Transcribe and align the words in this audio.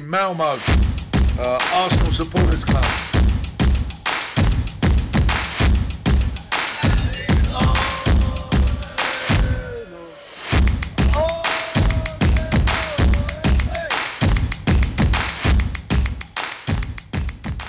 Malmo 0.00 0.42
uh, 0.44 0.50
eh, 1.40 1.86
Arsenal 1.86 2.12
Supporters 2.12 2.64
Club. 2.64 2.84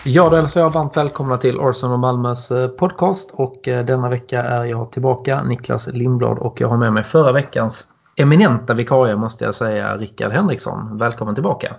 Ja, 0.07 0.29
då 0.29 0.35
hälsar 0.35 0.61
jag 0.61 0.69
varmt 0.69 0.97
välkomna 0.97 1.37
till 1.37 1.59
Arsenal 1.59 1.93
och 1.93 1.99
Malmös 1.99 2.51
eh, 2.51 2.67
podcast 2.67 3.31
och 3.33 3.67
eh, 3.67 3.85
denna 3.85 4.09
vecka 4.09 4.43
är 4.43 4.63
jag 4.63 4.91
tillbaka, 4.91 5.43
Niklas 5.43 5.87
Lindblad 5.87 6.37
och 6.37 6.61
jag 6.61 6.67
har 6.67 6.77
med 6.77 6.93
mig 6.93 7.03
förra 7.03 7.31
veckans 7.31 7.87
eminenta 8.15 8.73
vikarie 8.73 9.15
måste 9.15 9.45
jag 9.45 9.55
säga, 9.55 9.97
Rickard 9.97 10.31
Henriksson. 10.31 10.97
Välkommen 10.97 11.35
tillbaka! 11.35 11.75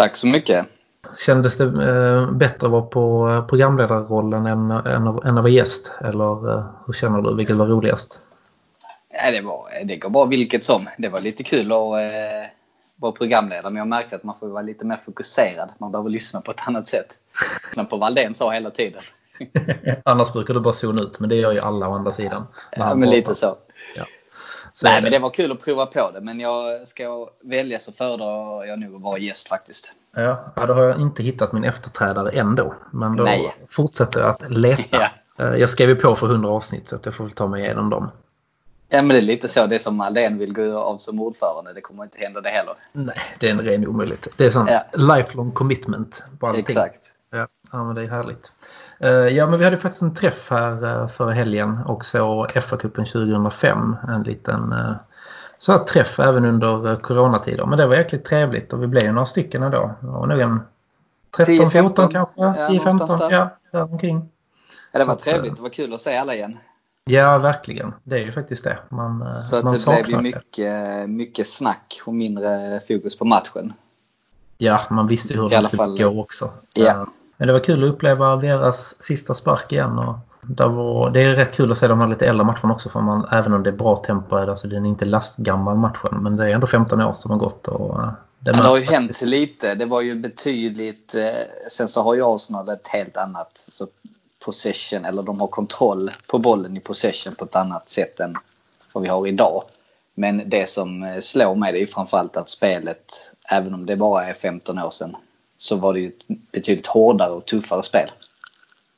Tack 0.00 0.16
så 0.16 0.26
mycket! 0.26 0.66
Kändes 1.26 1.56
det 1.56 1.64
eh, 1.64 2.30
bättre 2.30 2.66
att 2.66 2.72
vara 2.72 2.82
på 2.82 3.44
programledarrollen 3.48 4.46
än, 4.46 4.70
än, 4.70 5.06
än 5.06 5.06
att 5.08 5.34
vara 5.34 5.48
gäst? 5.48 5.92
Eller 6.00 6.64
hur 6.86 6.92
känner 6.92 7.22
du? 7.22 7.36
Vilket 7.36 7.56
var 7.56 7.66
roligast? 7.66 8.20
Ja, 9.24 9.30
det, 9.30 9.40
var, 9.40 9.68
det 9.84 9.96
går 9.96 10.10
bra 10.10 10.24
vilket 10.24 10.64
som. 10.64 10.88
Det 10.98 11.08
var 11.08 11.20
lite 11.20 11.42
kul 11.42 11.72
att 11.72 11.78
vara 12.96 13.12
programledare 13.12 13.70
men 13.70 13.76
jag 13.76 13.88
märkte 13.88 14.16
att 14.16 14.24
man 14.24 14.36
får 14.36 14.48
vara 14.48 14.62
lite 14.62 14.84
mer 14.84 14.96
fokuserad. 14.96 15.68
Man 15.78 15.92
behöver 15.92 16.10
lyssna 16.10 16.40
på 16.40 16.50
ett 16.50 16.60
annat 16.68 16.88
sätt. 16.88 17.18
Lyssna 17.68 17.84
på 17.84 17.96
Valdén 17.96 18.34
sa 18.34 18.50
hela 18.50 18.70
tiden. 18.70 19.02
Annars 20.04 20.32
brukar 20.32 20.54
du 20.54 20.60
bara 20.60 20.74
zona 20.74 21.02
ut 21.02 21.20
men 21.20 21.28
det 21.28 21.36
gör 21.36 21.52
ju 21.52 21.60
alla 21.60 21.88
å 21.88 21.94
andra 21.94 22.10
sidan. 22.10 22.46
Ja 22.76 22.94
men 22.94 23.10
lite 23.10 23.34
så. 23.34 23.56
Nej 24.82 25.02
men 25.02 25.12
det 25.12 25.18
var 25.18 25.30
kul 25.30 25.52
att 25.52 25.64
prova 25.64 25.86
på 25.86 26.10
det 26.14 26.20
men 26.20 26.40
jag 26.40 26.88
ska 26.88 27.28
välja 27.42 27.78
så 27.78 27.92
föredrar 27.92 28.64
jag 28.64 28.78
nog 28.78 28.94
att 28.94 29.02
vara 29.02 29.18
gäst 29.18 29.48
faktiskt. 29.48 29.92
Ja, 30.14 30.52
då 30.54 30.74
har 30.74 30.82
jag 30.82 31.00
inte 31.00 31.22
hittat 31.22 31.52
min 31.52 31.64
efterträdare 31.64 32.30
ändå. 32.30 32.74
Men 32.90 33.16
då 33.16 33.24
Nej. 33.24 33.54
fortsätter 33.68 34.20
jag 34.20 34.30
att 34.30 34.50
leta. 34.50 34.82
ja. 34.90 35.08
Eh, 35.44 35.56
jag 35.56 35.70
skrev 35.70 35.88
ju 35.88 35.96
på 35.96 36.14
för 36.14 36.26
100 36.26 36.48
avsnitt 36.48 36.88
så 36.88 36.96
att 36.96 37.06
jag 37.06 37.14
får 37.14 37.24
väl 37.24 37.32
ta 37.32 37.46
mig 37.46 37.62
igenom 37.62 37.90
dem. 37.90 38.10
Ja 38.88 39.02
men 39.02 39.08
det 39.08 39.16
är 39.16 39.22
lite 39.22 39.48
så. 39.48 39.66
Det 39.66 39.78
som 39.78 40.00
Aldén 40.00 40.38
vill 40.38 40.52
gå 40.52 40.78
av 40.78 40.96
som 40.98 41.20
ordförande. 41.20 41.72
Det 41.72 41.80
kommer 41.80 42.02
inte 42.02 42.18
hända 42.18 42.40
det 42.40 42.50
heller. 42.50 42.74
Nej, 42.92 43.16
det 43.38 43.48
är 43.48 43.50
en 43.50 43.60
ren 43.60 43.86
omöjlighet. 43.86 44.28
Det 44.36 44.46
är 44.46 44.50
sån 44.50 44.66
ja. 44.66 44.84
lifelong 44.92 45.52
commitment 45.52 46.24
på 46.38 46.46
allting. 46.46 46.64
Exakt. 46.68 47.12
Ja, 47.30 47.48
ja 47.72 47.84
men 47.84 47.94
det 47.94 48.02
är 48.02 48.08
härligt. 48.08 48.52
Uh, 49.04 49.10
ja 49.10 49.46
men 49.46 49.58
vi 49.58 49.64
hade 49.64 49.78
faktiskt 49.78 50.02
en 50.02 50.14
träff 50.14 50.50
här 50.50 50.84
uh, 50.84 51.08
förra 51.08 51.32
helgen 51.32 51.78
och 51.86 52.04
så 52.04 52.46
FA-cupen 52.46 53.04
2005. 53.04 53.96
En 54.08 54.22
liten 54.22 54.72
uh, 54.72 54.92
så 55.58 55.72
här 55.72 55.78
träff 55.78 56.18
även 56.18 56.44
under 56.44 56.96
coronatider. 56.96 57.66
Men 57.66 57.78
det 57.78 57.86
var 57.86 57.96
jäkligt 57.96 58.24
trevligt 58.24 58.72
och 58.72 58.82
vi 58.82 58.86
blev 58.86 59.02
ju 59.02 59.12
några 59.12 59.26
stycken 59.26 59.62
ändå. 59.62 59.94
Det 60.00 60.06
var 60.06 60.26
nog 60.26 60.40
en 60.40 60.60
13-14 61.36 62.12
kanske. 62.12 62.40
10-15. 62.40 63.28
Ja, 63.30 63.50
där 63.72 63.82
omkring. 63.82 64.28
Ja, 64.92 64.98
det 64.98 65.04
var 65.04 65.14
trevligt. 65.14 65.56
Det 65.56 65.62
var 65.62 65.68
kul 65.68 65.94
att 65.94 66.00
se 66.00 66.16
alla 66.16 66.34
igen. 66.34 66.58
Ja, 67.04 67.38
verkligen. 67.38 67.94
Det 68.02 68.16
är 68.16 68.24
ju 68.24 68.32
faktiskt 68.32 68.64
det. 68.64 68.78
Man, 68.88 69.22
eh, 69.22 69.30
så 69.30 69.64
man 69.64 69.74
det 69.74 70.04
blev 70.04 70.16
ju 70.16 70.22
mycket, 70.22 71.10
mycket 71.10 71.48
snack 71.48 72.00
och 72.04 72.14
mindre 72.14 72.80
fokus 72.88 73.18
på 73.18 73.24
matchen. 73.24 73.72
Ja, 74.58 74.80
man 74.90 75.06
visste 75.06 75.32
ju 75.32 75.40
hur 75.40 75.48
det 75.48 75.62
skulle 75.62 75.76
fall, 75.76 75.98
gå 75.98 76.20
också. 76.20 76.50
Ja. 76.74 77.06
Eh, 77.40 77.46
men 77.46 77.46
det 77.46 77.52
var 77.52 77.60
kul 77.60 77.84
att 77.84 77.90
uppleva 77.90 78.36
deras 78.36 78.94
sista 79.02 79.34
spark 79.34 79.72
igen. 79.72 79.98
Och 79.98 80.14
det, 80.42 80.66
var, 80.66 81.10
det 81.10 81.22
är 81.22 81.34
rätt 81.34 81.52
kul 81.52 81.70
att 81.70 81.78
se 81.78 81.88
de 81.88 82.00
här 82.00 82.08
lite 82.08 82.26
äldre 82.26 82.44
matcherna 82.44 82.72
också. 82.72 82.88
För 82.88 83.00
man, 83.00 83.28
även 83.32 83.52
om 83.52 83.62
det 83.62 83.70
är 83.70 83.74
bra 83.74 83.96
tempo, 83.96 84.36
alltså 84.36 84.68
den 84.68 84.84
är 84.84 84.88
inte 84.88 85.04
lastgammal 85.04 85.76
matchen. 85.76 86.22
Men 86.22 86.36
det 86.36 86.44
är 86.44 86.54
ändå 86.54 86.66
15 86.66 87.00
år 87.00 87.14
som 87.14 87.30
har 87.30 87.38
gått. 87.38 87.68
Och, 87.68 88.02
eh, 88.02 88.12
det, 88.38 88.52
det 88.52 88.58
har 88.58 88.78
ju 88.78 88.84
hänt 88.84 89.22
lite. 89.22 89.74
Det 89.74 89.86
var 89.86 90.00
ju 90.00 90.14
betydligt... 90.14 91.14
Sen 91.70 91.88
så 91.88 92.02
har 92.02 92.14
ju 92.14 92.22
Arsenal 92.24 92.68
ett 92.68 92.88
helt 92.88 93.16
annat 93.16 93.50
så 93.54 93.86
possession 94.44 95.04
eller 95.04 95.22
de 95.22 95.40
har 95.40 95.46
kontroll 95.46 96.10
på 96.26 96.38
bollen 96.38 96.76
i 96.76 96.80
possession 96.80 97.34
på 97.34 97.44
ett 97.44 97.56
annat 97.56 97.88
sätt 97.88 98.20
än 98.20 98.36
vad 98.92 99.02
vi 99.02 99.08
har 99.08 99.26
idag. 99.26 99.64
Men 100.14 100.50
det 100.50 100.68
som 100.68 101.02
eh, 101.02 101.18
slår 101.18 101.54
mig 101.54 101.72
det 101.72 101.82
är 101.82 101.86
framförallt 101.86 102.36
att 102.36 102.48
spelet, 102.48 103.32
även 103.50 103.74
om 103.74 103.86
det 103.86 103.96
bara 103.96 104.24
är 104.24 104.34
15 104.34 104.78
år 104.78 104.90
sedan, 104.90 105.16
så 105.60 105.76
var 105.76 105.92
det 105.92 106.00
ju 106.00 106.06
ett 106.08 106.52
betydligt 106.52 106.86
hårdare 106.86 107.32
och 107.32 107.46
tuffare 107.46 107.82
spel. 107.82 108.10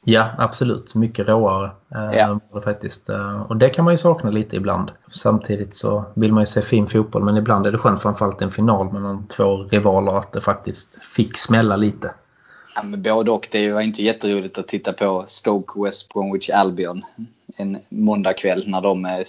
Ja, 0.04 0.30
absolut. 0.38 0.94
Mycket 0.94 1.28
råare. 1.28 1.70
Eh, 1.94 2.18
ja. 2.18 2.40
Faktiskt. 2.64 3.08
Eh, 3.08 3.42
och 3.42 3.56
det 3.56 3.70
kan 3.70 3.84
man 3.84 3.94
ju 3.94 3.98
sakna 3.98 4.30
lite 4.30 4.56
ibland. 4.56 4.90
Samtidigt 5.12 5.76
så 5.76 6.04
vill 6.14 6.32
man 6.32 6.42
ju 6.42 6.46
se 6.46 6.62
fin 6.62 6.88
fotboll 6.88 7.24
men 7.24 7.36
ibland 7.36 7.66
är 7.66 7.72
det 7.72 7.78
skönt 7.78 8.02
framförallt 8.02 8.40
i 8.40 8.44
en 8.44 8.50
final 8.50 8.92
mellan 8.92 9.26
två 9.26 9.56
rivaler 9.56 10.18
att 10.18 10.32
det 10.32 10.40
faktiskt 10.40 11.04
fick 11.04 11.38
smälla 11.38 11.76
lite. 11.76 12.14
Ja, 12.74 12.82
men 12.82 13.02
både 13.02 13.30
och. 13.30 13.48
Det 13.50 13.72
var 13.72 13.80
inte 13.80 14.02
jätteroligt 14.02 14.58
att 14.58 14.68
titta 14.68 14.92
på 14.92 15.24
Stoke 15.26 15.82
West 15.82 16.12
Bromwich 16.12 16.50
Albion 16.50 17.04
en 17.56 17.78
måndagkväll 17.88 18.64
när 18.66 18.80
de 18.80 19.04
eh, 19.04 19.22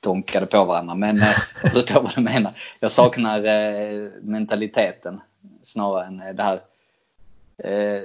stånkade 0.00 0.46
på 0.46 0.64
varandra. 0.64 0.94
Men 0.94 1.16
jag 1.16 1.72
förstår 1.72 2.02
vad 2.02 2.14
du 2.14 2.20
menar. 2.20 2.52
Jag 2.80 2.90
saknar 2.90 3.40
mentaliteten 4.22 5.20
snarare 5.62 6.06
än 6.06 6.36
det 6.36 6.42
här 6.42 6.60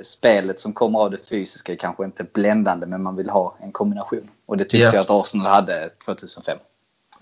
spelet 0.03 0.59
som 0.59 0.73
kommer 0.73 0.99
av 0.99 1.11
det 1.11 1.29
fysiska 1.29 1.75
kanske 1.75 2.05
inte 2.05 2.23
bländande 2.23 2.87
men 2.87 3.03
man 3.03 3.15
vill 3.15 3.29
ha 3.29 3.55
en 3.59 3.71
kombination. 3.71 4.29
Och 4.45 4.57
det 4.57 4.63
tyckte 4.63 4.77
yeah. 4.77 4.95
jag 4.95 5.01
att 5.01 5.09
Arsenal 5.09 5.47
hade 5.47 5.89
2005. 5.89 6.57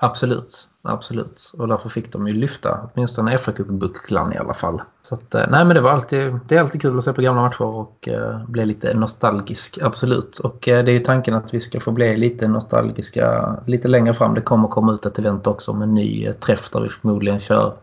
Absolut, 0.01 0.67
absolut. 0.81 1.51
Och 1.57 1.67
därför 1.67 1.89
fick 1.89 2.13
de 2.13 2.27
ju 2.27 2.33
lyfta 2.33 2.89
åtminstone 2.93 3.37
fa 3.37 3.51
bucklan 3.67 4.33
i 4.33 4.37
alla 4.37 4.53
fall. 4.53 4.81
Så 5.01 5.15
att, 5.15 5.35
eh, 5.35 5.45
nej 5.49 5.65
men 5.65 5.75
det 5.75 5.81
var 5.81 5.91
alltid, 5.91 6.39
det 6.47 6.55
är 6.55 6.59
alltid 6.59 6.81
kul 6.81 6.97
att 6.97 7.03
se 7.03 7.13
på 7.13 7.21
gamla 7.21 7.41
matcher 7.41 7.61
och 7.61 8.07
eh, 8.07 8.45
bli 8.47 8.65
lite 8.65 8.93
nostalgisk, 8.93 9.79
absolut. 9.81 10.39
Och 10.39 10.67
eh, 10.67 10.83
det 10.83 10.91
är 10.91 10.93
ju 10.93 10.99
tanken 10.99 11.33
att 11.33 11.53
vi 11.53 11.59
ska 11.59 11.79
få 11.79 11.91
bli 11.91 12.17
lite 12.17 12.47
nostalgiska 12.47 13.55
lite 13.65 13.87
längre 13.87 14.13
fram. 14.13 14.33
Det 14.33 14.41
kommer 14.41 14.67
komma 14.67 14.93
ut 14.93 15.05
ett 15.05 15.19
event 15.19 15.47
också 15.47 15.73
med 15.73 15.87
en 15.87 15.95
ny 15.95 16.25
eh, 16.25 16.33
träff 16.33 16.69
där 16.69 16.81
vi 16.81 16.89
förmodligen 16.89 17.39
kör 17.39 17.73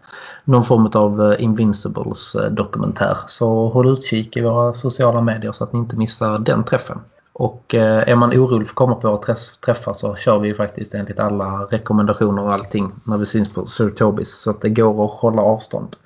någon 0.44 0.64
form 0.64 0.90
av 0.94 1.22
eh, 1.22 1.42
Invincibles 1.42 2.34
eh, 2.34 2.50
dokumentär. 2.50 3.18
Så 3.26 3.68
håll 3.68 3.88
utkik 3.88 4.36
i 4.36 4.40
våra 4.40 4.72
sociala 4.72 5.20
medier 5.20 5.52
så 5.52 5.64
att 5.64 5.72
ni 5.72 5.78
inte 5.78 5.96
missar 5.96 6.38
den 6.38 6.64
träffen. 6.64 6.98
Och 7.38 7.74
eh, 7.74 8.08
är 8.08 8.14
man 8.14 8.30
orolig 8.30 8.66
för 8.66 8.72
att 8.72 8.74
komma 8.74 8.94
på 8.94 9.10
våra 9.10 9.36
träffar 9.60 9.92
så 9.92 10.16
kör 10.16 10.38
vi 10.38 10.48
ju 10.48 10.54
faktiskt 10.54 10.94
enligt 10.94 11.18
alla 11.18 11.64
rekommendationer 11.70 12.42
och 12.42 12.52
allting 12.52 12.92
när 13.04 13.16
vi 13.16 13.26
syns 13.26 13.48
på 13.48 13.66
Sir 13.66 13.90
Tobis. 13.90 14.40
Så 14.40 14.50
att 14.50 14.60
det 14.60 14.68
går 14.68 15.04
att 15.04 15.10
hålla 15.10 15.42
avstånd. 15.42 15.96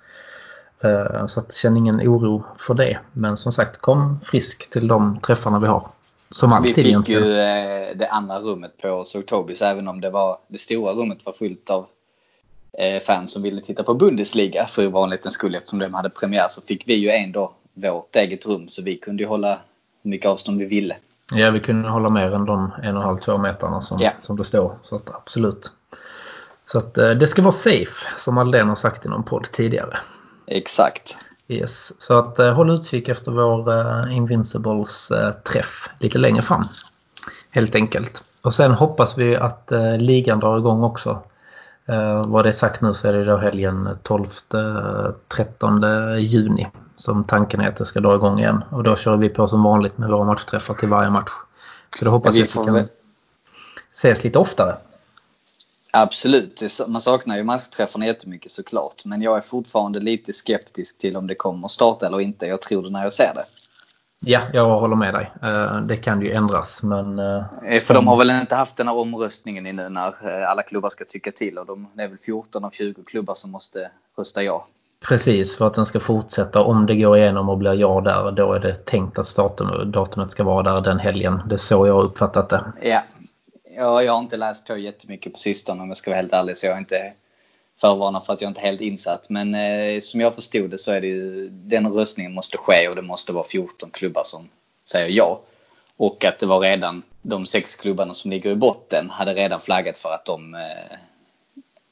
Eh, 0.80 1.26
så 1.26 1.40
att 1.40 1.54
känn 1.54 1.76
ingen 1.76 2.00
oro 2.00 2.44
för 2.58 2.74
det. 2.74 2.98
Men 3.12 3.36
som 3.36 3.52
sagt, 3.52 3.78
kom 3.78 4.20
frisk 4.24 4.70
till 4.70 4.88
de 4.88 5.20
träffarna 5.20 5.58
vi 5.58 5.66
har. 5.66 5.86
Som 6.30 6.52
alltid 6.52 6.68
Vi 6.68 6.74
fick 6.74 6.86
egentligen. 6.86 7.24
ju 7.24 7.32
eh, 7.32 7.96
det 7.96 8.08
andra 8.08 8.38
rummet 8.38 8.78
på 8.82 9.04
Sir 9.04 9.22
Tobis 9.22 9.62
även 9.62 9.88
om 9.88 10.00
det 10.00 10.10
var 10.10 10.38
det 10.48 10.58
stora 10.58 10.92
rummet 10.92 11.26
var 11.26 11.32
fullt 11.32 11.70
av 11.70 11.86
fans 13.02 13.32
som 13.32 13.42
ville 13.42 13.62
titta 13.62 13.82
på 13.82 13.94
Bundesliga 13.94 14.66
för 14.66 14.86
vanlighetens 14.86 15.34
skull 15.34 15.54
eftersom 15.54 15.78
de 15.78 15.94
hade 15.94 16.10
premiär 16.10 16.48
så 16.48 16.62
fick 16.62 16.88
vi 16.88 16.94
ju 16.94 17.10
ändå 17.10 17.52
vårt 17.74 18.16
eget 18.16 18.46
rum 18.46 18.68
så 18.68 18.82
vi 18.82 18.96
kunde 18.96 19.22
ju 19.22 19.28
hålla 19.28 19.58
hur 20.02 20.10
mycket 20.10 20.26
avstånd 20.26 20.58
vi 20.58 20.64
ville. 20.64 20.96
Ja, 21.32 21.50
vi 21.50 21.60
kunde 21.60 21.88
hålla 21.88 22.08
mer 22.08 22.34
än 22.34 22.44
de 22.44 22.72
en 22.82 22.96
och 22.96 23.02
en 23.02 23.08
halv, 23.08 23.18
två 23.18 23.38
metrarna 23.38 23.80
som, 23.80 24.00
yeah. 24.00 24.14
som 24.20 24.36
det 24.36 24.44
står. 24.44 24.74
Så 24.82 24.96
att, 24.96 25.14
absolut. 25.14 25.72
Så 26.66 26.78
att 26.78 26.98
eh, 26.98 27.10
det 27.10 27.26
ska 27.26 27.42
vara 27.42 27.52
safe, 27.52 28.06
som 28.16 28.38
Aldén 28.38 28.68
har 28.68 28.76
sagt 28.76 29.06
i 29.06 29.08
någon 29.08 29.22
podd 29.22 29.52
tidigare. 29.52 29.98
Exakt. 30.46 31.16
Yes. 31.48 32.02
Så 32.02 32.18
att 32.18 32.38
eh, 32.38 32.52
håll 32.52 32.70
utkik 32.70 33.08
efter 33.08 33.32
vår 33.32 33.72
uh, 33.72 34.16
Invincibles 34.16 35.10
uh, 35.10 35.30
träff 35.30 35.88
lite 35.98 36.18
längre 36.18 36.42
fram. 36.42 36.64
Helt 37.50 37.74
enkelt. 37.74 38.24
Och 38.42 38.54
sen 38.54 38.72
hoppas 38.72 39.18
vi 39.18 39.36
att 39.36 39.68
uh, 39.72 39.98
ligan 39.98 40.40
drar 40.40 40.58
igång 40.58 40.84
också. 40.84 41.22
Uh, 41.90 42.26
vad 42.26 42.44
det 42.44 42.48
är 42.48 42.52
sagt 42.52 42.80
nu 42.80 42.94
så 42.94 43.08
är 43.08 43.12
det 43.12 43.24
då 43.24 43.36
helgen 43.36 43.98
12-13 44.04 46.16
juni 46.16 46.66
som 46.96 47.24
tanken 47.24 47.60
är 47.60 47.68
att 47.68 47.76
det 47.76 47.86
ska 47.86 48.00
dra 48.00 48.14
igång 48.14 48.38
igen. 48.38 48.64
Och 48.70 48.82
då 48.82 48.96
kör 48.96 49.16
vi 49.16 49.28
på 49.28 49.48
som 49.48 49.62
vanligt 49.62 49.98
med 49.98 50.10
våra 50.10 50.24
matchträffar 50.24 50.74
till 50.74 50.88
varje 50.88 51.10
match. 51.10 51.30
Så 51.98 52.04
då 52.04 52.10
hoppas 52.10 52.34
vi 52.34 52.42
att 52.42 52.56
vi 52.56 52.64
kan 52.64 52.74
väl... 52.74 52.88
ses 53.92 54.24
lite 54.24 54.38
oftare. 54.38 54.76
Absolut, 55.92 56.62
man 56.88 57.00
saknar 57.00 57.36
ju 57.36 57.44
matchträffarna 57.44 58.06
jättemycket 58.06 58.50
såklart. 58.50 59.04
Men 59.04 59.22
jag 59.22 59.36
är 59.36 59.40
fortfarande 59.40 60.00
lite 60.00 60.32
skeptisk 60.32 60.98
till 60.98 61.16
om 61.16 61.26
det 61.26 61.34
kommer 61.34 61.66
att 61.66 61.70
starta 61.70 62.06
eller 62.06 62.20
inte. 62.20 62.46
Jag 62.46 62.60
tror 62.60 62.82
det 62.82 62.90
när 62.90 63.02
jag 63.02 63.12
ser 63.12 63.34
det. 63.34 63.44
Ja, 64.26 64.40
jag 64.52 64.80
håller 64.80 64.96
med 64.96 65.14
dig. 65.14 65.32
Eh, 65.42 65.80
det 65.80 65.96
kan 65.96 66.22
ju 66.22 66.32
ändras 66.32 66.82
men... 66.82 67.18
Eh, 67.18 67.80
för 67.82 67.94
de 67.94 68.06
har 68.06 68.16
väl 68.16 68.30
inte 68.30 68.54
haft 68.54 68.76
den 68.76 68.88
här 68.88 68.94
omröstningen 68.94 69.64
nu 69.64 69.88
när 69.88 70.08
eh, 70.08 70.50
alla 70.50 70.62
klubbar 70.62 70.88
ska 70.88 71.04
tycka 71.04 71.32
till 71.32 71.58
och 71.58 71.66
de, 71.66 71.88
det 71.94 72.02
är 72.02 72.08
väl 72.08 72.18
14 72.18 72.64
av 72.64 72.70
20 72.70 73.04
klubbar 73.04 73.34
som 73.34 73.50
måste 73.50 73.90
rösta 74.18 74.42
ja. 74.42 74.66
Precis, 75.08 75.56
för 75.56 75.66
att 75.66 75.74
den 75.74 75.86
ska 75.86 76.00
fortsätta. 76.00 76.60
Om 76.60 76.86
det 76.86 76.96
går 76.96 77.16
igenom 77.16 77.48
och 77.48 77.58
blir 77.58 77.74
ja 77.74 78.00
där, 78.00 78.32
då 78.32 78.52
är 78.52 78.60
det 78.60 78.74
tänkt 78.74 79.18
att 79.18 79.26
starten, 79.26 79.92
datumet 79.92 80.32
ska 80.32 80.44
vara 80.44 80.62
där 80.62 80.80
den 80.80 80.98
helgen. 80.98 81.42
Det 81.46 81.54
är 81.54 81.58
så 81.58 81.86
jag 81.86 81.94
har 81.94 82.02
uppfattat 82.02 82.48
det. 82.48 82.72
Ja. 82.82 83.02
ja, 83.76 84.02
jag 84.02 84.12
har 84.12 84.20
inte 84.20 84.36
läst 84.36 84.66
på 84.66 84.76
jättemycket 84.76 85.32
på 85.32 85.38
sistone 85.38 85.82
om 85.82 85.88
jag 85.88 85.96
ska 85.96 86.10
vara 86.10 86.20
helt 86.20 86.32
ärlig, 86.32 86.56
så 86.56 86.66
jag 86.66 86.72
har 86.72 86.78
inte 86.78 87.12
förvarna 87.80 88.20
för 88.20 88.32
att 88.32 88.40
jag 88.40 88.50
inte 88.50 88.60
är 88.60 88.66
helt 88.66 88.80
insatt. 88.80 89.28
Men 89.28 89.54
eh, 89.54 90.00
som 90.00 90.20
jag 90.20 90.34
förstod 90.34 90.70
det 90.70 90.78
så 90.78 90.92
är 90.92 91.00
det 91.00 91.06
ju, 91.06 91.48
den 91.48 91.92
röstningen 91.92 92.34
måste 92.34 92.56
ske 92.56 92.88
och 92.88 92.96
det 92.96 93.02
måste 93.02 93.32
vara 93.32 93.44
14 93.44 93.90
klubbar 93.90 94.22
som 94.24 94.48
säger 94.84 95.08
ja. 95.08 95.40
Och 95.96 96.24
att 96.24 96.38
det 96.38 96.46
var 96.46 96.60
redan 96.60 97.02
de 97.22 97.46
sex 97.46 97.76
klubbarna 97.76 98.14
som 98.14 98.30
ligger 98.30 98.50
i 98.50 98.54
botten 98.54 99.10
hade 99.10 99.34
redan 99.34 99.60
flaggat 99.60 99.98
för 99.98 100.12
att 100.12 100.24
de 100.24 100.54
eh, 100.54 100.96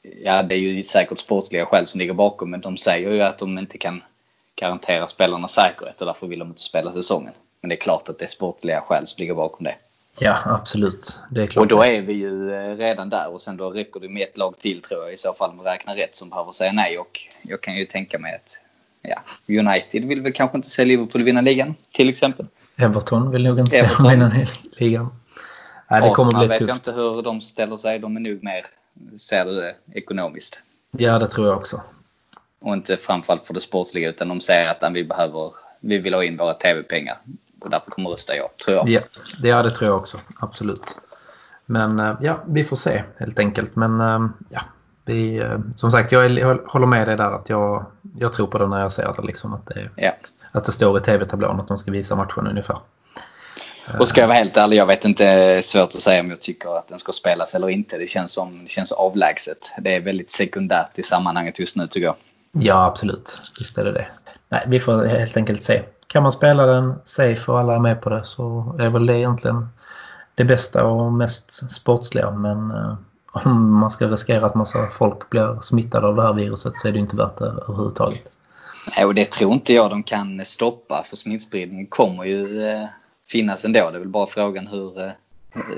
Ja, 0.01 0.43
det 0.43 0.55
är 0.55 0.59
ju 0.59 0.83
säkert 0.83 1.17
sportsliga 1.17 1.65
skäl 1.65 1.85
som 1.85 1.99
ligger 1.99 2.13
bakom 2.13 2.49
men 2.51 2.61
de 2.61 2.77
säger 2.77 3.11
ju 3.11 3.21
att 3.21 3.37
de 3.37 3.57
inte 3.57 3.77
kan 3.77 4.03
garantera 4.55 5.07
spelarna 5.07 5.47
säkerhet 5.47 6.01
och 6.01 6.07
därför 6.07 6.27
vill 6.27 6.39
de 6.39 6.47
inte 6.47 6.61
spela 6.61 6.91
säsongen. 6.91 7.33
Men 7.61 7.69
det 7.69 7.75
är 7.75 7.79
klart 7.79 8.09
att 8.09 8.19
det 8.19 8.25
är 8.25 8.29
sportliga 8.29 8.81
skäl 8.81 9.07
som 9.07 9.21
ligger 9.21 9.33
bakom 9.33 9.63
det. 9.63 9.75
Ja, 10.19 10.37
absolut. 10.45 11.19
Det 11.29 11.41
är 11.41 11.47
klart. 11.47 11.61
Och 11.61 11.67
då 11.67 11.83
är 11.83 12.01
vi 12.01 12.13
ju 12.13 12.53
eh, 12.53 12.77
redan 12.77 13.09
där 13.09 13.33
och 13.33 13.41
sen 13.41 13.57
då 13.57 13.69
räcker 13.69 13.99
det 13.99 14.09
med 14.09 14.23
ett 14.23 14.37
lag 14.37 14.57
till 14.59 14.81
tror 14.81 15.03
jag 15.03 15.13
i 15.13 15.17
så 15.17 15.33
fall 15.33 15.49
om 15.49 15.57
vi 15.57 15.63
räknar 15.63 15.95
rätt 15.95 16.15
som 16.15 16.29
behöver 16.29 16.51
säga 16.51 16.71
nej 16.71 16.97
och 16.97 17.19
jag 17.41 17.61
kan 17.61 17.75
ju 17.75 17.85
tänka 17.85 18.19
mig 18.19 18.35
att 18.35 18.59
ja, 19.01 19.19
United 19.59 20.05
vill 20.05 20.21
väl 20.21 20.33
kanske 20.33 20.57
inte 20.57 20.69
se 20.69 20.85
Liverpool 20.85 21.23
vinna 21.23 21.41
ligan 21.41 21.75
till 21.91 22.09
exempel. 22.09 22.45
Everton 22.75 23.31
vill 23.31 23.43
nog 23.43 23.59
inte 23.59 23.75
se 23.75 23.81
dem 23.81 24.09
vinna 24.09 24.45
ligan. 24.71 25.09
Nej, 25.89 26.01
det 26.01 26.09
kommer 26.09 26.39
bli 26.39 26.47
vet 26.47 26.57
tufft. 26.57 26.69
jag 26.69 26.75
inte 26.77 26.91
hur 26.91 27.21
de 27.21 27.41
ställer 27.41 27.77
sig. 27.77 27.99
De 27.99 28.15
är 28.15 28.19
nog 28.19 28.43
mer, 28.43 28.65
ser 29.17 29.45
det, 29.45 29.75
ekonomiskt. 29.93 30.61
Ja, 30.91 31.19
det 31.19 31.27
tror 31.27 31.47
jag 31.47 31.57
också. 31.57 31.81
Och 32.59 32.73
inte 32.73 32.97
framförallt 32.97 33.47
för 33.47 33.53
det 33.53 33.59
sportsliga 33.59 34.09
utan 34.09 34.27
de 34.27 34.41
säger 34.41 34.69
att 34.69 34.93
vi 34.93 35.03
behöver, 35.03 35.51
vi 35.79 35.97
vill 35.97 36.13
ha 36.13 36.23
in 36.23 36.37
våra 36.37 36.53
tv-pengar. 36.53 37.17
Och 37.61 37.69
därför 37.69 37.91
kommer 37.91 38.09
rösta 38.09 38.35
ja, 38.35 38.49
tror 38.65 38.77
jag. 38.77 38.89
Ja, 38.89 39.01
det, 39.41 39.51
det 39.51 39.71
tror 39.71 39.89
jag 39.89 39.97
också. 39.97 40.17
Absolut. 40.39 40.97
Men 41.65 41.99
eh, 41.99 42.15
ja, 42.21 42.39
vi 42.47 42.63
får 42.63 42.75
se 42.75 43.03
helt 43.17 43.39
enkelt. 43.39 43.75
Men 43.75 44.01
eh, 44.01 44.29
ja, 44.49 44.61
vi, 45.05 45.37
eh, 45.37 45.59
som 45.75 45.91
sagt, 45.91 46.11
jag, 46.11 46.21
håller 46.67 46.87
med 46.87 47.07
dig 47.07 47.17
där 47.17 47.31
att 47.31 47.49
jag, 47.49 47.85
jag 48.17 48.33
tror 48.33 48.47
på 48.47 48.57
det 48.57 48.67
när 48.67 48.81
jag 48.81 48.91
ser 48.91 49.13
det. 49.17 49.21
Liksom, 49.21 49.53
att, 49.53 49.65
det 49.65 49.89
ja. 49.95 50.11
att 50.51 50.63
det 50.63 50.71
står 50.71 50.97
i 50.97 51.01
tv-tablån 51.01 51.59
att 51.59 51.67
de 51.67 51.77
ska 51.77 51.91
visa 51.91 52.15
matchen 52.15 52.47
ungefär. 52.47 52.77
Och 53.99 54.07
ska 54.07 54.21
jag 54.21 54.27
vara 54.27 54.37
helt 54.37 54.57
ärlig, 54.57 54.77
jag 54.77 54.85
vet 54.85 55.05
inte, 55.05 55.59
svårt 55.63 55.83
att 55.83 55.93
säga 55.93 56.21
om 56.21 56.29
jag 56.29 56.39
tycker 56.39 56.77
att 56.77 56.87
den 56.87 56.99
ska 56.99 57.11
spelas 57.11 57.55
eller 57.55 57.69
inte. 57.69 57.97
Det 57.97 58.07
känns, 58.07 58.31
som, 58.31 58.63
det 58.63 58.69
känns 58.69 58.91
avlägset. 58.91 59.73
Det 59.79 59.95
är 59.95 60.01
väldigt 60.01 60.31
sekundärt 60.31 60.99
i 60.99 61.03
sammanhanget 61.03 61.59
just 61.59 61.75
nu 61.75 61.87
tycker 61.87 62.05
jag. 62.05 62.15
Ja, 62.51 62.85
absolut. 62.85 63.41
Visst 63.59 63.77
är 63.77 63.85
det 63.85 63.91
det. 63.91 64.07
Nej, 64.49 64.63
vi 64.67 64.79
får 64.79 65.05
helt 65.05 65.37
enkelt 65.37 65.63
se. 65.63 65.81
Kan 66.09 66.23
man 66.23 66.31
spela 66.31 66.65
den 66.65 66.93
safe 67.05 67.51
och 67.51 67.59
alla 67.59 67.75
är 67.75 67.79
med 67.79 68.01
på 68.01 68.09
det 68.09 68.23
så 68.25 68.75
är 68.79 68.89
väl 68.89 69.05
det 69.05 69.17
egentligen 69.17 69.69
det 70.35 70.43
bästa 70.45 70.85
och 70.85 71.13
mest 71.13 71.71
sportsliga. 71.71 72.31
Men 72.31 72.71
eh, 72.71 72.95
om 73.31 73.79
man 73.79 73.91
ska 73.91 74.07
riskera 74.07 74.45
att 74.45 74.55
massa 74.55 74.89
folk 74.89 75.29
blir 75.29 75.61
smittade 75.61 76.07
av 76.07 76.15
det 76.15 76.21
här 76.21 76.33
viruset 76.33 76.73
så 76.77 76.87
är 76.87 76.91
det 76.91 76.99
inte 76.99 77.15
värt 77.15 77.37
det 77.37 77.45
överhuvudtaget. 77.45 78.31
Nej, 78.95 79.05
och 79.05 79.15
det 79.15 79.31
tror 79.31 79.53
inte 79.53 79.73
jag 79.73 79.89
de 79.89 80.03
kan 80.03 80.45
stoppa 80.45 81.03
för 81.05 81.15
smittspridningen 81.15 81.87
kommer 81.87 82.23
ju 82.23 82.63
eh, 82.67 82.85
finnas 83.27 83.65
ändå. 83.65 83.89
Det 83.91 83.97
är 83.97 83.99
väl 83.99 84.07
bara 84.07 84.27
frågan 84.27 84.67
hur, 84.67 85.01
eh, 85.01 85.11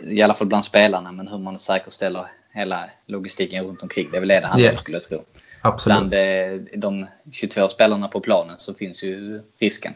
i 0.04 0.22
alla 0.22 0.34
fall 0.34 0.48
bland 0.48 0.66
spelarna, 0.66 1.12
men 1.12 1.28
hur 1.28 1.38
man 1.38 1.58
säkerställer 1.58 2.26
hela 2.54 2.84
logistiken 3.06 3.66
runt 3.66 3.84
omkring. 3.84 4.08
Det 4.12 4.18
är 4.18 4.22
väl 4.22 4.30
det 4.30 4.40
det 4.40 4.48
handlar 4.48 4.72
om 4.72 4.78
skulle 4.78 4.98
jag 4.98 5.04
tro. 5.04 5.24
Absolut. 5.62 6.12
Bland 6.12 6.68
de 6.76 7.08
22 7.32 7.68
spelarna 7.68 8.08
på 8.08 8.20
planen 8.20 8.56
så 8.58 8.74
finns 8.74 9.04
ju 9.04 9.42
risken. 9.60 9.94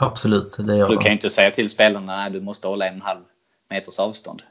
Absolut, 0.00 0.56
det 0.58 0.76
gör 0.76 0.86
För 0.86 0.92
du 0.92 0.98
kan 0.98 1.10
ju 1.10 1.12
inte 1.12 1.30
säga 1.30 1.50
till 1.50 1.70
spelarna 1.70 2.24
att 2.24 2.32
du 2.32 2.40
måste 2.40 2.66
hålla 2.66 2.86
en 2.86 3.00
halv 3.00 3.20
meters 3.70 3.98
avstånd. 3.98 4.42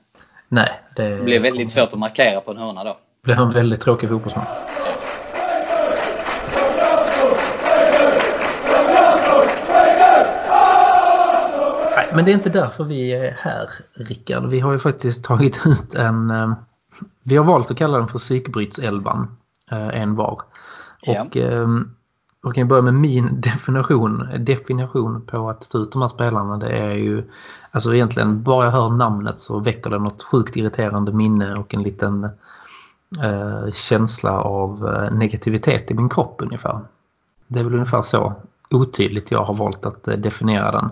Nej. 0.48 0.70
Det, 0.96 1.18
det 1.18 1.24
blir 1.24 1.40
väldigt 1.40 1.72
svårt 1.72 1.94
att 1.94 2.00
markera 2.00 2.42
på 2.42 2.52
en 2.52 2.58
hörna 2.58 2.84
då. 2.84 2.98
Det 3.22 3.34
blir 3.34 3.42
en 3.42 3.52
väldigt 3.52 3.82
tråkig 3.82 4.10
fotbollsmatch. 4.10 4.48
men 12.18 12.26
det 12.26 12.32
är 12.32 12.34
inte 12.34 12.50
därför 12.50 12.84
vi 12.84 13.12
är 13.12 13.38
här, 13.40 13.70
Rickard. 13.94 14.46
Vi 14.46 14.60
har 14.60 14.74
ju 14.74 14.80
faktiskt 14.80 15.24
tagit 15.24 15.62
ut 15.66 15.94
en... 15.94 16.32
Eh, 16.32 16.54
vi 17.24 17.38
har 17.38 17.44
valt 17.44 17.72
att 17.72 17.78
kalla 17.78 17.98
den 17.98 18.08
för 18.08 18.18
psykbrytselvan, 18.18 19.38
eh, 19.72 20.02
en 20.02 20.16
var. 20.16 20.42
Och 21.08 21.36
ja. 21.36 21.54
Jag 22.48 22.56
kan 22.56 22.68
börja 22.68 22.82
med 22.82 22.94
min 22.94 23.42
definition, 23.42 24.28
definition 24.38 25.22
på 25.22 25.50
att 25.50 25.70
ta 25.70 25.78
ut 25.78 25.92
de 25.92 26.02
här 26.02 26.10
spelarna. 26.10 26.58
Det 26.58 26.70
är 26.70 26.94
ju 26.94 27.24
alltså 27.72 27.96
egentligen 27.96 28.44
bara 28.44 28.66
jag 28.66 28.72
hör 28.72 28.90
namnet 28.90 29.40
så 29.40 29.60
väcker 29.60 29.90
det 29.90 30.00
något 30.00 30.24
sjukt 30.24 30.56
irriterande 30.56 31.12
minne 31.12 31.56
och 31.56 31.74
en 31.74 31.84
liten 31.84 32.24
eh, 33.24 33.74
känsla 33.74 34.42
av 34.42 34.88
eh, 34.88 35.12
negativitet 35.18 35.92
i 35.92 35.94
min 35.94 36.10
kropp 36.10 36.42
ungefär. 36.42 36.80
Det 37.48 37.60
är 37.60 37.64
väl 37.64 37.74
ungefär 37.74 38.02
så 38.02 38.34
otydligt 38.70 39.32
jag 39.32 39.44
har 39.44 39.54
valt 39.54 39.86
att 39.86 40.08
eh, 40.08 40.18
definiera 40.18 40.72
den. 40.72 40.90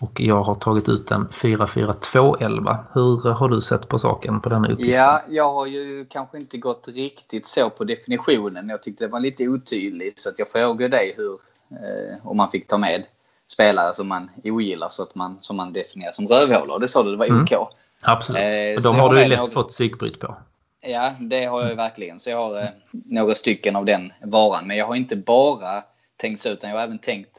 Och 0.00 0.20
jag 0.20 0.42
har 0.42 0.54
tagit 0.54 0.88
ut 0.88 1.10
en 1.10 1.28
4-4-2-11. 1.28 2.76
Hur 2.92 3.32
har 3.32 3.48
du 3.48 3.60
sett 3.60 3.88
på 3.88 3.98
saken 3.98 4.40
på 4.40 4.48
denna 4.48 4.68
uppgiften? 4.68 4.96
Ja, 4.96 5.22
jag 5.28 5.52
har 5.52 5.66
ju 5.66 6.06
kanske 6.10 6.38
inte 6.38 6.58
gått 6.58 6.88
riktigt 6.88 7.46
så 7.46 7.70
på 7.70 7.84
definitionen. 7.84 8.68
Jag 8.68 8.82
tyckte 8.82 9.04
det 9.04 9.08
var 9.08 9.20
lite 9.20 9.48
otydligt 9.48 10.18
så 10.18 10.28
att 10.28 10.38
jag 10.38 10.48
frågade 10.48 10.96
dig 10.96 11.14
hur, 11.16 11.32
eh, 11.70 12.26
om 12.26 12.36
man 12.36 12.50
fick 12.50 12.66
ta 12.66 12.78
med 12.78 13.06
spelare 13.46 13.94
som 13.94 14.08
man 14.08 14.30
ogillar 14.44 14.88
så 14.88 15.02
att 15.02 15.14
man, 15.14 15.38
som 15.40 15.56
man 15.56 15.72
definierar 15.72 16.12
som 16.12 16.28
rövhålor. 16.28 16.78
Det 16.78 16.88
sa 16.88 17.02
du, 17.02 17.10
det 17.10 17.16
var 17.16 17.26
mm. 17.26 17.42
OK. 17.42 17.52
Absolut. 18.00 18.42
Eh, 18.42 18.82
de 18.82 19.00
har 19.00 19.14
du 19.14 19.22
ju 19.22 19.28
lätt 19.28 19.38
några... 19.38 19.52
fått 19.52 19.68
psykbryt 19.68 20.20
på. 20.20 20.36
Ja, 20.82 21.14
det 21.20 21.44
har 21.44 21.60
jag 21.60 21.70
ju 21.70 21.76
verkligen. 21.76 22.18
Så 22.18 22.30
jag 22.30 22.36
har 22.36 22.62
eh, 22.62 22.68
några 22.90 23.34
stycken 23.34 23.76
av 23.76 23.84
den 23.84 24.12
varan. 24.24 24.66
Men 24.66 24.76
jag 24.76 24.86
har 24.86 24.94
inte 24.94 25.16
bara 25.16 25.82
tänkt 26.16 26.40
så 26.40 26.48
utan 26.48 26.70
jag 26.70 26.76
har 26.76 26.84
även 26.84 26.98
tänkt 26.98 27.38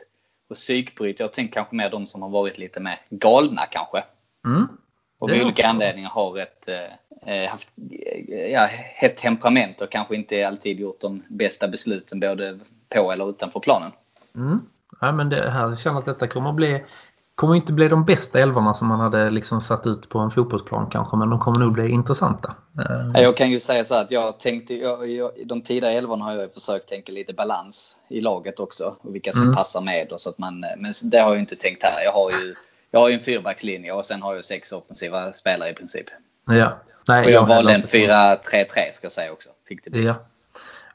och 0.51 0.56
psykbryt. 0.56 1.19
Jag 1.19 1.33
tänker 1.33 1.53
kanske 1.53 1.75
mer 1.75 1.89
de 1.89 2.06
som 2.06 2.21
har 2.21 2.30
varit 2.30 2.57
lite 2.57 2.80
mer 2.80 3.01
galna 3.09 3.62
kanske. 3.71 4.03
Mm. 4.45 4.68
Och 5.19 5.31
av 5.31 5.38
olika 5.38 5.68
anledningar 5.68 6.09
har 6.09 6.38
ett, 6.38 6.68
eh, 6.68 7.33
eh, 7.33 7.50
haft 7.50 7.69
ja, 8.51 8.69
ett 9.01 9.18
temperament 9.18 9.81
och 9.81 9.89
kanske 9.89 10.15
inte 10.15 10.48
alltid 10.48 10.80
gjort 10.80 11.00
de 11.00 11.24
bästa 11.30 11.68
besluten 11.68 12.19
både 12.19 12.59
på 12.89 13.12
eller 13.12 13.30
utanför 13.30 13.59
planen. 13.59 13.92
Mm. 14.36 14.59
Ja, 15.01 15.12
men 15.12 15.30
det 15.30 15.51
här, 15.51 15.69
jag 15.69 15.80
känner 15.80 16.00
att 16.00 16.06
detta 16.06 16.27
kommer 16.27 16.50
att 16.50 16.56
bli 16.56 16.83
kommer 17.41 17.55
inte 17.55 17.73
bli 17.73 17.88
de 17.88 18.05
bästa 18.05 18.39
älvorna 18.39 18.73
som 18.73 18.88
man 18.88 18.99
hade 18.99 19.29
liksom 19.29 19.61
satt 19.61 19.88
ut 19.88 20.09
på 20.09 20.19
en 20.19 20.31
fotbollsplan 20.31 20.89
kanske, 20.89 21.17
men 21.17 21.29
de 21.29 21.39
kommer 21.39 21.59
nog 21.59 21.73
bli 21.73 21.89
intressanta. 21.89 22.56
Jag 23.13 23.37
kan 23.37 23.51
ju 23.51 23.59
säga 23.59 23.85
så 23.85 23.95
att 23.95 24.11
jag 24.11 24.39
tänkte, 24.39 24.75
jag, 24.75 25.09
jag, 25.09 25.31
de 25.45 25.61
tidigare 25.61 25.94
älvorna 25.94 26.25
har 26.25 26.33
jag 26.33 26.54
försökt 26.54 26.89
tänka 26.89 27.11
lite 27.11 27.33
balans 27.33 27.95
i 28.09 28.21
laget 28.21 28.59
också 28.59 28.95
och 29.01 29.16
vilka 29.16 29.31
som 29.31 29.42
mm. 29.42 29.56
passar 29.56 29.81
med. 29.81 30.11
Och 30.11 30.21
så 30.21 30.30
att 30.30 30.37
man, 30.37 30.59
men 30.59 30.94
det 31.04 31.19
har 31.19 31.30
jag 31.30 31.39
inte 31.39 31.56
tänkt 31.56 31.83
här. 31.83 32.04
Jag 32.04 32.11
har 32.11 32.31
ju, 32.31 32.56
jag 32.92 32.99
har 32.99 33.09
ju 33.09 33.13
en 33.13 33.19
fyrbackslinje 33.19 33.92
och 33.92 34.06
sen 34.06 34.21
har 34.21 34.35
jag 34.35 34.45
sex 34.45 34.71
offensiva 34.71 35.33
spelare 35.33 35.69
i 35.69 35.73
princip. 35.73 36.06
Ja. 36.47 36.77
Nej, 37.07 37.25
och 37.25 37.31
jag, 37.31 37.42
jag 37.42 37.47
valde 37.47 37.73
en 37.73 37.81
4-3-3 37.81 38.42
ska 38.92 39.06
jag 39.06 39.11
säga 39.11 39.31
också. 39.31 39.49
Fick 39.68 39.85
det 39.85 39.99
ja. 39.99 40.16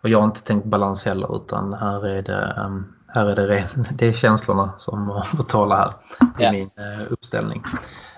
Och 0.03 0.09
jag 0.09 0.19
har 0.19 0.25
inte 0.25 0.43
tänkt 0.43 0.65
balans 0.65 1.05
heller 1.05 1.37
utan 1.37 1.75
här 1.75 2.07
är 2.07 2.23
det 2.23 2.63
um 2.67 2.96
här 3.17 3.27
är 3.27 3.37
det, 3.37 3.47
ren, 3.47 3.87
det 3.99 4.07
är 4.07 4.13
känslorna 4.13 4.73
som 4.79 5.23
får 5.37 5.45
tala 5.45 5.77
här 5.77 5.91
i 6.39 6.43
yeah. 6.43 6.53
min 6.53 6.71
eh, 6.77 7.13
uppställning. 7.13 7.63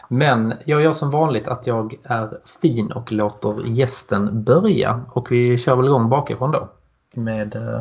Men 0.09 0.55
jag 0.64 0.83
gör 0.83 0.93
som 0.93 1.11
vanligt 1.11 1.49
att 1.49 1.67
jag 1.67 1.95
är 2.05 2.38
fin 2.62 2.93
och 2.93 3.12
låter 3.12 3.67
gästen 3.67 4.45
börja. 4.45 5.05
Och 5.12 5.33
vi 5.33 5.59
kör 5.59 5.76
väl 5.76 5.87
igång 5.87 6.09
bakifrån 6.09 6.52
då. 6.52 6.69
Med 7.14 7.57
eh, 7.57 7.81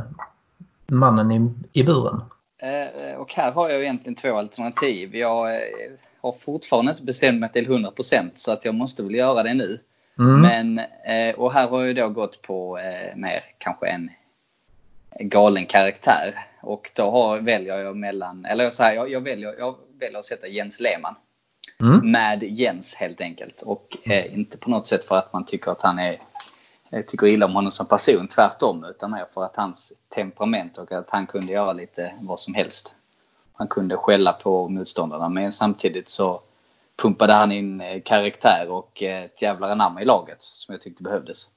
mannen 0.88 1.32
i, 1.32 1.54
i 1.80 1.84
buren. 1.84 2.22
Eh, 2.62 3.20
och 3.20 3.34
här 3.34 3.52
har 3.52 3.70
jag 3.70 3.82
egentligen 3.82 4.16
två 4.16 4.38
alternativ. 4.38 5.16
Jag 5.16 5.52
har 6.22 6.32
fortfarande 6.32 6.92
inte 6.92 7.04
bestämt 7.04 7.40
mig 7.40 7.52
till 7.52 7.68
100% 7.68 8.30
så 8.36 8.52
att 8.52 8.66
jag 8.66 8.76
måste 8.76 9.04
väl 9.04 9.16
göra 9.16 9.44
det 9.44 9.54
nu. 9.54 9.80
Mm. 10.20 10.42
Men, 10.42 10.82
och 11.38 11.54
här 11.54 11.68
har 11.68 11.84
jag 11.86 11.96
då 11.96 12.10
gått 12.10 12.42
på 12.42 12.80
mer 13.16 13.44
kanske 13.58 13.88
en 13.88 14.10
galen 15.20 15.66
karaktär. 15.66 16.40
Och 16.62 16.92
då 16.96 17.12
har, 17.12 17.40
väljer 17.40 17.78
jag 17.78 17.98
mellan, 17.98 18.46
eller 18.46 18.70
så 18.70 18.84
här, 18.84 18.94
jag, 18.94 19.12
jag, 19.12 19.22
väljer, 19.22 19.56
jag 19.60 19.76
väljer 20.00 20.20
att 20.20 20.26
sätta 20.26 20.48
Jens 20.48 20.80
Lehmann. 20.80 21.16
Mm. 21.80 22.12
Med 22.12 22.44
Jens 22.44 22.96
helt 22.96 23.22
enkelt. 23.22 23.62
Och 23.62 23.98
eh, 24.04 24.34
inte 24.34 24.58
på 24.58 24.70
något 24.70 24.86
sätt 24.86 25.06
för 25.06 25.16
att 25.16 25.34
man 25.34 25.46
tycker 25.46 25.72
att 25.72 25.82
han 25.82 26.00
är 26.00 26.20
jag 26.90 27.08
tycker 27.08 27.28
illa 27.28 27.46
om 27.46 27.56
honom 27.56 27.72
som 27.72 27.86
person, 27.86 28.28
tvärtom. 28.28 28.84
Utan 28.84 29.12
mer 29.12 29.26
för 29.34 29.44
att 29.44 29.56
hans 29.56 29.94
temperament 30.10 30.78
och 30.78 30.92
att 30.92 31.10
han 31.10 31.28
kunde 31.28 31.52
göra 31.52 31.74
lite 31.74 32.14
vad 32.22 32.40
som 32.40 32.54
helst. 32.54 32.96
Han 33.54 33.68
kunde 33.68 33.98
skälla 33.98 34.34
på 34.34 34.70
motståndarna 34.70 35.30
men 35.30 35.52
samtidigt 35.52 36.10
så 36.10 36.42
pumpade 37.02 37.34
han 37.34 37.52
in 37.52 37.82
eh, 37.82 38.02
karaktär 38.02 38.70
och 38.70 39.04
eh, 39.04 39.24
ett 39.24 39.42
jävla 39.42 39.76
namn 39.76 40.00
i 40.00 40.06
laget 40.06 40.42
som 40.42 40.74
jag 40.74 40.82
tyckte 40.82 41.04
behövdes. 41.04 41.48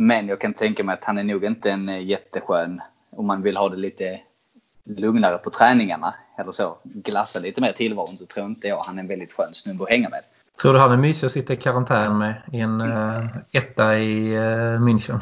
Men 0.00 0.28
jag 0.28 0.40
kan 0.40 0.54
tänka 0.54 0.84
mig 0.84 0.92
att 0.92 1.04
han 1.04 1.18
är 1.18 1.24
nog 1.24 1.44
inte 1.44 1.70
en 1.70 1.88
eh, 1.88 2.04
jätteskön 2.04 2.80
om 3.10 3.26
man 3.26 3.42
vill 3.42 3.56
ha 3.56 3.68
det 3.68 3.76
lite 3.76 4.20
lugnare 4.84 5.38
på 5.38 5.50
träningarna 5.50 6.14
eller 6.38 6.50
så, 6.50 6.78
glassa 6.82 7.38
lite 7.38 7.60
mer 7.60 7.72
tillvaron 7.72 8.18
så 8.18 8.26
tror 8.26 8.46
inte 8.46 8.68
jag 8.68 8.82
han 8.82 8.98
är 8.98 9.02
en 9.02 9.08
väldigt 9.08 9.32
skön 9.32 9.54
snubbe 9.54 9.84
att 9.84 9.90
hänga 9.90 10.08
med. 10.08 10.20
Tror 10.62 10.72
du 10.72 10.78
han 10.78 10.92
är 10.92 10.96
mysig 10.96 11.26
att 11.26 11.32
sitta 11.32 11.52
i 11.52 11.56
karantän 11.56 12.18
med 12.18 12.42
i 12.52 12.60
en 12.60 12.80
uh, 12.80 13.26
etta 13.52 13.98
i 13.98 14.36
uh, 14.36 14.80
München? 14.80 15.20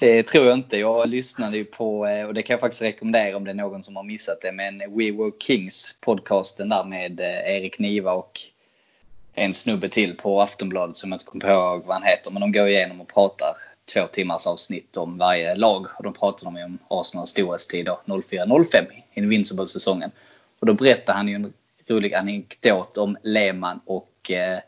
Det 0.00 0.22
tror 0.22 0.46
jag 0.46 0.54
inte. 0.54 0.78
Jag 0.78 1.08
lyssnade 1.08 1.56
ju 1.56 1.64
på, 1.64 2.00
och 2.00 2.34
det 2.34 2.42
kan 2.42 2.54
jag 2.54 2.60
faktiskt 2.60 2.82
rekommendera 2.82 3.36
om 3.36 3.44
det 3.44 3.50
är 3.50 3.54
någon 3.54 3.82
som 3.82 3.96
har 3.96 4.02
missat 4.02 4.40
det, 4.42 4.52
men 4.52 4.78
We 4.78 5.12
Were 5.12 5.32
Kings 5.40 5.98
podcasten 6.04 6.68
där 6.68 6.84
med 6.84 7.20
Erik 7.46 7.78
Niva 7.78 8.12
och 8.12 8.40
en 9.38 9.54
snubbe 9.54 9.88
till 9.88 10.16
på 10.16 10.40
Aftonbladet 10.42 10.96
som 10.96 11.10
jag 11.10 11.16
inte 11.16 11.24
kommer 11.24 11.50
ihåg 11.50 11.84
vad 11.84 11.96
han 11.96 12.02
heter. 12.02 12.30
Men 12.30 12.40
de 12.40 12.52
går 12.52 12.68
igenom 12.68 13.00
och 13.00 13.08
pratar 13.08 13.56
två 13.94 14.06
timmars 14.06 14.46
avsnitt 14.46 14.96
om 14.96 15.18
varje 15.18 15.54
lag. 15.54 15.86
Och 15.98 16.04
de 16.04 16.12
pratar 16.12 16.46
om, 16.46 16.56
om 16.56 16.78
Arsenals 16.88 17.30
storhetstid 17.30 17.88
04-05, 17.88 18.84
Invincible-säsongen. 19.14 20.10
Och 20.60 20.66
då 20.66 20.74
berättar 20.74 21.14
han 21.14 21.28
ju 21.28 21.34
en 21.34 21.52
rolig 21.88 22.14
anekdot 22.14 22.98
om 22.98 23.16
Lehmann 23.22 23.80
och 23.86 24.30
eh, 24.30 24.58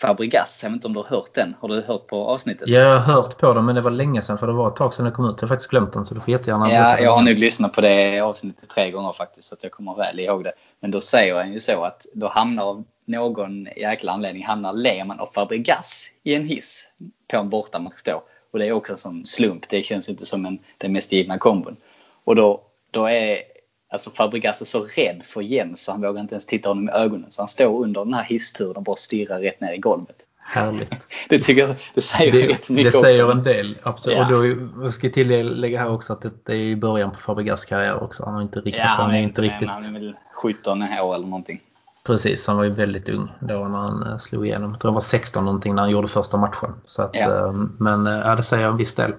Fabregas. 0.00 0.60
Jag 0.62 0.70
vet 0.70 0.74
inte 0.74 0.86
om 0.86 0.92
du 0.92 1.00
har 1.00 1.06
hört 1.06 1.34
den? 1.34 1.54
Har 1.60 1.68
du 1.68 1.82
hört 1.82 2.06
på 2.06 2.24
avsnittet? 2.24 2.68
Jag 2.68 2.98
har 2.98 3.14
hört 3.14 3.38
på 3.38 3.54
den 3.54 3.64
men 3.64 3.74
det 3.74 3.80
var 3.80 3.90
länge 3.90 4.22
sedan 4.22 4.38
för 4.38 4.46
det 4.46 4.52
var 4.52 4.68
ett 4.68 4.76
tag 4.76 4.94
sedan 4.94 5.04
det 5.04 5.10
kom 5.10 5.24
ut. 5.24 5.34
Jag 5.36 5.42
har 5.42 5.48
faktiskt 5.48 5.70
glömt 5.70 5.92
den 5.92 6.04
så 6.04 6.14
du 6.14 6.20
får 6.20 6.30
jättegärna 6.30 6.72
Ja, 6.72 6.98
jag 6.98 7.10
har 7.10 7.22
nog 7.22 7.38
lyssnat 7.38 7.72
på 7.72 7.80
det 7.80 8.20
avsnittet 8.20 8.68
tre 8.68 8.90
gånger 8.90 9.12
faktiskt 9.12 9.48
så 9.48 9.54
att 9.54 9.62
jag 9.62 9.72
kommer 9.72 9.94
väl 9.94 10.20
ihåg 10.20 10.44
det. 10.44 10.52
Men 10.80 10.90
då 10.90 11.00
säger 11.00 11.34
han 11.34 11.52
ju 11.52 11.60
så 11.60 11.84
att 11.84 12.06
då 12.14 12.28
hamnar 12.28 12.62
av 12.62 12.84
någon 13.04 13.68
jäkla 13.76 14.12
anledning 14.12 14.44
hamnar 14.44 14.72
Lehmann 14.72 15.20
och 15.20 15.32
Fabregas 15.32 16.04
i 16.22 16.34
en 16.34 16.46
hiss 16.46 16.88
på 17.30 17.36
en 17.36 17.48
bortamatch 17.48 18.02
då. 18.04 18.22
Och 18.52 18.58
det 18.58 18.66
är 18.66 18.72
också 18.72 18.92
en 18.92 18.98
sån 18.98 19.24
slump. 19.24 19.68
Det 19.68 19.82
känns 19.82 20.08
inte 20.08 20.26
som 20.26 20.46
en, 20.46 20.58
den 20.78 20.92
mest 20.92 21.12
givna 21.12 21.38
kombon. 21.38 21.76
Och 22.24 22.36
då, 22.36 22.62
då 22.90 23.06
är 23.06 23.42
Alltså 23.90 24.10
Fabregas 24.10 24.60
är 24.60 24.64
så 24.64 24.80
rädd 24.96 25.20
för 25.24 25.40
Jens 25.40 25.84
så 25.84 25.92
han 25.92 26.00
vågar 26.00 26.20
inte 26.20 26.34
ens 26.34 26.46
titta 26.46 26.68
honom 26.68 26.88
i 26.88 26.92
ögonen. 26.92 27.30
Så 27.30 27.42
han 27.42 27.48
står 27.48 27.82
under 27.82 28.04
den 28.04 28.14
här 28.14 28.24
hissturen 28.24 28.76
och 28.76 28.82
bara 28.82 28.96
stirrar 28.96 29.40
rätt 29.40 29.60
ner 29.60 29.72
i 29.72 29.78
golvet. 29.78 30.16
Härligt. 30.40 30.90
det 31.28 31.38
tycker 31.38 31.68
jag 31.68 31.76
det 31.94 32.00
säger 32.00 32.32
det, 32.32 32.48
rätt 32.48 32.68
mycket 32.70 32.92
Det 32.92 32.98
säger 32.98 33.24
också. 33.24 33.38
en 33.38 33.44
del. 33.44 33.78
Absolut. 33.82 34.18
Ja. 34.18 34.26
Och 34.26 34.32
då 34.32 34.46
jag 34.84 34.94
ska 34.94 35.06
jag 35.06 35.14
tillägga 35.14 35.80
här 35.80 35.90
också 35.90 36.12
att 36.12 36.24
det 36.44 36.52
är 36.52 36.56
i 36.56 36.76
början 36.76 37.10
på 37.10 37.16
Fabregas 37.18 37.64
karriär 37.64 38.02
också. 38.02 38.24
Han 38.24 38.34
har 38.34 38.42
inte 38.42 38.58
riktigt, 38.58 38.74
Ja, 38.76 38.84
han 38.84 39.14
är 39.14 39.22
inte 39.22 39.42
riktigt 39.42 39.68
Han 39.68 39.84
är 39.84 39.92
väl 39.92 40.16
17 40.34 40.82
år 40.82 41.14
eller 41.14 41.26
någonting. 41.26 41.60
Precis, 42.04 42.46
han 42.46 42.56
var 42.56 42.64
ju 42.64 42.74
väldigt 42.74 43.08
ung 43.08 43.28
då 43.40 43.54
när 43.68 43.78
han 43.78 44.02
eh, 44.02 44.18
slog 44.18 44.46
igenom. 44.46 44.70
Jag 44.70 44.80
tror 44.80 44.88
han 44.88 44.94
var 44.94 45.00
16 45.00 45.44
någonting 45.44 45.74
när 45.74 45.82
han 45.82 45.90
gjorde 45.90 46.08
första 46.08 46.36
matchen. 46.36 46.74
Så 46.84 47.02
att, 47.02 47.10
Ja. 47.14 47.46
eh, 47.46 47.52
Men 47.78 48.06
eh, 48.06 48.12
ja, 48.12 48.34
det 48.34 48.42
säger 48.42 48.66
en 48.66 48.76
viss 48.76 48.94
del. 48.94 49.14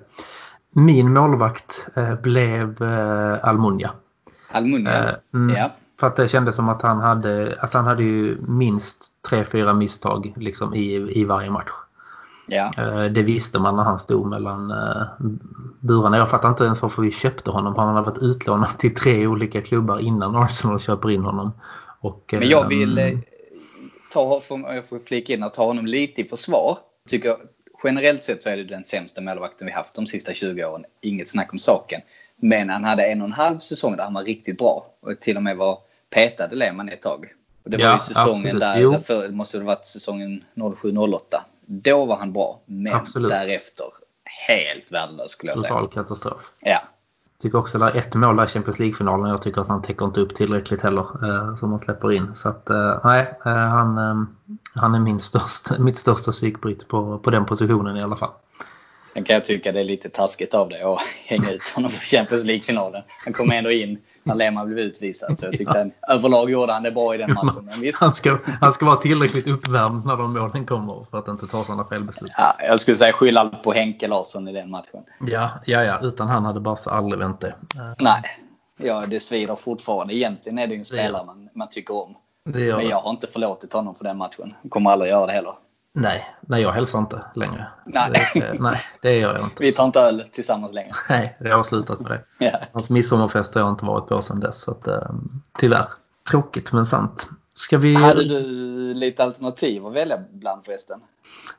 Min 0.71 1.13
målvakt 1.13 1.87
eh, 1.95 2.15
blev 2.15 2.83
Almunia. 3.41 3.91
Almunia. 4.51 5.09
Eh, 5.09 5.15
mm. 5.33 5.55
Ja. 5.55 5.71
För 5.99 6.07
att 6.07 6.15
det 6.15 6.27
kändes 6.27 6.55
som 6.55 6.69
att 6.69 6.81
han 6.81 6.99
hade, 6.99 7.57
alltså 7.59 7.77
han 7.77 7.87
hade 7.87 8.03
ju 8.03 8.37
minst 8.41 9.03
3-4 9.29 9.73
misstag 9.73 10.33
liksom 10.35 10.75
i, 10.75 11.19
i 11.19 11.25
varje 11.25 11.49
match. 11.49 11.71
Ja. 12.47 12.71
Eh, 12.77 13.03
Det 13.03 13.23
visste 13.23 13.59
man 13.59 13.75
när 13.75 13.83
han 13.83 13.99
stod 13.99 14.27
mellan 14.27 14.71
eh, 14.71 15.03
burarna. 15.79 16.17
Jag 16.17 16.29
fattar 16.29 16.49
inte 16.49 16.63
ens 16.63 16.81
varför 16.81 17.01
vi 17.01 17.11
köpte 17.11 17.51
honom. 17.51 17.75
Han 17.75 17.95
hade 17.95 18.09
varit 18.09 18.17
utlånad 18.21 18.77
till 18.77 18.95
tre 18.95 19.27
olika 19.27 19.61
klubbar 19.61 19.99
innan 19.99 20.35
Arsenal 20.35 20.79
köper 20.79 21.09
in 21.11 21.23
honom. 21.23 21.51
Och, 21.99 22.29
Men 22.31 22.49
jag 22.49 22.67
vill 22.67 22.97
eh, 22.97 23.17
ta, 24.11 24.41
jag 24.49 24.89
får 24.89 24.99
flika 24.99 25.33
in 25.33 25.43
och 25.43 25.53
ta 25.53 25.65
honom 25.65 25.85
lite 25.85 26.21
i 26.21 26.25
försvar. 26.25 26.77
Tycker, 27.07 27.35
generellt 27.83 28.23
sett 28.23 28.43
så 28.43 28.49
är 28.49 28.57
det 28.57 28.63
den 28.63 28.85
sämsta 28.85 29.21
målvakten 29.21 29.65
vi 29.67 29.71
haft 29.73 29.95
de 29.95 30.07
sista 30.07 30.33
20 30.33 30.65
åren. 30.65 30.85
Inget 31.01 31.29
snack 31.29 31.53
om 31.53 31.59
saken. 31.59 32.01
Men 32.39 32.69
han 32.69 32.83
hade 32.83 33.05
en 33.05 33.21
och 33.21 33.27
en 33.27 33.33
halv 33.33 33.59
säsong 33.59 33.97
där 33.97 34.03
han 34.03 34.13
var 34.13 34.23
riktigt 34.23 34.57
bra. 34.57 34.85
Och 35.01 35.19
till 35.19 35.37
och 35.37 35.43
med 35.43 35.57
var 35.57 35.77
petad 36.09 36.47
Lehmann 36.51 36.89
ett 36.89 37.01
tag. 37.01 37.25
Och 37.63 37.69
det 37.69 37.77
var 37.77 37.83
Ja, 37.83 37.93
ju 37.93 37.99
säsongen 37.99 38.35
absolut. 38.35 38.59
där, 38.59 38.91
därför 38.91 39.27
det 39.27 39.35
måste 39.35 39.57
det 39.57 39.63
varit 39.63 39.85
säsongen 39.85 40.43
07-08. 40.55 41.19
Då 41.65 42.05
var 42.05 42.15
han 42.17 42.33
bra. 42.33 42.59
Men 42.65 42.93
Absolut. 42.93 43.31
därefter 43.31 43.85
helt 44.47 44.91
värdelös 44.91 45.31
skulle 45.31 45.51
jag 45.51 45.59
säga. 45.59 45.73
Total 45.73 45.89
katastrof. 45.89 46.41
Ja. 46.61 46.81
Tycker 47.41 47.57
också 47.57 47.77
där 47.79 47.95
ett 47.95 48.15
mål 48.15 48.35
där 48.35 48.45
i 48.45 48.47
Champions 48.47 48.79
League-finalen. 48.79 49.29
Jag 49.29 49.41
tycker 49.41 49.61
att 49.61 49.67
han 49.67 49.81
täcker 49.81 50.05
inte 50.05 50.21
upp 50.21 50.35
tillräckligt 50.35 50.81
heller. 50.81 51.01
Eh, 51.23 51.55
som 51.55 51.69
han 51.71 51.79
släpper 51.79 52.11
in. 52.11 52.35
Så 52.35 52.49
att 52.49 52.69
eh, 52.69 52.99
nej, 53.03 53.33
eh, 53.45 53.51
han, 53.51 53.97
eh, 53.97 54.23
han 54.75 54.95
är 54.95 54.99
min 54.99 55.19
största, 55.19 55.79
mitt 55.79 55.97
största 55.97 56.31
psykbryt 56.31 56.87
på, 56.87 57.19
på 57.19 57.29
den 57.29 57.45
positionen 57.45 57.97
i 57.97 58.03
alla 58.03 58.15
fall. 58.15 58.31
Sen 59.19 59.25
kan 59.25 59.33
jag 59.33 59.45
tycka 59.45 59.71
det 59.71 59.79
är 59.79 59.83
lite 59.83 60.09
taskigt 60.09 60.53
av 60.53 60.69
dig 60.69 60.81
att 60.81 60.99
hänga 61.25 61.51
ut 61.51 61.69
honom 61.75 61.91
på 61.91 61.97
Champions 61.97 62.43
League-finalen. 62.43 63.03
Han 63.25 63.33
kom 63.33 63.51
ändå 63.51 63.71
in 63.71 63.97
när 64.23 64.35
Lehmann 64.35 64.67
blev 64.67 64.79
utvisad. 64.79 65.39
Så 65.39 65.45
jag 65.45 65.57
tyckte 65.57 65.77
han, 65.77 65.91
överlag 66.07 66.49
gjorde 66.49 66.73
han 66.73 66.83
det 66.83 66.91
bra 66.91 67.15
i 67.15 67.17
den 67.17 67.33
matchen. 67.33 67.65
Men 67.71 67.79
visst, 67.81 68.01
Han 68.01 68.11
ska, 68.11 68.37
han 68.61 68.73
ska 68.73 68.85
vara 68.85 68.95
tillräckligt 68.95 69.47
uppvärmd 69.47 70.05
när 70.05 70.17
de 70.17 70.33
målen 70.33 70.65
kommer 70.65 71.05
för 71.11 71.19
att 71.19 71.27
inte 71.27 71.47
ta 71.47 71.65
sådana 71.65 71.85
felbeslut. 71.85 72.31
ja, 72.37 72.55
jag 72.59 72.79
skulle 72.79 72.97
säga 72.97 73.13
skylla 73.13 73.41
allt 73.41 73.63
på 73.63 73.73
Henke 73.73 74.07
Larsson 74.07 74.47
i 74.47 74.53
den 74.53 74.69
matchen. 74.69 75.03
Ja, 75.27 75.49
ja, 75.65 75.83
ja. 75.83 75.99
Utan 76.01 76.27
han 76.27 76.45
hade 76.45 76.59
Barca 76.59 76.89
aldrig 76.89 77.19
vänt 77.19 77.41
det. 77.41 77.55
Nej, 77.99 78.23
ja, 78.77 79.05
det 79.07 79.19
svider 79.19 79.55
fortfarande. 79.55 80.15
Egentligen 80.15 80.59
är 80.59 80.67
det 80.67 80.73
ju 80.73 80.79
en 80.79 80.85
spelare 80.85 81.25
man, 81.25 81.49
man 81.53 81.69
tycker 81.69 82.03
om. 82.03 82.15
Men 82.45 82.87
jag 82.87 83.01
har 83.01 83.09
inte 83.09 83.27
förlåtit 83.27 83.73
honom 83.73 83.95
för 83.95 84.03
den 84.03 84.17
matchen. 84.17 84.53
Kommer 84.69 84.89
aldrig 84.89 85.11
göra 85.11 85.25
det 85.25 85.33
heller. 85.33 85.53
Nej, 85.93 86.35
nej, 86.41 86.61
jag 86.61 86.71
hälsar 86.71 86.99
inte 86.99 87.21
längre. 87.35 87.67
Nej. 87.85 88.11
Det, 88.33 88.39
eh, 88.39 88.53
nej, 88.59 88.81
det 89.01 89.17
gör 89.17 89.33
jag 89.33 89.43
inte. 89.43 89.63
Vi 89.63 89.71
tar 89.71 89.85
inte 89.85 89.99
öl 89.99 90.25
tillsammans 90.31 90.73
längre. 90.73 90.91
Nej, 91.09 91.37
jag 91.39 91.57
har 91.57 91.63
slutat 91.63 91.99
med 91.99 92.11
det. 92.11 92.45
Ja. 92.45 92.59
Hans 92.73 92.89
midsommarfest 92.89 93.55
har 93.55 93.61
jag 93.61 93.69
inte 93.69 93.85
varit 93.85 94.07
på 94.07 94.21
sedan 94.21 94.39
dess. 94.39 94.61
Så 94.61 94.71
att, 94.71 94.87
eh, 94.87 95.09
tyvärr. 95.59 95.87
Tråkigt 96.29 96.71
men 96.73 96.85
sant. 96.85 97.29
Ska 97.53 97.77
vi... 97.77 97.95
Hade 97.95 98.23
du 98.23 98.43
lite 98.93 99.23
alternativ 99.23 99.85
att 99.85 99.93
välja 99.93 100.17
bland 100.31 100.65
förresten? 100.65 100.99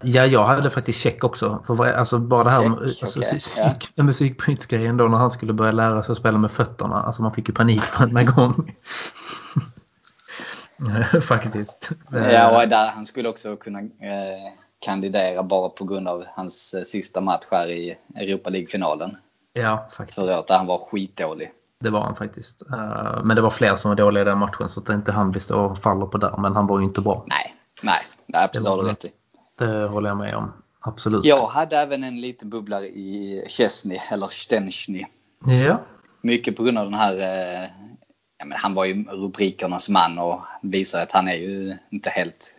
Ja, 0.00 0.26
jag 0.26 0.44
hade 0.44 0.70
faktiskt 0.70 1.00
check 1.00 1.24
också. 1.24 1.62
För 1.66 1.86
alltså 1.86 2.18
bara 2.18 2.44
det 2.44 2.50
här 2.50 2.68
med 2.68 2.78
Check, 2.78 3.02
alltså, 3.02 3.20
okej, 3.20 3.38
psyk, 3.38 3.92
ja. 3.94 4.02
musikbrytgrejen 4.02 4.96
då 4.96 5.08
när 5.08 5.18
han 5.18 5.30
skulle 5.30 5.52
börja 5.52 5.72
lära 5.72 6.02
sig 6.02 6.12
att 6.12 6.18
spela 6.18 6.38
med 6.38 6.50
fötterna. 6.50 7.02
Alltså 7.02 7.22
man 7.22 7.34
fick 7.34 7.48
ju 7.48 7.54
panik 7.54 7.98
varenda 7.98 8.22
gång. 8.22 8.76
faktiskt. 11.22 11.90
Ja, 12.10 12.62
och 12.62 12.68
där 12.68 12.90
han 12.90 13.06
skulle 13.06 13.28
också 13.28 13.56
kunna 13.56 13.78
eh, 13.80 14.52
kandidera 14.78 15.42
bara 15.42 15.68
på 15.68 15.84
grund 15.84 16.08
av 16.08 16.24
hans 16.34 16.74
eh, 16.74 16.82
sista 16.82 17.20
match 17.20 17.44
här 17.50 17.70
i 17.70 17.96
Europa 18.16 18.50
League-finalen. 18.50 19.16
ja, 19.52 19.88
faktiskt. 19.96 20.14
Förra 20.14 20.36
året 20.36 20.46
där 20.46 20.56
han 20.56 20.66
var 20.66 20.78
skitdålig. 20.78 21.52
Det 21.80 21.90
var 21.90 22.00
han 22.00 22.16
faktiskt. 22.16 22.62
Eh, 22.72 23.22
Men 23.24 23.36
det 23.36 23.42
var 23.42 23.50
fler 23.50 23.76
som 23.76 23.88
var 23.88 23.96
dåliga 23.96 24.22
i 24.22 24.24
den 24.24 24.38
matchen 24.38 24.68
så 24.68 24.80
det 24.80 24.92
är 24.92 24.96
inte 24.96 25.12
han 25.12 25.32
vi 25.32 25.40
står 25.40 25.56
och 25.58 25.78
faller 25.78 26.06
på 26.06 26.18
där. 26.18 26.36
Men 26.38 26.56
han 26.56 26.66
var 26.66 26.78
ju 26.78 26.84
inte 26.84 27.00
bra. 27.00 27.24
Nej, 27.26 27.54
nej, 27.82 28.00
det 28.26 28.36
är 28.38 28.44
absolut 28.44 28.64
Det 28.64 28.70
har 28.70 28.82
du 28.82 28.88
rätt 28.88 29.04
i. 29.04 29.12
Det 29.58 29.86
håller 29.88 30.08
jag 30.08 30.16
med 30.16 30.34
om. 30.34 30.52
Absolut. 30.80 31.24
Jag 31.24 31.46
hade 31.46 31.76
även 31.76 32.04
en 32.04 32.20
liten 32.20 32.50
bubblare 32.50 32.84
i 32.86 33.44
Chesney, 33.48 33.98
eller 34.10 34.26
Stensny. 34.26 35.06
Ja. 35.66 35.78
Mycket 36.20 36.56
på 36.56 36.62
grund 36.62 36.78
av 36.78 36.84
den 36.84 36.94
här, 36.94 37.14
eh, 37.14 37.68
ja, 38.40 38.46
men 38.46 38.58
han 38.58 38.74
var 38.74 38.84
ju 38.84 39.04
rubrikernas 39.04 39.88
man 39.88 40.18
och 40.18 40.40
visar 40.62 41.02
att 41.02 41.12
han 41.12 41.28
är 41.28 41.34
ju 41.34 41.76
inte 41.90 42.10
helt, 42.10 42.54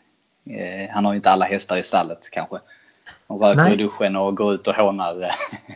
eh, 0.46 0.90
han 0.94 1.06
har 1.06 1.12
ju 1.14 1.16
inte 1.16 1.32
alla 1.32 1.46
hästar 1.46 1.78
i 1.78 1.84
stallet 1.84 2.30
kanske. 2.32 2.60
Och 3.28 3.42
röker 3.42 3.64
Nej. 3.64 3.74
i 3.74 3.76
duschen 3.76 4.16
och 4.16 4.38
går 4.38 4.54
ut 4.54 4.68
och 4.68 4.76
hånar 4.76 5.22
eh, 5.22 5.30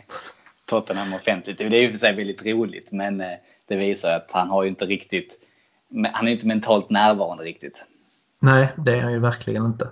Tottenham 0.66 1.14
offentligt. 1.14 1.58
Det 1.58 1.64
är 1.64 1.82
ju 1.82 1.90
för 1.90 1.98
sig 1.98 2.16
väldigt 2.16 2.46
roligt 2.46 2.92
men 2.92 3.20
eh, 3.20 3.36
det 3.68 3.76
visar 3.76 4.16
att 4.16 4.30
han 4.32 4.48
har 4.48 4.62
ju 4.62 4.68
inte 4.68 4.84
riktigt, 4.84 5.38
han 6.12 6.28
är 6.28 6.32
inte 6.32 6.46
mentalt 6.46 6.90
närvarande 6.90 7.44
riktigt. 7.44 7.84
Nej, 8.38 8.68
det 8.76 8.92
är 8.92 9.00
han 9.00 9.12
ju 9.12 9.18
verkligen 9.18 9.64
inte. 9.64 9.90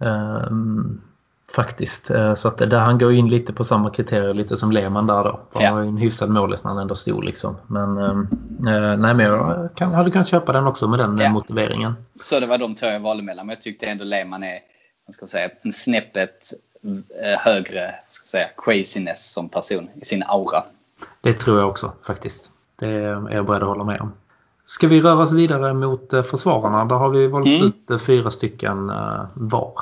Ehm, 0.00 1.02
faktiskt. 1.54 2.10
Eh, 2.10 2.34
Så 2.34 2.48
att 2.48 2.58
där 2.58 2.78
han 2.78 2.98
går 2.98 3.12
in 3.12 3.28
lite 3.28 3.52
på 3.52 3.64
samma 3.64 3.90
kriterier 3.90 4.34
lite 4.34 4.56
som 4.56 4.72
Lehmann 4.72 5.06
där 5.06 5.24
då. 5.24 5.40
Han 5.52 5.62
Ja. 5.62 5.74
var 5.74 5.82
ju 5.82 5.88
en 5.88 5.96
hyfsad 5.96 6.30
målis 6.30 6.64
när 6.64 6.70
han 6.70 6.78
ändå 6.80 6.94
stod 6.94 7.24
liksom. 7.24 7.56
Men 7.66 7.98
ehm, 7.98 8.28
eh, 8.66 8.96
nej, 8.98 9.14
men 9.14 9.20
jag 9.20 9.68
kan, 9.74 9.94
hade 9.94 10.10
kunnat 10.10 10.28
köpa 10.28 10.52
den 10.52 10.66
också 10.66 10.88
med 10.88 10.98
den 10.98 11.18
Ja. 11.18 11.30
motiveringen. 11.30 11.94
Så 12.14 12.40
det 12.40 12.46
var 12.46 12.58
de 12.58 12.74
två 12.74 12.86
jag 12.86 13.00
valde 13.00 13.22
mellan. 13.22 13.46
Men 13.46 13.54
jag 13.54 13.62
tyckte 13.62 13.86
ändå 13.86 14.04
Lehmann 14.04 14.42
är 14.42 14.58
vad 15.06 15.14
ska 15.14 15.26
säga, 15.26 15.50
en 15.62 15.72
snäppet 15.72 16.52
eh, 17.22 17.38
högre 17.38 17.94
ska 18.08 18.26
säga, 18.26 18.46
craziness 18.56 19.32
som 19.32 19.48
person 19.48 19.88
i 19.94 20.04
sin 20.04 20.22
aura. 20.26 20.62
Det 21.20 21.32
tror 21.32 21.58
jag 21.60 21.68
också 21.68 21.92
faktiskt. 22.06 22.50
Det 22.76 22.86
är 22.86 23.28
jag 23.34 23.46
beredd 23.46 23.62
att 23.62 23.68
hålla 23.68 23.84
med 23.84 24.00
om. 24.00 24.12
Ska 24.66 24.88
vi 24.88 25.00
röra 25.02 25.18
oss 25.22 25.32
vidare 25.32 25.74
mot 25.74 26.10
försvararna? 26.10 26.84
Där 26.84 26.96
har 26.96 27.08
vi 27.08 27.26
valt 27.26 27.46
Mm. 27.46 27.72
ut 27.88 28.02
fyra 28.02 28.30
stycken 28.30 28.92
var. 29.34 29.72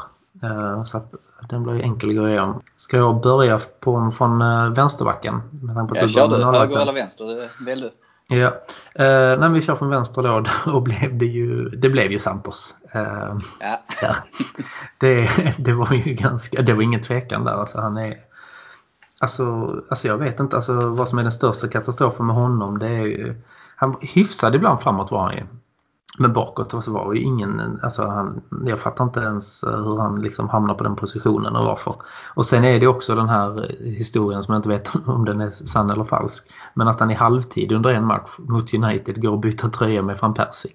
Eh, 0.42 0.84
Så 0.84 0.96
att 0.96 1.14
den 1.48 1.62
blir 1.62 1.74
ju 1.74 1.82
enkel 1.82 2.10
att 2.10 2.16
gå 2.16 2.28
igenom. 2.28 2.62
Ska 2.76 2.96
jag 2.96 3.20
börja 3.20 3.60
på, 3.80 4.10
från 4.10 4.42
eh, 4.42 4.68
vänsterbacken? 4.70 5.42
Med 5.62 5.76
tanke 5.76 5.90
på 5.94 5.98
Jag 5.98 6.04
du 6.04 6.12
kör 6.12 6.28
börjar 6.28 6.46
du, 6.46 6.50
med 6.50 6.60
höger 6.60 6.80
eller 6.80 6.92
vänster? 6.92 7.24
Det 7.26 7.50
Välj 7.60 7.80
du. 7.80 7.90
Ja. 8.36 8.46
Eh, 8.94 9.38
när 9.38 9.48
vi 9.48 9.62
kör 9.62 9.76
från 9.76 9.88
vänster 9.90 10.22
då, 10.22 10.44
då 10.72 10.80
blev 10.80 11.18
det 11.18 11.26
ju, 11.26 11.68
det 11.68 11.88
blev 11.88 12.12
ju 12.12 12.18
Santos. 12.18 12.74
Eh, 12.92 13.36
Ja. 13.60 13.80
ja. 14.02 14.14
det, 14.98 15.28
det 15.58 15.72
var 15.72 15.92
ju 15.92 16.14
ganska, 16.14 16.62
det 16.62 16.72
var 16.72 16.82
ingen 16.82 17.00
tvekan 17.00 17.44
där. 17.44 17.52
Alltså 17.52 17.80
han 17.80 17.96
är, 17.96 18.16
alltså, 19.18 19.42
alltså 19.90 20.08
jag 20.08 20.18
vet 20.18 20.40
inte 20.40 20.56
alltså, 20.56 20.72
vad 20.72 21.08
som 21.08 21.18
är 21.18 21.22
den 21.22 21.32
största 21.32 21.68
katastrofen 21.68 22.26
med 22.26 22.36
honom. 22.36 22.78
Det 22.78 22.88
är 22.88 23.36
han 23.76 23.96
hyfsad 24.00 24.54
ibland 24.54 24.80
framåt 24.80 25.10
var 25.10 25.22
han 25.22 25.34
ju. 25.36 25.42
Men 26.19 26.33
bakåt 26.33 26.85
så 26.85 26.92
var 26.92 27.14
ju 27.14 27.21
ingen, 27.21 27.81
alltså 27.83 28.07
han, 28.07 28.42
jag 28.66 28.81
fattar 28.81 29.04
inte 29.04 29.21
ens 29.21 29.62
eh, 29.62 29.85
hur 29.85 29.99
han 29.99 30.23
liksom 30.23 30.49
hamnar 30.49 30.75
på 30.75 30.85
den 30.85 30.97
positionen 30.97 31.57
och 31.57 31.64
varför. 31.64 31.95
Och 32.35 32.47
sen 32.47 32.64
är 32.64 32.81
det 32.81 32.87
också 32.87 33.14
den 33.14 33.28
här 33.28 33.76
historien 33.81 34.42
som 34.42 34.52
jag 34.52 34.59
inte 34.59 34.69
vet 34.69 34.90
om 35.07 35.25
den 35.25 35.40
är 35.40 35.50
sann 35.50 35.90
eller 35.90 36.04
falsk. 36.04 36.52
Men 36.75 36.88
att 36.88 37.00
han 37.00 37.11
i 37.11 37.14
halvtid 37.14 37.73
under 37.73 37.95
en 37.95 38.04
match 38.04 38.31
mot 38.38 38.75
United 38.75 39.23
går 39.23 39.31
och 39.31 39.38
byter 39.38 39.69
tröja 39.69 40.02
med 40.02 40.19
van 40.19 40.35
Persie. 40.35 40.73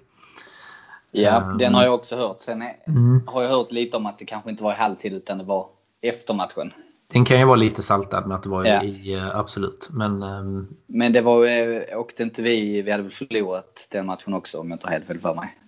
Ja, 1.10 1.42
um, 1.42 1.58
den 1.58 1.74
har 1.74 1.82
jag 1.82 1.94
också 1.94 2.16
hört. 2.16 2.40
Sen 2.40 2.62
är, 2.62 2.72
mm. 2.86 3.22
har 3.26 3.42
jag 3.42 3.50
hört 3.50 3.72
lite 3.72 3.96
om 3.96 4.06
att 4.06 4.18
det 4.18 4.24
kanske 4.24 4.50
inte 4.50 4.64
var 4.64 4.72
i 4.72 4.76
halvtid 4.76 5.12
utan 5.12 5.38
det 5.38 5.44
var 5.44 5.66
efter 6.02 6.34
matchen. 6.34 6.72
Den 7.12 7.24
kan 7.24 7.38
ju 7.38 7.44
vara 7.44 7.56
lite 7.56 7.82
saltad 7.82 8.26
med 8.26 8.34
att 8.34 8.42
det 8.42 8.48
var 8.48 8.64
ja. 8.64 8.82
i, 8.82 9.16
uh, 9.16 9.36
absolut. 9.36 9.88
Men, 9.90 10.22
um, 10.22 10.76
men 10.86 11.12
det 11.12 11.20
var 11.20 11.44
uh, 11.44 11.98
åkte 11.98 12.22
inte 12.22 12.42
vi, 12.42 12.82
vi 12.82 12.90
hade 12.90 13.02
väl 13.02 13.12
förlorat 13.12 13.88
den 13.90 14.06
matchen 14.06 14.34
också 14.34 14.60
om 14.60 14.70
jag 14.70 14.74
inte 14.74 14.86
har 14.86 14.92
helt 14.92 15.06
fel 15.06 15.18
för 15.18 15.34
mig. 15.34 15.58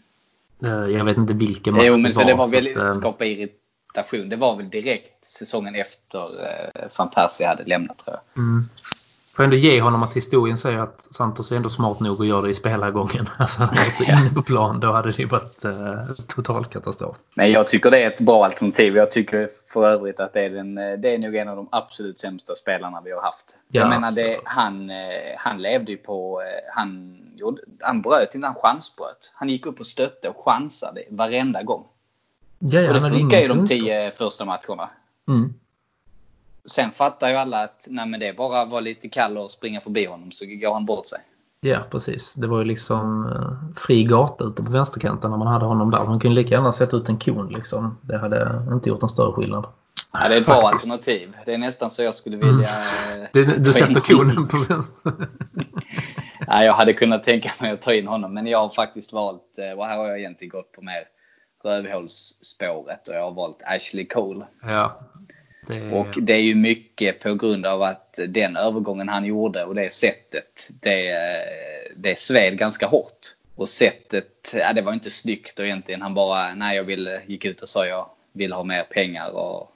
Uh, 0.63 0.97
jag 0.97 1.05
vet 1.05 1.17
inte 1.17 1.35
vilken 1.35 1.75
match 1.75 1.85
jo, 1.87 1.93
men 1.93 2.03
det 2.03 2.09
var. 2.09 2.23
Så 2.23 2.29
det 2.29 2.35
var 2.35 2.49
väldigt 2.49 2.77
att, 2.77 2.95
skapa 2.95 3.25
irritation. 3.25 4.29
Det 4.29 4.37
var 4.37 4.57
väl 4.57 4.71
direkt 4.71 5.25
säsongen 5.25 5.75
efter 5.75 6.21
van 6.99 7.11
Persie 7.11 7.47
hade 7.47 7.65
lämnat 7.65 7.99
tror 7.99 8.17
jag. 8.17 8.43
Mm 8.43 8.69
får 9.41 9.45
ändå 9.45 9.57
ge 9.57 9.81
honom 9.81 10.03
att 10.03 10.17
historien 10.17 10.57
säger 10.57 10.79
att 10.79 11.07
Santos 11.11 11.53
är 11.53 11.57
ändå 11.57 11.69
smart 11.69 12.01
nog 12.01 12.21
att 12.21 12.27
göra 12.27 12.43
det 12.43 12.51
i 12.51 12.55
spelargången. 12.55 13.29
Alltså 13.39 13.59
han 13.59 13.69
varit 13.69 14.09
inne 14.09 14.31
på 14.35 14.43
plan, 14.43 14.81
då 14.81 14.93
hade 14.93 15.13
det 15.13 15.25
varit 15.25 15.65
eh, 15.65 16.15
total 16.29 16.65
katastrof. 16.65 17.17
Men 17.35 17.53
jag 17.53 17.69
tycker 17.69 17.91
det 17.91 18.03
är 18.03 18.11
ett 18.11 18.21
bra 18.21 18.45
alternativ. 18.45 18.97
Jag 18.97 19.11
tycker 19.11 19.49
för 19.73 19.87
övrigt 19.87 20.21
att 20.21 20.33
det 20.33 20.45
är, 20.45 20.51
den, 20.51 20.75
det 20.75 21.15
är 21.15 21.19
nog 21.19 21.37
en 21.37 21.49
av 21.49 21.57
de 21.57 21.69
absolut 21.73 22.19
sämsta 22.19 22.55
spelarna 22.55 23.03
vi 23.05 23.13
har 23.13 23.23
haft. 23.23 23.59
Ja, 23.69 23.81
jag 23.81 23.89
menar, 23.89 24.11
det, 24.11 24.41
han, 24.45 24.91
eh, 24.91 24.97
han 25.37 25.63
levde 25.63 25.93
ju 25.93 25.99
på... 25.99 26.41
Eh, 26.41 26.75
han, 26.75 27.19
gjorde, 27.37 27.63
han 27.81 28.03
bröt 28.03 28.35
inte, 28.35 28.47
han 28.47 28.57
chansbröt. 28.57 29.33
Han 29.35 29.49
gick 29.49 29.67
upp 29.67 29.81
och 29.81 29.87
stötte 29.87 30.29
och 30.29 30.45
chansade 30.45 31.03
varenda 31.11 31.63
gång. 31.63 31.85
Ja, 32.59 32.81
ja, 32.81 32.89
och 32.89 32.95
det 32.95 33.09
funkar 33.09 33.39
ju 33.39 33.49
de 33.49 33.67
tio 33.67 34.11
första 34.11 34.45
matcherna. 34.45 34.91
Mm. 35.29 35.55
Sen 36.65 36.91
fattar 36.91 37.29
ju 37.29 37.35
alla 37.35 37.65
att 37.65 37.87
nej, 37.91 38.21
det 38.21 38.29
är 38.29 38.35
bara 38.35 38.61
att 38.61 38.71
vara 38.71 38.81
lite 38.81 39.09
kall 39.09 39.39
och 39.39 39.51
springa 39.51 39.81
förbi 39.81 40.05
honom 40.05 40.31
så 40.31 40.45
går 40.47 40.73
han 40.73 40.87
bort 40.87 41.07
sig. 41.07 41.19
Ja, 41.61 41.79
precis. 41.91 42.35
Det 42.35 42.47
var 42.47 42.59
ju 42.59 42.65
liksom 42.65 43.27
uh, 43.27 43.75
fri 43.77 44.05
gata 44.05 44.45
ute 44.45 44.63
på 44.63 44.73
vänsterkanten 44.73 45.31
när 45.31 45.39
man 45.39 45.47
hade 45.47 45.65
honom 45.65 45.91
där. 45.91 46.05
Man 46.05 46.21
kunde 46.21 46.35
lika 46.35 46.55
gärna 46.55 46.73
sett 46.73 46.95
ut 46.95 47.09
en 47.09 47.19
kon 47.19 47.49
liksom. 47.49 47.99
Det 48.03 48.19
hade 48.19 48.63
inte 48.73 48.89
gjort 48.89 49.03
en 49.03 49.09
större 49.09 49.33
skillnad. 49.33 49.67
Ja, 50.13 50.29
det 50.29 50.35
är 50.35 50.41
ett 50.41 50.47
bra 50.47 50.69
alternativ. 50.69 51.37
Det 51.45 51.55
är 51.55 51.59
nästan 51.59 51.91
så 51.91 52.03
jag 52.03 52.15
skulle 52.15 52.37
mm. 52.37 52.49
vilja... 52.49 52.71
Mm. 53.11 53.27
Du, 53.33 53.45
du 53.45 53.73
sätter 53.73 54.01
konen 54.01 54.49
på 54.49 54.57
vänster? 54.57 54.85
ja, 56.47 56.65
jag 56.65 56.73
hade 56.73 56.93
kunnat 56.93 57.23
tänka 57.23 57.51
mig 57.61 57.71
att 57.71 57.83
ta 57.83 57.95
in 57.95 58.07
honom, 58.07 58.35
men 58.35 58.47
jag 58.47 58.59
har 58.59 58.69
faktiskt 58.69 59.13
valt, 59.13 59.59
eh, 59.59 59.79
och 59.79 59.87
här 59.87 59.97
har 59.97 60.07
jag 60.07 60.19
egentligen 60.19 60.51
gått 60.51 60.73
på 60.73 60.83
mer 60.83 61.05
rövhålsspåret 61.65 63.09
och 63.09 63.15
jag 63.15 63.23
har 63.23 63.33
valt 63.33 63.63
Ashley 63.67 64.07
Cole. 64.07 64.47
Ja, 64.63 65.01
det... 65.67 65.93
Och 65.93 66.07
det 66.23 66.33
är 66.33 66.43
ju 66.43 66.55
mycket 66.55 67.21
på 67.21 67.35
grund 67.35 67.67
av 67.67 67.83
att 67.83 68.19
den 68.29 68.57
övergången 68.57 69.09
han 69.09 69.25
gjorde 69.25 69.65
och 69.65 69.75
det 69.75 69.93
sättet, 69.93 70.71
det, 70.81 71.15
det 71.97 72.19
sved 72.19 72.59
ganska 72.59 72.87
hårt. 72.87 73.35
Och 73.57 73.69
sättet, 73.69 74.55
ja, 74.55 74.73
det 74.73 74.83
var 74.83 74.93
inte 74.93 75.11
snyggt 75.11 75.61
egentligen. 75.61 76.03
Han 76.03 76.15
bara, 76.15 76.55
nej 76.55 76.77
jag 76.77 76.85
vill, 76.85 77.19
gick 77.27 77.45
ut 77.45 77.63
och 77.63 77.69
sa 77.69 77.87
jag 77.87 78.11
vill 78.33 78.53
ha 78.53 78.65
mer 78.65 78.83
pengar 78.83 79.31
och 79.31 79.73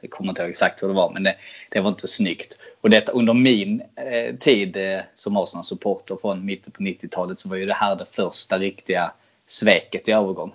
jag 0.00 0.10
kommer 0.10 0.30
inte 0.30 0.42
ihåg 0.42 0.50
exakt 0.50 0.82
hur 0.82 0.88
det 0.88 0.94
var 0.94 1.10
men 1.10 1.22
det, 1.22 1.36
det 1.68 1.80
var 1.80 1.88
inte 1.88 2.08
snyggt. 2.08 2.58
Och 2.80 2.90
detta 2.90 3.12
under 3.12 3.34
min 3.34 3.82
eh, 3.96 4.36
tid 4.36 4.76
eh, 4.76 5.00
som 5.14 5.36
Arsenal-supporter 5.36 6.16
från 6.20 6.44
mitten 6.44 6.72
på 6.72 6.82
90-talet 6.82 7.40
så 7.40 7.48
var 7.48 7.56
ju 7.56 7.66
det 7.66 7.74
här 7.74 7.96
det 7.96 8.06
första 8.10 8.58
riktiga 8.58 9.12
sveket 9.46 10.08
i 10.08 10.12
övergång. 10.12 10.52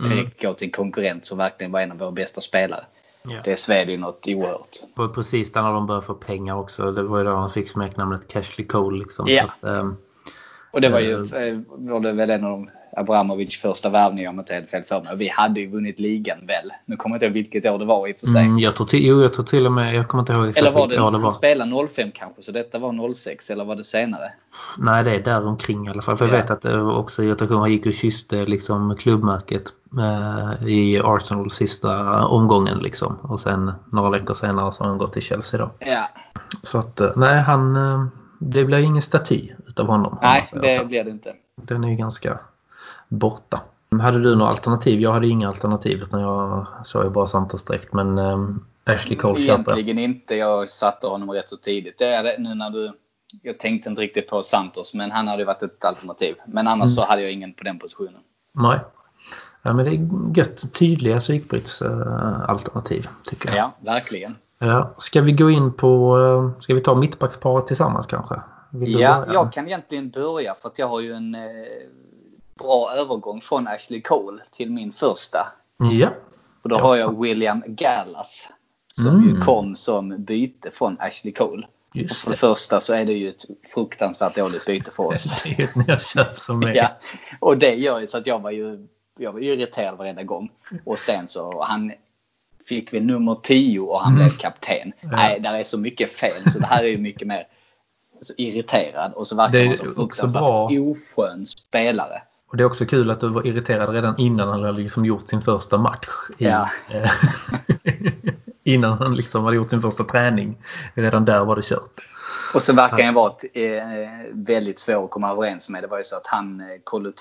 Mm. 0.00 0.16
Direkt 0.16 0.42
gå 0.42 0.54
till 0.54 0.66
en 0.66 0.72
konkurrent 0.72 1.24
som 1.24 1.38
verkligen 1.38 1.72
var 1.72 1.80
en 1.80 1.92
av 1.92 1.98
våra 1.98 2.10
bästa 2.10 2.40
spelare. 2.40 2.84
Ja. 3.30 3.40
Det 3.44 3.56
sved 3.56 3.90
ju 3.90 3.96
något 3.96 4.26
oerhört. 4.28 4.76
Och 4.96 5.14
precis 5.14 5.52
där 5.52 5.62
när 5.62 5.72
de 5.72 5.86
började 5.86 6.06
få 6.06 6.14
pengar 6.14 6.56
också. 6.56 6.92
Det 6.92 7.02
var 7.02 7.18
ju 7.18 7.24
då 7.24 7.34
han 7.34 7.50
fick 7.50 7.68
smeknamnet 7.68 8.28
Cashley 8.28 8.66
Cole. 8.66 8.98
Liksom. 8.98 9.26
Ja. 9.28 9.44
Att, 9.44 9.68
ähm, 9.68 9.96
och 10.70 10.80
det 10.80 10.88
var 10.88 11.00
ju 11.00 11.12
äh, 11.12 11.58
var 11.68 12.00
det 12.00 12.12
väl 12.12 12.30
en 12.30 12.44
av 12.44 12.50
de 12.50 12.70
Abramovic 12.96 13.56
första 13.56 13.88
värvningar 13.88 14.30
om 14.30 14.36
jag 14.36 14.42
inte 14.42 14.54
helt 14.54 14.70
fel 14.70 14.82
för 14.82 15.02
mig. 15.02 15.16
Vi 15.16 15.28
hade 15.28 15.60
ju 15.60 15.70
vunnit 15.70 15.98
ligan 15.98 16.38
väl. 16.46 16.72
Nu 16.84 16.96
kommer 16.96 17.14
jag 17.14 17.16
inte 17.16 17.26
ihåg 17.26 17.34
vilket 17.34 17.66
år 17.66 17.78
det 17.78 17.84
var 17.84 18.08
i 18.08 18.12
och 18.12 18.16
för 18.20 18.26
sig. 18.26 18.44
Mm, 18.44 18.58
jag, 18.58 18.76
tror 18.76 18.86
till, 18.86 19.06
jo, 19.06 19.22
jag 19.22 19.32
tror 19.32 19.44
till 19.44 19.66
och 19.66 19.72
med, 19.72 19.94
jag 19.94 20.08
kommer 20.08 20.22
inte 20.22 20.32
ihåg 20.32 20.48
exakt 20.48 20.66
Eller 20.66 20.78
var 20.78 20.88
det, 20.88 21.00
år 21.00 21.10
det 21.10 21.18
var. 21.18 21.30
spelade 21.30 21.88
05 21.88 22.10
kanske 22.14 22.42
så 22.42 22.52
detta 22.52 22.78
var 22.78 23.14
06 23.14 23.50
eller 23.50 23.64
var 23.64 23.76
det 23.76 23.84
senare? 23.84 24.32
Nej 24.78 25.04
det 25.04 25.14
är 25.14 25.20
där 25.20 25.46
omkring 25.46 25.86
i 25.86 25.90
alla 25.90 26.02
fall. 26.02 26.18
För 26.18 26.26
ja. 26.26 26.32
jag 26.32 26.40
vet 26.42 26.50
att 26.50 26.62
det 26.62 26.76
var 26.76 26.98
också 26.98 27.22
irritation. 27.22 27.60
Han 27.60 27.72
gick 27.72 27.86
och 27.86 27.94
kysste 27.94 28.46
liksom 28.46 28.96
klubbmärket 28.96 29.64
eh, 29.98 30.68
i 30.68 31.00
Arsenal 31.04 31.50
sista 31.50 32.24
omgången 32.26 32.78
liksom. 32.78 33.18
Och 33.22 33.40
sen 33.40 33.72
några 33.92 34.10
veckor 34.10 34.34
senare 34.34 34.72
så 34.72 34.84
har 34.84 34.88
han 34.88 34.98
gått 34.98 35.12
till 35.12 35.22
Chelsea 35.22 35.60
då. 35.60 35.70
Ja. 35.78 36.08
Så 36.62 36.78
att 36.78 37.00
eh, 37.00 37.10
nej 37.16 37.40
han, 37.42 37.76
eh, 37.76 38.06
det 38.38 38.64
blir 38.64 38.78
ingen 38.78 39.02
staty 39.02 39.52
utav 39.66 39.86
honom. 39.86 40.18
Nej 40.22 40.46
det 40.52 40.88
blir 40.88 41.04
det 41.04 41.10
inte. 41.10 41.34
Den 41.56 41.84
är 41.84 41.88
ju 41.88 41.96
ganska 41.96 42.38
borta. 43.08 43.60
Hade 44.00 44.22
du 44.22 44.36
några 44.36 44.50
alternativ? 44.50 45.00
Jag 45.00 45.12
hade 45.12 45.28
inga 45.28 45.48
alternativ 45.48 46.02
utan 46.02 46.20
jag 46.20 46.66
sa 46.84 47.04
ju 47.04 47.10
bara 47.10 47.26
Santos 47.26 47.64
direkt. 47.64 47.92
Men 47.92 48.18
um, 48.18 48.66
Ashley 48.84 49.16
Cole 49.16 49.40
Egentligen 49.40 49.86
köper. 49.86 50.02
inte. 50.02 50.34
Jag 50.36 50.68
satte 50.68 51.06
honom 51.06 51.30
rätt 51.30 51.48
så 51.48 51.56
tidigt. 51.56 51.98
Det 51.98 52.06
är 52.06 52.22
det 52.22 52.36
nu 52.38 52.54
när 52.54 52.70
du... 52.70 52.92
Jag 53.42 53.58
tänkte 53.58 53.88
inte 53.90 54.02
riktigt 54.02 54.28
på 54.28 54.42
Santos 54.42 54.94
men 54.94 55.10
han 55.10 55.28
hade 55.28 55.44
varit 55.44 55.62
ett 55.62 55.84
alternativ. 55.84 56.34
Men 56.46 56.66
annars 56.68 56.76
mm. 56.76 56.88
så 56.88 57.04
hade 57.04 57.22
jag 57.22 57.32
ingen 57.32 57.52
på 57.52 57.64
den 57.64 57.78
positionen. 57.78 58.20
Nej. 58.52 58.78
Ja, 59.62 59.72
men 59.72 59.84
det 59.84 59.90
är 59.90 60.36
gött. 60.38 60.72
Tydliga 60.72 61.20
psykbrytsalternativ 61.20 63.04
uh, 63.04 63.10
tycker 63.24 63.48
jag. 63.48 63.58
Ja, 63.58 63.74
verkligen. 63.80 64.36
Ja. 64.58 64.94
Ska 64.98 65.20
vi 65.20 65.32
gå 65.32 65.50
in 65.50 65.72
på... 65.72 66.16
Uh, 66.16 66.60
ska 66.60 66.74
vi 66.74 66.80
ta 66.80 66.94
mittbacksparet 66.94 67.66
tillsammans 67.66 68.06
kanske? 68.06 68.40
ja, 68.70 69.24
jag 69.32 69.52
kan 69.52 69.66
egentligen 69.66 70.10
börja 70.10 70.54
för 70.54 70.68
att 70.68 70.78
jag 70.78 70.88
har 70.88 71.00
ju 71.00 71.12
en 71.12 71.34
eh, 71.34 71.40
bra 72.58 72.90
övergång 72.96 73.40
från 73.40 73.68
Ashley 73.68 74.00
Cole 74.00 74.42
till 74.50 74.70
min 74.70 74.92
första. 74.92 75.38
Ja. 75.76 76.08
Och 76.62 76.68
då 76.68 76.76
har 76.76 76.96
jag 76.96 77.20
William 77.20 77.62
Gallas. 77.66 78.48
Som 78.92 79.06
mm. 79.06 79.28
ju 79.28 79.40
kom 79.40 79.76
som 79.76 80.24
byte 80.24 80.70
från 80.70 80.96
Ashley 81.00 81.32
Cole. 81.32 81.66
Just 81.94 82.12
och 82.12 82.16
för 82.16 82.30
det. 82.30 82.34
det 82.34 82.38
första 82.38 82.80
så 82.80 82.94
är 82.94 83.04
det 83.04 83.12
ju 83.12 83.28
ett 83.28 83.44
fruktansvärt 83.74 84.36
dåligt 84.36 84.64
byte 84.64 84.90
för 84.90 85.06
oss. 85.06 85.42
det 85.44 85.62
är 85.62 85.64
ett 85.64 85.74
nerköp 85.74 86.38
som 86.38 86.62
är. 86.62 86.74
Ja, 86.74 86.88
och 87.40 87.58
det 87.58 87.74
gör 87.74 88.00
ju 88.00 88.06
så 88.06 88.18
att 88.18 88.26
jag 88.26 88.38
var 88.38 88.50
ju, 88.50 88.86
jag 89.18 89.32
var 89.32 89.40
irriterad 89.40 89.98
varenda 89.98 90.22
gång. 90.22 90.50
Och 90.84 90.98
sen 90.98 91.28
så, 91.28 91.64
han 91.64 91.92
fick 92.68 92.92
vi 92.92 93.00
nummer 93.00 93.34
10 93.42 93.80
och 93.80 94.00
han 94.00 94.12
mm. 94.12 94.24
blev 94.24 94.36
kapten. 94.36 94.92
Ja. 95.00 95.08
Nej, 95.12 95.40
där 95.40 95.58
är 95.58 95.64
så 95.64 95.78
mycket 95.78 96.12
fel 96.12 96.50
så 96.50 96.58
det 96.58 96.66
här 96.66 96.84
är 96.84 96.88
ju 96.88 96.98
mycket 96.98 97.28
mer 97.28 97.44
alltså, 98.16 98.32
irriterad 98.36 99.12
och 99.12 99.26
så 99.26 99.36
verkar 99.36 99.66
han 99.66 99.76
så 99.76 99.84
fruktansvärt 99.84 100.42
oskön 100.42 101.46
spelare. 101.46 102.22
Och 102.50 102.56
det 102.56 102.62
är 102.62 102.66
också 102.66 102.86
kul 102.86 103.10
att 103.10 103.20
du 103.20 103.28
var 103.28 103.46
irriterad 103.46 103.90
redan 103.90 104.18
innan 104.18 104.48
han 104.48 104.62
hade 104.62 104.78
liksom 104.78 105.04
gjort 105.04 105.28
sin 105.28 105.42
första 105.42 105.78
match. 105.78 106.08
I, 106.38 106.44
ja. 106.44 106.68
Innan 108.64 108.98
han 108.98 109.14
liksom 109.14 109.44
hade 109.44 109.56
gjort 109.56 109.70
sin 109.70 109.82
första 109.82 110.04
träning. 110.04 110.56
Redan 110.94 111.24
där 111.24 111.44
var 111.44 111.56
det 111.56 111.62
kört. 111.62 112.00
Och 112.54 112.62
så 112.62 112.72
verkar 112.72 113.04
han 113.04 113.14
vara 113.14 113.32
eh, 113.54 113.82
väldigt 114.32 114.78
svår 114.78 115.04
att 115.04 115.10
komma 115.10 115.30
överens 115.30 115.68
med. 115.68 115.82
Det 115.82 115.86
var 115.86 115.98
ju 115.98 116.04
så 116.04 116.16
att 116.16 116.26
han, 116.26 116.62
Kolo 116.84 117.08
eh, 117.08 117.14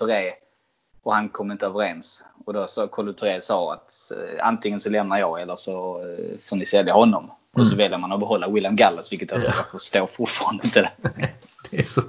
och 1.07 1.13
han 1.13 1.29
kom 1.29 1.51
inte 1.51 1.65
överens. 1.65 2.25
Och 2.45 2.53
då 2.53 2.67
så 2.67 2.87
Kolo 2.87 3.13
sa 3.41 3.73
att 3.73 4.11
eh, 4.11 4.47
antingen 4.47 4.79
så 4.79 4.89
lämnar 4.89 5.19
jag 5.19 5.41
eller 5.41 5.55
så 5.55 6.01
eh, 6.01 6.37
får 6.43 6.55
ni 6.55 6.65
sälja 6.65 6.93
honom. 6.93 7.23
Mm. 7.23 7.35
Och 7.51 7.67
så 7.67 7.73
mm. 7.73 7.77
väljer 7.77 7.97
man 7.97 8.11
att 8.11 8.19
behålla 8.19 8.49
William 8.49 8.75
Gallas 8.75 9.11
vilket 9.11 9.31
jag, 9.31 9.39
ja. 9.39 9.53
jag 9.55 9.71
förstår 9.71 10.07
fortfarande 10.07 10.63
inte. 10.65 10.89
det, 11.69 11.79
är 11.79 11.83
så, 11.83 12.01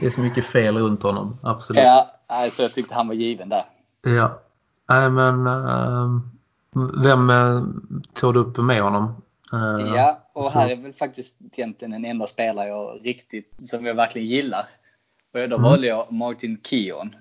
det 0.00 0.06
är 0.06 0.10
så 0.10 0.20
mycket 0.20 0.46
fel 0.46 0.78
runt 0.78 1.02
honom. 1.02 1.38
Absolut. 1.42 1.82
Ja, 1.82 2.10
alltså 2.26 2.62
jag 2.62 2.74
tyckte 2.74 2.94
han 2.94 3.08
var 3.08 3.14
given 3.14 3.48
där. 3.48 3.64
Ja. 4.02 4.40
Nej 4.88 5.10
men 5.10 5.46
äh, 5.46 6.20
vem 7.02 7.30
äh, 7.30 7.62
tog 8.12 8.34
du 8.34 8.40
upp 8.40 8.56
med 8.56 8.82
honom? 8.82 9.22
Ja, 9.94 10.20
och 10.32 10.50
här 10.50 10.70
är 10.70 10.76
väl 10.76 10.92
faktiskt 10.92 11.36
egentligen 11.52 11.92
den 11.92 12.04
enda 12.04 12.26
spelare 12.26 12.68
jag 12.68 13.00
riktigt, 13.02 13.52
som 13.62 13.86
jag 13.86 13.94
verkligen 13.94 14.28
gillar. 14.28 14.66
Och 15.32 15.38
då 15.48 15.56
mm. 15.56 15.62
valde 15.62 15.86
jag 15.86 16.12
Martin 16.12 16.60
Keon. 16.62 17.14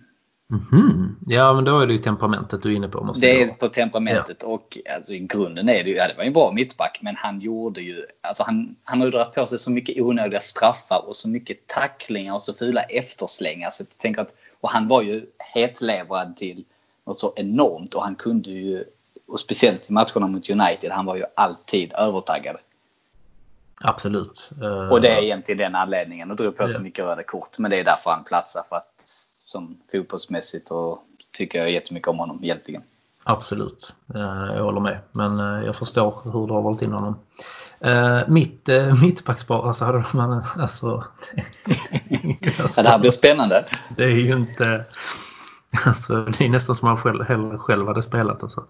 Mm-hmm. 0.50 1.16
Ja, 1.28 1.54
men 1.54 1.66
då 1.66 1.80
är 1.80 1.88
det 1.88 1.94
ju 1.94 2.00
temperamentet 2.00 2.64
du 2.64 2.72
är 2.72 2.76
inne 2.76 2.88
på. 2.88 3.04
Måste 3.04 3.22
det 3.22 3.42
är 3.42 3.48
på 3.48 3.70
temperamentet 3.70 4.38
ja. 4.42 4.48
och 4.48 4.78
alltså, 4.96 5.14
i 5.14 5.20
grunden 5.20 5.70
är 5.70 5.84
det 5.84 5.90
ju, 5.90 5.96
ja, 5.96 6.08
det 6.08 6.14
var 6.14 6.24
ju 6.24 6.28
en 6.28 6.34
bra 6.34 6.52
mittback 6.52 7.00
men 7.02 7.16
han 7.16 7.40
gjorde 7.40 7.82
ju, 7.82 8.06
alltså 8.22 8.44
han, 8.44 8.76
han 8.84 9.00
har 9.00 9.08
ju 9.08 9.12
dragit 9.12 9.34
på 9.34 9.46
sig 9.46 9.60
så 9.60 9.72
mycket 9.72 10.02
onödiga 10.02 10.42
straffar 10.42 11.08
och 11.08 11.16
så 11.16 11.30
mycket 11.30 11.68
tacklingar 11.68 12.34
och 12.34 12.42
så 12.42 12.54
fula 12.54 12.82
efterslängar 12.82 13.70
så 13.70 13.84
jag 13.84 13.98
tänker 13.98 14.22
att, 14.22 14.34
och 14.62 14.70
han 14.70 14.88
var 14.88 15.02
ju 15.02 15.26
hetlevrad 15.54 16.38
till 16.38 16.64
något 17.06 17.20
så 17.20 17.34
enormt 17.36 17.94
och 17.94 18.04
han 18.04 18.16
kunde 18.16 18.50
ju, 18.50 18.84
och 19.28 19.40
speciellt 19.40 19.90
i 19.90 19.94
matcherna 19.94 20.28
mot 20.28 20.50
United, 20.50 20.92
han 20.92 21.06
var 21.06 21.16
ju 21.16 21.24
alltid 21.36 21.94
övertaggad. 21.94 22.58
Absolut. 23.82 24.50
Och 24.92 25.02
det 25.02 25.10
är 25.10 25.22
egentligen 25.22 25.58
den 25.58 25.76
anledningen 25.76 26.32
och 26.32 26.38
drog 26.38 26.58
på 26.58 26.68
ja. 26.70 26.80
mycket 26.80 27.06
röda 27.06 27.24
kort 27.24 27.58
men 27.58 27.72
det 27.72 27.80
är 27.80 27.84
därför 27.84 28.10
han 28.10 28.24
platsar 28.24 28.64
för 28.70 28.76
att 28.76 28.97
som 29.48 29.78
fotbollsmässigt 29.92 30.72
och 30.72 31.04
tycker 31.32 31.60
jag 31.60 31.72
jättemycket 31.72 32.08
om 32.08 32.20
honom 32.20 32.40
egentligen. 32.44 32.82
Absolut, 33.24 33.94
eh, 34.16 34.56
jag 34.56 34.64
håller 34.64 34.80
med. 34.80 35.00
Men 35.12 35.40
eh, 35.40 35.66
jag 35.66 35.76
förstår 35.76 36.22
hur 36.24 36.48
du 36.48 36.54
har 36.54 36.62
valt 36.62 36.82
in 36.82 36.92
honom. 36.92 37.16
Uh, 37.86 38.22
mitt 38.28 38.70
mittbackspar, 39.02 39.68
alltså 39.68 39.86
hade 39.86 40.06
man 40.14 40.44
alltså, 40.56 40.88
alltså, 42.62 42.82
Det 42.82 42.90
här 42.90 43.00
blir 43.00 43.12
spännande. 43.12 43.66
Det 43.96 44.04
är 44.04 44.18
ju 44.18 44.34
inte, 44.34 44.86
alltså 45.86 46.24
det 46.24 46.46
är 46.46 46.50
nästan 46.50 46.76
som 46.76 46.88
man 46.88 46.98
själv, 46.98 47.24
hellre 47.24 47.58
själv 47.58 47.88
hade 47.88 48.04
spelat 48.04 48.44
alltså. 48.44 48.64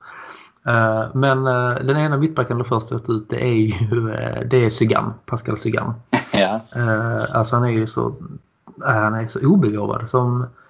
Men 1.13 1.43
den 1.87 1.97
ena 1.97 2.17
mittbacken 2.17 2.57
du 2.57 2.63
först 2.63 2.91
ut 2.91 3.29
det 3.29 3.43
är 3.43 3.53
ju 3.53 4.07
det 4.45 4.65
är 4.65 4.69
Sygan, 4.69 5.13
Pascal 5.25 5.57
Sygan. 5.57 5.93
ja. 6.31 6.61
alltså 7.33 7.55
han 7.55 7.65
är 7.65 7.71
ju 7.71 7.87
så, 7.87 8.15
han 8.81 9.13
är 9.13 9.27
så 9.27 9.39
obegåvad 9.39 10.09
som 10.09 10.45
Eh, 10.45 10.66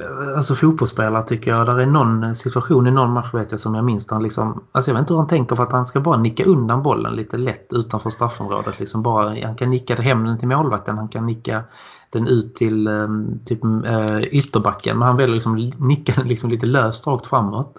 Eh, 0.00 0.36
alltså 0.36 0.54
fotbollsspelare 0.54 1.22
tycker 1.22 1.50
jag. 1.50 1.66
Där 1.66 1.80
är 1.80 1.86
någon 1.86 2.36
situation 2.36 2.86
i 2.86 2.90
någon 2.90 3.10
match 3.10 3.34
vet 3.34 3.50
jag 3.50 3.60
som 3.60 3.74
jag 3.74 3.84
minns 3.84 4.10
han 4.10 4.22
liksom, 4.22 4.62
alltså 4.72 4.90
jag 4.90 4.94
vet 4.94 5.00
inte 5.00 5.12
hur 5.14 5.18
han 5.18 5.28
tänker 5.28 5.56
för 5.56 5.62
att 5.62 5.72
han 5.72 5.86
ska 5.86 6.00
bara 6.00 6.16
nicka 6.16 6.44
undan 6.44 6.82
bollen 6.82 7.16
lite 7.16 7.36
lätt 7.36 7.72
utanför 7.72 8.10
straffområdet. 8.10 8.80
Liksom 8.80 9.02
bara, 9.02 9.46
han 9.46 9.56
kan 9.56 9.70
nicka 9.70 9.94
hem 9.96 10.24
den 10.24 10.38
till 10.38 10.48
målvakten, 10.48 10.98
han 10.98 11.08
kan 11.08 11.26
nicka 11.26 11.62
den 12.10 12.26
ut 12.26 12.54
till 12.54 12.86
ehm, 12.86 13.38
typ 13.44 13.64
eh, 13.64 14.20
ytterbacken. 14.20 14.98
Men 14.98 15.08
han 15.08 15.16
väljer 15.16 15.34
liksom 15.34 15.70
nicka 15.78 16.12
den 16.16 16.28
liksom 16.28 16.50
lite 16.50 16.66
löst 16.66 17.06
rakt 17.06 17.26
framåt. 17.26 17.74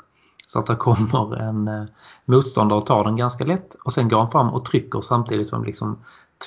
Så 0.48 0.60
att 0.60 0.66
det 0.66 0.76
kommer 0.76 1.36
en 1.36 1.68
eh, 1.68 1.84
motståndare 2.26 2.80
och 2.80 2.86
tar 2.86 3.04
den 3.04 3.16
ganska 3.16 3.46
lätt. 3.46 3.76
Och 3.84 3.94
sen 3.94 4.10
går 4.10 4.18
han 4.20 4.32
fram 4.32 4.50
och 4.50 4.66
trycker 4.66 5.02
samtidigt 5.02 5.48
som 5.48 5.64
liksom 5.64 5.98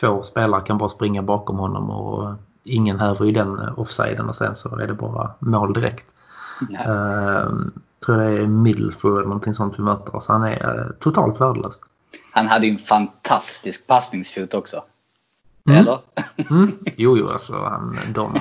två 0.00 0.22
spelare 0.22 0.60
kan 0.60 0.78
bara 0.78 0.88
springa 0.88 1.22
bakom 1.22 1.58
honom 1.58 1.90
och 1.90 2.34
ingen 2.68 3.00
häver 3.00 3.26
ju 3.26 3.32
den 3.32 3.58
offsiden 3.58 4.28
och 4.28 4.36
sen 4.36 4.56
så 4.56 4.78
är 4.78 4.86
det 4.86 4.94
bara 4.94 5.30
mål 5.38 5.72
direkt. 5.72 6.06
Uh, 6.60 7.52
tror 8.06 8.16
det 8.16 8.42
är 8.42 8.46
Middlesbrough 8.46 9.16
eller 9.16 9.26
någonting 9.26 9.54
sånt 9.54 9.78
vi 9.78 9.82
möter. 9.82 10.20
Så 10.20 10.32
han 10.32 10.42
är 10.42 10.78
uh, 10.78 10.92
totalt 10.98 11.40
värdelös. 11.40 11.80
Han 12.32 12.46
hade 12.46 12.66
ju 12.66 12.72
en 12.72 12.78
fantastisk 12.78 13.86
passningsfot 13.86 14.54
också. 14.54 14.76
Mm. 15.66 15.80
Eller? 15.80 15.98
mm. 16.50 16.78
Jo, 16.96 17.16
jo, 17.18 17.28
alltså 17.28 17.56
han, 17.56 17.96
de 18.14 18.40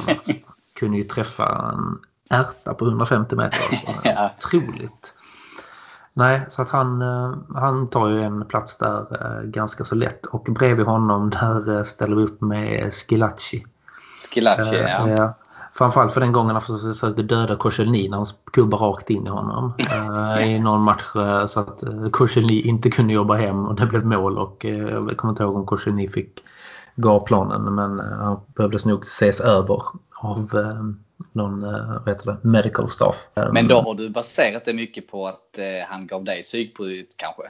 kunde 0.75 0.97
ju 0.97 1.03
träffa 1.03 1.71
en 1.73 1.99
ärta 2.29 2.73
på 2.73 2.85
150 2.85 3.35
meter. 3.35 3.59
Alltså. 3.69 3.87
ja. 4.03 4.29
Otroligt. 4.37 5.13
Nej, 6.13 6.45
så 6.49 6.61
att 6.61 6.69
han, 6.69 7.01
eh, 7.01 7.37
han 7.55 7.89
tar 7.89 8.09
ju 8.09 8.23
en 8.23 8.45
plats 8.45 8.77
där 8.77 9.05
eh, 9.21 9.43
ganska 9.43 9.85
så 9.85 9.95
lätt. 9.95 10.25
Och 10.25 10.43
bredvid 10.43 10.85
honom 10.85 11.29
där 11.29 11.83
ställer 11.83 12.15
vi 12.15 12.23
upp 12.23 12.41
med 12.41 12.93
Skilacci. 12.93 13.65
Skilacci, 14.19 14.75
uh, 14.75 14.81
ja. 14.81 15.09
ja. 15.17 15.33
Framförallt 15.73 16.13
för 16.13 16.21
den 16.21 16.31
gången 16.31 16.55
han 16.55 16.93
försökte 16.93 17.23
döda 17.23 17.55
Korselny 17.55 18.09
när 18.09 18.17
han 18.17 18.25
kubbade 18.53 18.83
rakt 18.83 19.09
in 19.09 19.27
i 19.27 19.29
honom 19.29 19.73
uh, 19.91 20.47
i 20.55 20.59
någon 20.59 20.81
match 20.81 21.15
uh, 21.15 21.45
så 21.45 21.59
att 21.59 21.83
Korselny 22.11 22.61
inte 22.61 22.89
kunde 22.89 23.13
jobba 23.13 23.35
hem 23.35 23.65
och 23.65 23.75
det 23.75 23.85
blev 23.85 24.05
mål 24.05 24.37
och 24.37 24.65
jag 24.65 25.17
kommer 25.17 25.31
inte 25.31 25.43
ihåg 25.43 25.55
om 25.55 25.65
Korselny 25.65 26.07
fick 26.09 26.43
gå 26.95 27.09
av 27.09 27.25
planen 27.25 27.75
men 27.75 27.99
han 27.99 28.39
behövdes 28.55 28.85
nog 28.85 29.03
ses 29.03 29.41
över 29.41 29.83
av 30.15 30.49
någon 31.31 31.61
vad 32.05 32.09
heter 32.09 32.25
det, 32.25 32.49
medical 32.49 32.89
staff. 32.89 33.27
Men 33.51 33.67
då 33.67 33.81
har 33.81 33.95
du 33.95 34.09
baserat 34.09 34.65
det 34.65 34.73
mycket 34.73 35.11
på 35.11 35.27
att 35.27 35.59
han 35.87 36.07
gav 36.07 36.23
dig 36.23 36.43
psykbryt 36.43 37.15
kanske? 37.17 37.43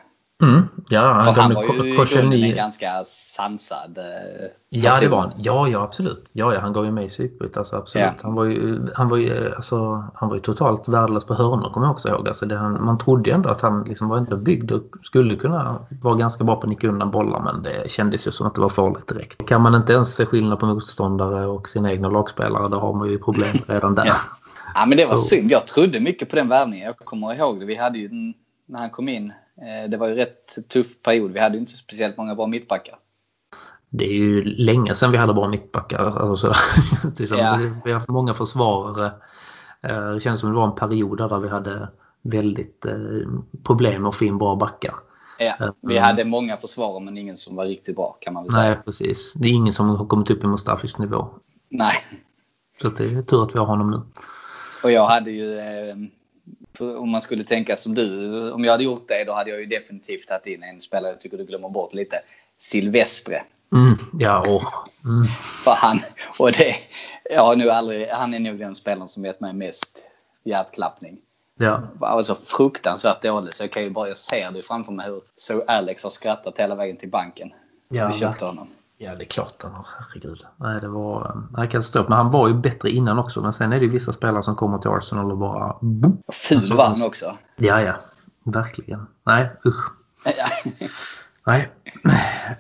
Mm, 0.44 0.68
ja, 0.90 1.02
han, 1.02 1.34
För 1.34 1.42
han 1.42 1.54
var 1.54 1.86
ju 1.86 1.96
Korselny... 1.96 2.50
en 2.50 2.56
ganska 2.56 3.04
sansad 3.06 3.98
eh, 3.98 4.48
Ja, 4.70 5.00
det 5.02 5.08
var 5.08 5.22
han. 5.22 5.32
Ja, 5.38 5.68
ja 5.68 5.84
absolut. 5.84 6.30
Ja, 6.32 6.54
ja, 6.54 6.60
han 6.60 6.74
gav 6.74 6.86
ju 6.86 6.92
mig 6.92 7.08
psykbryt. 7.08 7.58
Alltså, 7.58 7.76
absolut. 7.76 8.06
Ja. 8.06 8.14
Han, 8.24 8.36
var 8.36 8.46
ju, 8.46 8.88
han, 8.96 9.10
var 9.10 9.18
ju, 9.18 9.56
alltså, 9.56 10.08
han 10.16 10.30
var 10.30 10.36
ju 10.36 10.42
totalt 10.42 10.88
värdelös 10.88 11.26
på 11.26 11.34
hörnor 11.34 11.70
kommer 11.74 11.88
jag 11.88 11.94
också 11.94 12.10
ihåg. 12.10 12.28
Alltså, 12.28 12.46
det, 12.46 12.58
han, 12.58 12.86
man 12.86 12.98
trodde 12.98 13.30
ju 13.30 13.34
ändå 13.34 13.50
att 13.50 13.62
han 13.62 13.84
liksom 13.84 14.10
var 14.10 14.18
ändå 14.18 14.38
byggd 14.38 14.72
och 14.72 14.84
skulle 15.04 15.36
kunna 15.36 15.80
vara 16.02 16.16
ganska 16.16 16.44
bra 16.44 16.56
på 16.56 16.62
att 16.62 16.70
nicka 16.70 16.88
undan 16.88 17.12
bollar 17.12 17.42
men 17.42 17.64
det 17.64 17.92
kändes 17.92 18.28
ju 18.28 18.32
som 18.32 18.48
att 18.48 18.56
det 18.56 18.62
var 18.62 18.70
farligt 18.70 19.08
direkt. 19.08 19.48
Kan 19.48 19.62
man 19.62 19.76
inte 19.76 19.94
ens 19.94 20.16
se 20.16 20.26
skillnad 20.26 20.60
på 20.60 20.66
motståndare 20.66 21.46
och 21.46 21.68
sina 21.68 21.92
egna 21.92 22.10
lagspelare 22.10 22.70
då 22.70 22.80
har 22.80 22.94
man 22.94 23.10
ju 23.10 23.20
problem 23.20 23.56
redan 23.68 23.96
där. 23.96 24.06
ja. 24.06 24.16
ja, 24.76 24.86
men 24.86 24.98
det 24.98 25.06
var 25.06 25.16
Så. 25.16 25.22
synd. 25.22 25.52
Jag 25.52 25.68
trodde 25.68 26.00
mycket 26.00 26.30
på 26.30 26.36
den 26.36 26.50
värvningen. 26.50 26.86
Jag 26.86 26.98
kommer 26.98 27.36
ihåg 27.36 27.60
det. 27.60 27.66
Vi 27.66 27.76
hade 27.76 27.98
ju 27.98 28.10
när 28.66 28.80
han 28.80 28.90
kom 28.90 29.10
in 29.10 29.34
det 29.90 29.98
var 29.98 30.08
ju 30.08 30.16
rätt 30.16 30.70
tuff 30.70 31.02
period. 31.02 31.32
Vi 31.32 31.40
hade 31.40 31.58
inte 31.58 31.72
speciellt 31.72 32.18
många 32.18 32.36
bra 32.36 32.48
mittbackar. 32.48 32.96
Det 33.90 34.06
är 34.06 34.14
ju 34.14 34.44
länge 34.44 34.96
sedan 34.96 35.12
vi 35.12 35.18
hade 35.18 35.34
bra 35.34 35.48
mittbackar. 35.48 36.00
Alltså, 36.00 36.54
ja. 37.20 37.60
Vi 37.86 37.92
har 37.92 38.00
haft 38.00 38.10
många 38.10 38.34
försvarare. 38.34 39.12
Eh, 39.82 40.12
det 40.12 40.22
känns 40.22 40.40
som 40.40 40.50
det 40.50 40.56
var 40.56 40.68
en 40.68 40.76
period 40.76 41.18
där 41.18 41.40
vi 41.40 41.50
hade 41.50 41.90
väldigt 42.22 42.86
eh, 42.86 42.94
problem 43.64 44.02
med 44.02 44.10
att 44.10 44.16
få 44.16 44.26
in 44.26 44.38
bra 44.38 44.56
backar. 44.56 44.96
Ja, 45.40 45.74
vi 45.82 45.98
hade 45.98 46.26
många 46.26 46.58
försvarare 46.58 47.04
men 47.04 47.18
ingen 47.18 47.36
som 47.36 47.56
var 47.56 47.66
riktigt 47.66 47.96
bra 47.96 48.18
kan 48.22 48.34
man 48.34 48.44
väl 48.44 48.52
säga. 48.52 48.70
Nej, 48.70 48.80
precis. 48.86 49.34
Det 49.34 49.48
är 49.48 49.52
ingen 49.52 49.74
som 49.74 49.90
har 49.90 50.06
kommit 50.06 50.30
upp 50.30 50.44
i 50.44 50.48
Mustafis 50.48 50.98
nivå. 50.98 51.30
Nej. 51.70 51.96
Så 52.82 52.90
det 52.90 53.04
är 53.04 53.22
tur 53.22 53.44
att 53.44 53.56
vi 53.56 53.60
har 53.60 53.66
honom 53.66 53.92
nu. 53.92 54.02
Och 54.84 54.92
jag 54.92 55.08
hade 55.08 55.32
ju 55.32 55.60
om 56.80 57.10
man 57.10 57.22
skulle 57.22 57.44
tänka 57.44 57.78
som 57.78 57.96
du, 57.96 58.52
om 58.52 58.64
jag 58.64 58.72
hade 58.72 58.84
gjort 58.84 59.08
det 59.08 59.24
då 59.24 59.34
hade 59.34 59.50
jag 59.50 59.60
ju 59.60 59.66
definitivt 59.66 60.28
tagit 60.28 60.48
in 60.48 60.64
en 60.64 60.82
spelare 60.82 61.12
jag 61.12 61.20
tycker 61.20 61.38
du 61.38 61.46
glömmer 61.46 61.70
bort 61.70 61.94
lite. 61.94 62.22
Silvestre. 62.58 63.44
Mm, 63.72 63.98
ja, 64.20 64.44
åh. 64.48 64.74
Mm. 65.06 65.28
För 65.64 65.72
han, 65.72 66.00
och 66.40 66.52
det, 66.52 66.76
jag 67.30 67.42
har 67.44 67.56
nu 67.56 67.70
aldrig, 67.70 68.08
han 68.08 68.34
är 68.34 68.40
nog 68.40 68.60
den 68.60 68.76
spelaren 68.76 69.08
som 69.08 69.26
gett 69.26 69.40
mig 69.40 69.54
mest 69.54 70.04
hjärtklappning. 70.44 71.18
Ja. 71.56 71.84
Alltså 72.02 72.36
fruktansvärt 72.36 73.22
dålig 73.22 73.54
så 73.54 73.64
jag 73.64 73.72
kan 73.72 73.84
ju 73.84 73.90
bara, 73.90 74.08
jag 74.08 74.18
ser 74.18 74.52
det 74.52 74.64
framför 74.64 74.92
mig 74.92 75.06
hur 75.06 75.22
så 75.36 75.64
Alex 75.68 76.04
har 76.04 76.10
skrattat 76.10 76.60
hela 76.60 76.76
vägen 76.76 76.98
till 76.98 77.10
banken. 77.10 77.54
Ja, 77.90 78.08
vi 78.08 78.14
köpte 78.14 78.46
honom. 78.46 78.68
Ja, 79.00 79.16
det 79.16 79.24
är 79.24 79.26
klart 79.26 79.64
han 79.64 79.74
har. 79.74 79.88
Herregud. 80.00 80.46
Nej, 80.56 80.82
det 80.82 80.88
var 80.88 81.44
nej, 81.58 81.68
katastrof. 81.68 82.08
Men 82.10 82.18
han 82.18 82.32
var 82.32 82.48
ju 82.48 82.54
bättre 82.54 82.90
innan 82.90 83.20
också. 83.20 83.42
Men 83.42 83.54
sen 83.54 83.74
är 83.74 83.80
det 83.80 83.86
ju 83.86 83.92
vissa 83.92 84.14
spelare 84.14 84.44
som 84.44 84.56
kommer 84.56 84.78
till 84.78 84.90
Arsenal 84.90 85.32
och 85.32 85.38
bara... 85.38 85.76
Ful 86.32 86.78
var 86.78 86.86
han 86.88 87.06
också. 87.06 87.38
Ja, 87.56 87.82
ja. 87.82 87.94
Verkligen. 88.44 89.08
Nej, 89.26 89.52
usch. 89.66 89.92
Ja. 90.26 90.72
nej. 91.46 91.72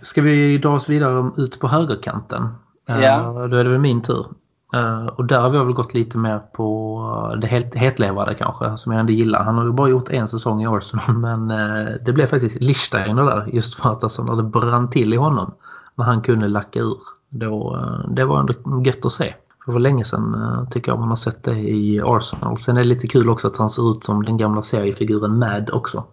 Ska 0.02 0.21
vi 0.21 0.58
dra 0.58 0.69
oss 0.69 0.89
vidare 0.89 1.32
ut 1.38 1.60
på 1.60 1.67
högerkanten? 1.67 2.47
Ja. 2.86 3.19
Uh, 3.19 3.47
då 3.47 3.58
är 3.58 3.63
det 3.63 3.69
väl 3.69 3.80
min 3.80 4.02
tur. 4.02 4.28
Uh, 4.76 5.06
och 5.06 5.26
där 5.26 5.39
har 5.39 5.50
vi 5.50 5.58
väl 5.58 5.73
gått 5.73 5.93
lite 5.93 6.17
mer 6.17 6.39
på 6.39 7.38
det 7.41 7.47
helt 7.47 7.76
hetlevade 7.76 8.36
kanske, 8.36 8.78
som 8.78 8.91
jag 8.91 9.00
ändå 9.00 9.13
gillar. 9.13 9.43
Han 9.43 9.58
har 9.58 9.65
ju 9.65 9.71
bara 9.71 9.89
gjort 9.89 10.10
en 10.10 10.28
säsong 10.28 10.63
i 10.63 10.67
Arsenal, 10.67 11.17
men 11.38 11.52
uh, 11.52 11.95
det 12.06 12.13
blev 12.13 12.28
faktiskt 12.28 12.62
Lichsteiner 12.62 13.23
där, 13.23 13.50
just 13.54 13.76
för 13.76 13.91
att 13.91 14.04
alltså, 14.04 14.23
när 14.23 14.36
det 14.36 14.43
brann 14.43 14.89
till 14.89 15.13
i 15.13 15.17
honom 15.17 15.54
när 15.98 16.06
han 16.06 16.22
kunde 16.22 16.48
lacka 16.48 16.80
ur. 16.80 17.00
Då, 17.30 17.76
eh, 17.76 18.10
det 18.10 18.26
var 18.26 18.40
ändå 18.40 18.54
gött 18.86 19.06
att 19.06 19.12
se. 19.12 19.36
Det 19.66 19.72
var 19.72 19.80
länge 19.80 20.06
sedan 20.06 20.34
eh, 20.34 20.70
tycker 20.70 20.92
jag 20.92 21.00
man 21.00 21.10
har 21.10 21.16
sett 21.16 21.44
det 21.44 21.60
i 21.60 22.02
Arsenal. 22.04 22.58
Sen 22.58 22.78
är 22.78 22.82
det 22.82 22.88
lite 22.88 23.08
kul 23.08 23.30
också 23.30 23.48
att 23.48 23.58
han 23.58 23.70
ser 23.70 23.92
ut 23.92 24.04
som 24.04 24.26
den 24.26 24.38
gamla 24.38 24.62
seriefiguren 24.62 25.40
Mad 25.40 25.70
också. 25.70 26.04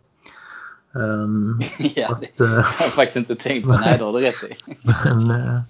Um, 0.93 1.61
ja, 1.79 2.09
att, 2.13 2.23
det 2.37 2.47
har 2.47 2.57
jag 2.57 2.93
faktiskt 2.93 3.17
inte 3.17 3.37
tänkt 3.37 3.65
på. 3.65 3.73
Nej, 3.73 3.99
det 3.99 4.05
har 4.05 4.13
du 4.13 4.21
rätt 4.21 4.45
i. 4.45 4.77
men, 5.05 5.63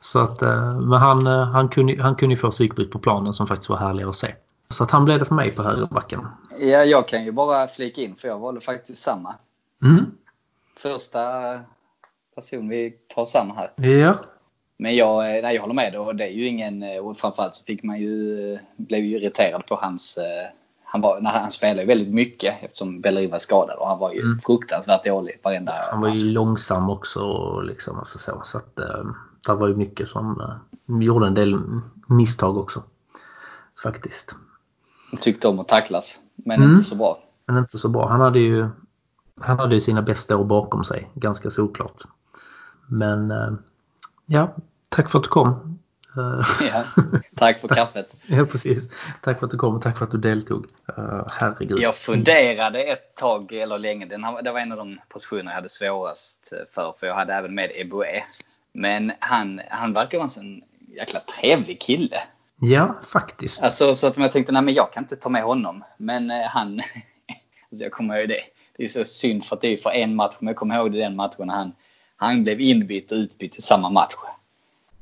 så 0.00 0.18
att, 0.18 0.40
men 0.80 0.92
han, 0.92 1.26
han, 1.26 1.68
kunde, 1.68 2.02
han 2.02 2.14
kunde 2.14 2.34
ju 2.34 2.38
få 2.38 2.50
psykbryt 2.50 2.90
på 2.90 2.98
planen 2.98 3.34
som 3.34 3.46
faktiskt 3.46 3.70
var 3.70 3.76
härlig 3.76 4.04
att 4.04 4.16
se. 4.16 4.34
Så 4.68 4.84
att 4.84 4.90
han 4.90 5.04
blev 5.04 5.18
det 5.18 5.24
för 5.24 5.34
mig 5.34 5.54
på 5.54 5.62
högerbacken. 5.62 6.26
Ja, 6.60 6.84
jag 6.84 7.08
kan 7.08 7.24
ju 7.24 7.32
bara 7.32 7.66
flika 7.66 8.00
in 8.00 8.16
för 8.16 8.28
jag 8.28 8.38
valde 8.38 8.60
faktiskt 8.60 9.02
samma. 9.02 9.34
Mm. 9.82 10.06
Första 10.76 11.20
person 12.36 12.68
vi 12.68 12.90
tar 13.14 13.24
samma 13.24 13.54
här. 13.54 13.70
Ja. 13.88 14.14
Men 14.78 14.96
jag, 14.96 15.36
eh, 15.36 15.42
nej, 15.42 15.54
jag 15.54 15.62
håller 15.62 15.74
med. 15.74 15.96
Och 15.96 16.16
det 16.16 16.24
är 16.24 16.30
ju 16.30 16.46
ingen, 16.46 16.82
eh, 16.82 16.98
och 16.98 17.18
framförallt 17.18 17.54
så 17.54 17.64
fick 17.64 17.82
man 17.82 18.00
ju, 18.00 18.52
eh, 18.54 18.60
blev 18.76 19.04
ju 19.04 19.16
irriterad 19.16 19.66
på 19.66 19.74
hans 19.74 20.18
han, 20.84 21.00
var, 21.00 21.20
när 21.20 21.30
han 21.30 21.50
spelade 21.50 21.86
väldigt 21.86 22.14
mycket 22.14 22.54
eftersom 22.60 23.00
Bellerin 23.00 23.30
var 23.30 23.38
skadad 23.38 23.78
och 23.78 23.88
han 23.88 23.98
var 23.98 24.12
ju 24.12 24.20
mm. 24.20 24.38
fruktansvärt 24.38 25.04
dålig 25.04 25.40
varenda 25.42 25.72
Han 25.90 26.00
var 26.00 26.08
ju 26.08 26.20
långsam 26.20 26.90
också. 26.90 27.20
Liksom, 27.60 27.98
alltså 27.98 28.18
så, 28.18 28.40
så 28.44 28.58
att, 28.58 28.76
det 29.46 29.54
var 29.54 29.68
ju 29.68 29.76
mycket 29.76 30.08
som 30.08 30.40
uh, 30.40 31.02
gjorde 31.02 31.26
en 31.26 31.34
del 31.34 31.60
misstag 32.06 32.56
också. 32.56 32.82
Faktiskt. 33.82 34.36
Tyckte 35.20 35.48
om 35.48 35.60
att 35.60 35.68
tacklas, 35.68 36.18
men 36.34 36.56
mm. 36.56 36.70
inte 36.70 36.84
så 36.84 36.96
bra. 36.96 37.18
Men 37.46 37.58
inte 37.58 37.78
så 37.78 37.88
bra. 37.88 38.08
Han 38.08 38.20
hade 38.20 38.38
ju, 38.38 38.68
han 39.40 39.58
hade 39.58 39.74
ju 39.74 39.80
sina 39.80 40.02
bästa 40.02 40.36
år 40.36 40.44
bakom 40.44 40.84
sig, 40.84 41.10
ganska 41.14 41.50
såklart. 41.50 42.02
Men 42.86 43.30
eh, 43.30 43.52
ja, 44.26 44.54
tack 44.88 45.10
för 45.10 45.18
att 45.18 45.24
du 45.24 45.30
kom. 45.30 45.78
ja, 46.70 46.84
tack 47.34 47.58
för 47.58 47.68
kaffet. 47.68 48.16
ja, 48.26 48.44
precis. 48.44 48.88
Tack 49.22 49.38
för 49.38 49.46
att 49.46 49.50
du 49.50 49.58
kom 49.58 49.74
och 49.74 49.82
tack 49.82 49.98
för 49.98 50.04
att 50.04 50.10
du 50.10 50.18
deltog. 50.18 50.66
Uh, 50.98 51.26
herregud. 51.30 51.78
Jag 51.78 51.94
funderade 51.96 52.82
ett 52.82 53.14
tag, 53.14 53.52
eller 53.52 53.78
länge. 53.78 54.06
Den, 54.06 54.26
det 54.44 54.52
var 54.52 54.60
en 54.60 54.72
av 54.72 54.78
de 54.78 54.98
positioner 55.08 55.44
jag 55.44 55.56
hade 55.56 55.68
svårast 55.68 56.52
för. 56.74 56.94
För 57.00 57.06
jag 57.06 57.14
hade 57.14 57.34
även 57.34 57.54
med 57.54 57.70
Eboe. 57.74 58.24
Men 58.72 59.12
han, 59.18 59.60
han 59.70 59.92
verkar 59.92 60.18
vara 60.18 60.24
en 60.24 60.30
sån 60.30 60.62
jäkla 60.96 61.20
trevlig 61.20 61.80
kille. 61.80 62.22
Ja, 62.60 62.94
faktiskt. 63.06 63.62
Alltså 63.62 63.94
så 63.94 64.06
att 64.06 64.16
jag 64.16 64.32
tänkte, 64.32 64.52
nej 64.52 64.62
men 64.62 64.74
jag 64.74 64.92
kan 64.92 65.02
inte 65.02 65.16
ta 65.16 65.28
med 65.28 65.42
honom. 65.42 65.84
Men 65.96 66.30
eh, 66.30 66.46
han, 66.46 66.74
alltså 67.70 67.84
jag 67.84 67.92
kommer 67.92 68.18
ihåg 68.18 68.28
det. 68.28 68.40
Det 68.76 68.84
är 68.84 68.88
så 68.88 69.04
synd 69.04 69.44
för 69.44 69.56
att 69.56 69.62
det 69.62 69.68
är 69.68 69.76
för 69.76 69.90
en 69.90 70.14
match. 70.14 70.36
Men 70.40 70.46
jag 70.46 70.56
kommer 70.56 70.76
ihåg 70.76 70.92
det 70.92 70.98
den 70.98 71.16
matchen 71.16 71.46
när 71.46 71.54
han, 71.54 71.72
han 72.16 72.44
blev 72.44 72.60
inbytt 72.60 73.12
och 73.12 73.16
utbytt 73.16 73.58
i 73.58 73.62
samma 73.62 73.90
match. 73.90 74.14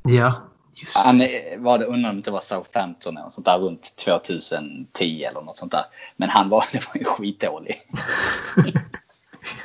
Ja, 0.03 0.33
just 0.75 0.97
Han 0.97 1.17
var 1.57 1.77
det, 1.77 1.85
undrar 1.85 2.09
om 2.09 2.15
det 2.15 2.19
inte 2.19 2.31
var 2.31 2.39
Southampton 2.39 3.17
eller 3.17 3.29
sånt 3.29 3.45
där 3.45 3.59
runt 3.59 3.95
2010 3.95 5.23
eller 5.23 5.41
något 5.41 5.57
sånt 5.57 5.71
där. 5.71 5.85
Men 6.15 6.29
han 6.29 6.49
var, 6.49 6.65
det 6.71 6.87
var 6.87 6.99
ju 6.99 7.05
skitdålig. 7.05 7.81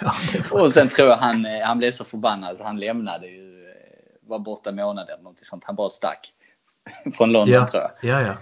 ja, 0.01 0.15
Och 0.51 0.73
sen 0.73 0.89
tror 0.89 1.09
jag 1.09 1.17
han, 1.17 1.47
eh, 1.47 1.67
han 1.67 1.79
blev 1.79 1.91
så 1.91 2.05
förbannad 2.05 2.59
så 2.59 2.65
han 2.65 2.81
lämnade 2.81 3.27
ju, 3.27 3.69
eh, 3.69 4.29
var 4.29 4.39
borta 4.39 4.73
månader 4.73 5.13
eller 5.13 5.23
något 5.23 5.45
sånt. 5.45 5.65
Han 5.67 5.75
bara 5.75 5.91
stack. 5.91 6.33
Från 7.15 7.33
London 7.33 7.55
ja, 7.55 7.67
tror 7.67 7.83
jag. 7.83 8.11
ja, 8.11 8.23
ja. 8.23 8.27
ja. 8.27 8.37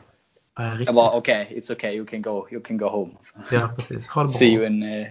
Jag 0.87 0.95
bara 0.95 1.11
okej, 1.11 1.43
okay, 1.43 1.59
it's 1.59 1.73
okay, 1.73 1.97
you 1.97 2.07
can 2.07 2.23
go, 2.23 2.49
you 2.51 2.63
can 2.63 2.79
go 2.79 2.89
home. 2.89 3.13
Ja, 3.51 3.71
precis. 3.77 4.39
See 4.39 4.55
you 4.55 4.67
in 4.67 4.83
uh, 4.83 5.07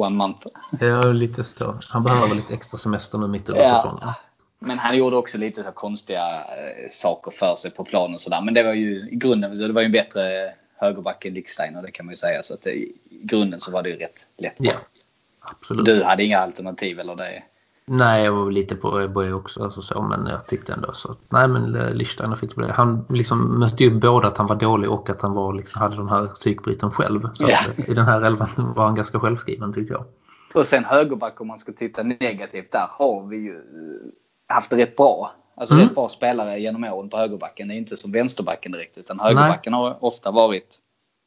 one 0.00 0.16
month. 0.16 0.46
Ja, 0.80 1.02
lite 1.02 1.44
så. 1.44 1.78
Han 1.88 2.02
behöver 2.02 2.34
lite 2.34 2.54
extra 2.54 2.78
semester 2.78 3.18
nu 3.18 3.26
mitt 3.26 3.48
under 3.48 3.74
säsongen. 3.74 3.98
Ja. 4.02 4.14
Men 4.58 4.78
han 4.78 4.96
gjorde 4.96 5.16
också 5.16 5.38
lite 5.38 5.62
så 5.62 5.72
konstiga 5.72 6.34
eh, 6.34 6.90
saker 6.90 7.30
för 7.30 7.54
sig 7.54 7.70
på 7.70 7.84
planen 7.84 8.14
och 8.14 8.20
sådär. 8.20 8.40
Men 8.40 8.54
det 8.54 8.62
var 8.62 8.72
ju 8.72 9.08
i 9.10 9.16
grunden, 9.16 9.56
så 9.56 9.66
det 9.66 9.72
var 9.72 9.80
ju 9.80 9.86
en 9.86 9.92
bättre 9.92 10.52
högerback 10.76 11.24
än 11.24 11.34
Licksteiner, 11.34 11.82
det 11.82 11.90
kan 11.90 12.06
man 12.06 12.12
ju 12.12 12.16
säga. 12.16 12.42
Så 12.42 12.54
att 12.54 12.62
det, 12.62 12.70
i 12.70 12.92
grunden 13.10 13.60
så 13.60 13.70
var 13.70 13.82
det 13.82 13.88
ju 13.88 13.96
rätt 13.96 14.26
lätt. 14.38 14.56
Ja, 14.58 14.72
absolut. 15.40 15.84
Du 15.84 16.02
hade 16.04 16.24
inga 16.24 16.38
alternativ 16.38 17.00
eller 17.00 17.16
det? 17.16 17.42
Nej, 17.90 18.24
jag 18.24 18.32
var 18.32 18.50
lite 18.50 18.76
på 18.76 19.08
Boye 19.08 19.32
också. 19.32 19.64
Alltså 19.64 19.82
så, 19.82 20.02
men 20.02 20.26
jag 20.26 20.46
tyckte 20.46 20.72
ändå 20.72 20.92
så. 20.92 21.14
Nej, 21.28 21.48
men 21.48 21.72
Lichsteiner 21.72 22.36
fick 22.36 22.54
bli 22.54 22.66
det. 22.66 22.72
Han 22.72 23.04
liksom 23.08 23.58
mötte 23.58 23.84
ju 23.84 24.00
både 24.00 24.28
att 24.28 24.38
han 24.38 24.46
var 24.46 24.56
dålig 24.56 24.90
och 24.90 25.10
att 25.10 25.22
han 25.22 25.32
var, 25.32 25.52
liksom, 25.52 25.80
hade 25.80 25.96
de 25.96 26.08
här 26.08 26.26
psykbryten 26.26 26.90
själv. 26.90 27.28
Så 27.34 27.42
Ja. 27.48 27.58
att, 27.78 27.88
I 27.88 27.94
den 27.94 28.04
här 28.06 28.22
elvan 28.22 28.48
var 28.76 28.84
han 28.84 28.94
ganska 28.94 29.20
självskriven 29.20 29.72
tyckte 29.72 29.92
jag. 29.94 30.04
Och 30.54 30.66
sen 30.66 30.84
högerback 30.84 31.40
om 31.40 31.46
man 31.48 31.58
ska 31.58 31.72
titta 31.72 32.02
negativt 32.02 32.72
där 32.72 32.86
har 32.90 33.26
vi 33.26 33.36
ju 33.36 33.54
eh, 33.56 34.54
haft 34.54 34.72
rätt 34.72 34.96
bra. 34.96 35.32
Alltså 35.56 35.74
Mm. 35.74 35.86
rätt 35.86 35.94
bra 35.94 36.08
spelare 36.08 36.58
genom 36.60 36.84
åren 36.84 37.10
på 37.10 37.16
högerbacken. 37.16 37.68
Det 37.68 37.74
är 37.74 37.78
inte 37.78 37.96
som 37.96 38.12
vänsterbacken 38.12 38.72
direkt 38.72 38.98
utan 38.98 39.20
högerbacken 39.20 39.72
har 39.72 40.04
ofta 40.04 40.30
varit 40.30 40.78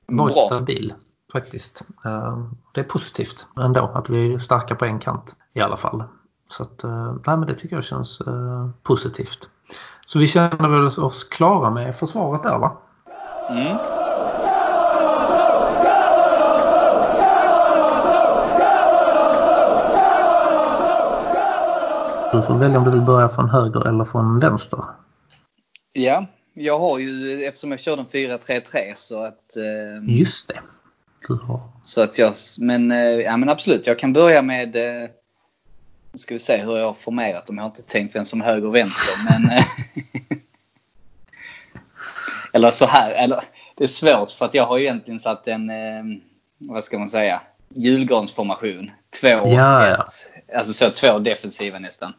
Varit 0.08 0.34
bra. 0.34 0.46
stabil 0.46 0.94
faktiskt. 1.34 1.82
Eh, 2.06 2.38
Det 2.74 2.80
är 2.80 2.84
positivt 2.86 3.48
ändå 3.60 3.92
att 3.94 4.10
vi 4.10 4.34
är 4.34 4.40
starka 4.40 4.76
på 4.76 4.86
en 4.86 5.00
kant 5.00 5.36
i 5.54 5.62
alla 5.62 5.78
fall. 5.78 6.04
Så 6.52 6.64
att, 6.64 6.84
eh, 6.84 7.16
nej, 7.28 7.38
men 7.38 7.48
det 7.48 7.56
tycker 7.56 7.76
jag 7.76 7.86
känns 7.86 8.22
eh, 8.22 8.70
positivt. 8.84 9.50
Så 10.06 10.20
vi 10.20 10.28
känner 10.28 10.70
väl 10.70 11.06
oss 11.06 11.24
klara 11.24 11.70
med 11.70 11.96
försvaret 11.96 12.44
där 12.44 12.58
va? 12.58 12.78
Mm. 13.50 13.78
Du 22.32 22.48
får 22.48 22.58
välja 22.58 22.78
om 22.78 22.86
du 22.86 22.92
vill 22.92 23.02
börja 23.02 23.30
från 23.30 23.50
höger 23.50 23.88
eller 23.88 24.06
från 24.06 24.40
vänster. 24.40 24.80
Ja, 25.94 26.26
jag 26.54 26.80
har 26.80 27.00
ju 27.00 27.44
eftersom 27.44 27.72
jag 27.72 27.80
körde 27.80 28.02
en 28.02 28.08
4-3-3 28.08 28.62
så 28.96 29.24
att... 29.24 29.58
Eh, 29.58 30.20
Just 30.20 30.48
det. 30.48 30.60
Du 31.28 31.34
har... 31.34 31.60
Så 31.84 32.02
att 32.02 32.20
jag, 32.20 32.34
men, 32.60 32.92
eh, 32.92 32.98
ja, 32.98 33.38
men 33.38 33.50
absolut, 33.50 33.88
jag 33.88 34.00
kan 34.00 34.14
börja 34.14 34.42
med... 34.42 34.76
eh, 34.76 35.10
Nu 36.12 36.18
ska 36.18 36.36
vi 36.36 36.40
se 36.40 36.58
hur 36.58 36.78
jag 36.78 36.86
har 36.86 36.94
formerat 36.94 37.46
dem. 37.46 37.58
Jag 37.58 37.64
har 37.64 37.70
inte 37.70 37.82
tänkt 37.82 38.16
vem 38.16 38.26
som 38.26 38.42
höger 38.42 38.68
och 38.68 38.76
vänster. 38.76 39.14
Men, 39.30 39.50
eh, 39.58 39.66
eller 42.54 42.72
så 42.72 42.86
här. 42.86 43.12
Eller, 43.12 43.44
det 43.76 43.84
är 43.84 43.88
svårt 43.88 44.32
för 44.32 44.46
att 44.46 44.54
jag 44.54 44.66
har 44.66 44.80
egentligen 44.80 45.20
satt 45.20 45.48
en, 45.48 45.70
eh, 45.70 46.04
vad 46.58 46.84
ska 46.84 47.00
man 47.00 47.10
säga, 47.10 47.42
julgransformation. 47.70 48.92
Två, 49.22 49.28
Ja, 49.28 49.88
ja. 49.88 50.04
ett. 50.04 50.56
Alltså 50.56 50.74
så 50.74 50.90
två 50.90 51.20
defensiva 51.20 51.80
nästan. 51.80 52.14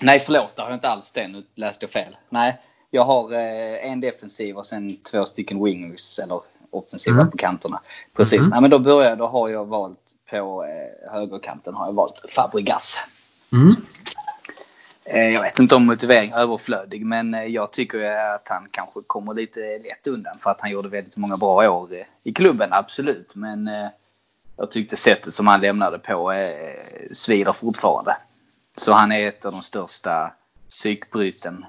Nej 0.00 0.20
förlåt, 0.20 0.56
det 0.56 0.62
har 0.62 0.68
jag 0.68 0.76
inte 0.76 0.88
alls 0.88 1.12
det. 1.12 1.28
Nu 1.28 1.44
läste 1.54 1.84
jag 1.84 1.90
fel. 1.90 2.16
Nej, 2.28 2.56
jag 2.90 3.02
har 3.02 3.32
eh, 3.32 3.90
en 3.90 4.00
defensiv 4.00 4.56
och 4.56 4.66
sen 4.66 4.96
två 4.96 5.24
stycken 5.24 5.64
wingers 5.64 6.18
eller 6.18 6.40
offensiva 6.70 7.16
Mm. 7.16 7.30
på 7.30 7.36
kanterna. 7.36 7.80
Precis. 8.16 8.40
Mhm. 8.40 8.50
Nej, 8.50 8.60
men 8.60 8.70
då 8.70 8.78
börjar 8.78 9.08
jag, 9.08 9.18
då 9.18 9.26
har 9.26 9.48
jag 9.48 9.66
valt 9.66 10.14
på 10.30 10.64
eh, 10.64 11.12
högerkanten 11.12 11.74
har 11.74 11.86
jag 11.86 11.92
valt 11.92 12.24
Fabregas. 12.30 12.98
Mm. 13.52 13.70
Eh, 15.04 15.28
jag 15.28 15.42
vet 15.42 15.58
inte 15.58 15.74
om 15.74 15.86
motivering 15.86 16.30
är 16.30 16.38
överflödig 16.38 17.06
men 17.06 17.34
eh, 17.34 17.44
jag 17.44 17.70
tycker 17.72 18.16
att 18.34 18.48
han 18.48 18.68
kanske 18.70 19.00
kommer 19.06 19.34
lite 19.34 19.60
lätt 19.60 20.06
undan 20.06 20.34
för 20.40 20.50
att 20.50 20.60
han 20.60 20.70
gjorde 20.70 20.88
väldigt 20.88 21.16
många 21.16 21.36
bra 21.36 21.70
år 21.70 21.94
eh, 21.94 22.04
i 22.22 22.32
klubben, 22.32 22.68
absolut. 22.72 23.34
Men 23.34 23.70
jag 24.56 24.70
tyckte 24.70 24.96
sättet 24.96 25.34
som 25.34 25.46
han 25.46 25.60
lämnade 25.60 25.98
på 25.98 26.32
svider 27.12 27.52
fortfarande. 27.52 28.16
Så 28.76 28.92
han 28.92 29.12
är 29.12 29.28
ett 29.28 29.44
av 29.44 29.52
de 29.52 29.62
största 29.62 30.32
psykbryten 30.68 31.64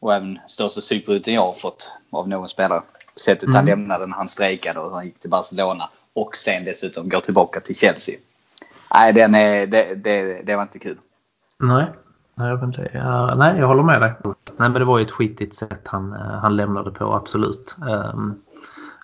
och 0.00 0.14
även 0.14 0.38
största 0.46 0.80
psykbryten 0.80 1.34
jag 1.34 1.42
har 1.42 1.52
fått 1.52 1.92
av 2.10 2.28
någon 2.28 2.48
spelare. 2.48 2.82
Sättet 3.20 3.46
han 3.54 3.56
Mm. 3.56 3.66
lämnade 3.66 4.06
när 4.06 4.16
han 4.16 4.28
strejkade 4.28 4.80
och 4.80 4.90
han 4.94 5.04
gick 5.04 5.20
till 5.20 5.30
Barcelona 5.30 5.90
och 6.12 6.36
sen 6.36 6.64
dessutom 6.64 7.08
går 7.08 7.20
tillbaka 7.20 7.60
till 7.60 7.76
Chelsea. 7.76 8.14
Nej, 8.94 9.12
den 9.12 9.34
är, 9.34 9.66
det, 9.66 9.94
det, 10.04 10.42
det 10.46 10.56
var 10.56 10.62
inte 10.62 10.78
kul. 10.78 10.98
Nej. 11.58 11.84
Nej, 12.34 12.56
men 12.56 12.70
det 12.70 12.88
är, 12.92 13.34
nej, 13.34 13.58
jag 13.58 13.66
håller 13.66 13.82
med 13.82 14.00
dig. 14.00 14.12
Nej, 14.24 14.34
men 14.56 14.72
det 14.72 14.84
var 14.84 14.98
ju 14.98 15.04
ett 15.04 15.10
skitigt 15.10 15.54
sätt 15.54 15.82
han, 15.84 16.12
eh, 16.12 16.18
han 16.20 16.56
lämnade 16.56 16.90
på, 16.90 17.14
absolut. 17.14 17.74
Ehm, 17.90 18.34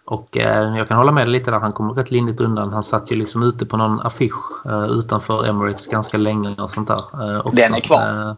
och 0.05 0.37
eh, 0.37 0.77
jag 0.77 0.89
kan 0.89 0.97
hålla 0.97 1.13
med 1.13 1.27
dig 1.27 1.33
lite 1.33 1.51
där. 1.51 1.59
Han 1.61 1.73
kom 1.73 1.93
rätt 1.93 2.11
lindrigt 2.11 2.41
undan. 2.41 2.73
Han 2.73 2.83
satt 2.83 3.13
ju 3.13 3.17
liksom 3.17 3.43
ute 3.43 3.67
på 3.67 3.77
någon 3.77 4.01
affisch 4.01 4.67
eh, 4.67 4.85
utanför 4.85 5.47
Emirates 5.47 5.87
ganska 5.87 6.19
länge 6.19 6.55
och 6.59 6.71
sånt 6.71 6.89
där. 6.89 7.33
eh, 7.33 7.39
också. 7.39 7.51
Den 7.57 7.75
är 7.75 7.81
kvar. 7.81 8.37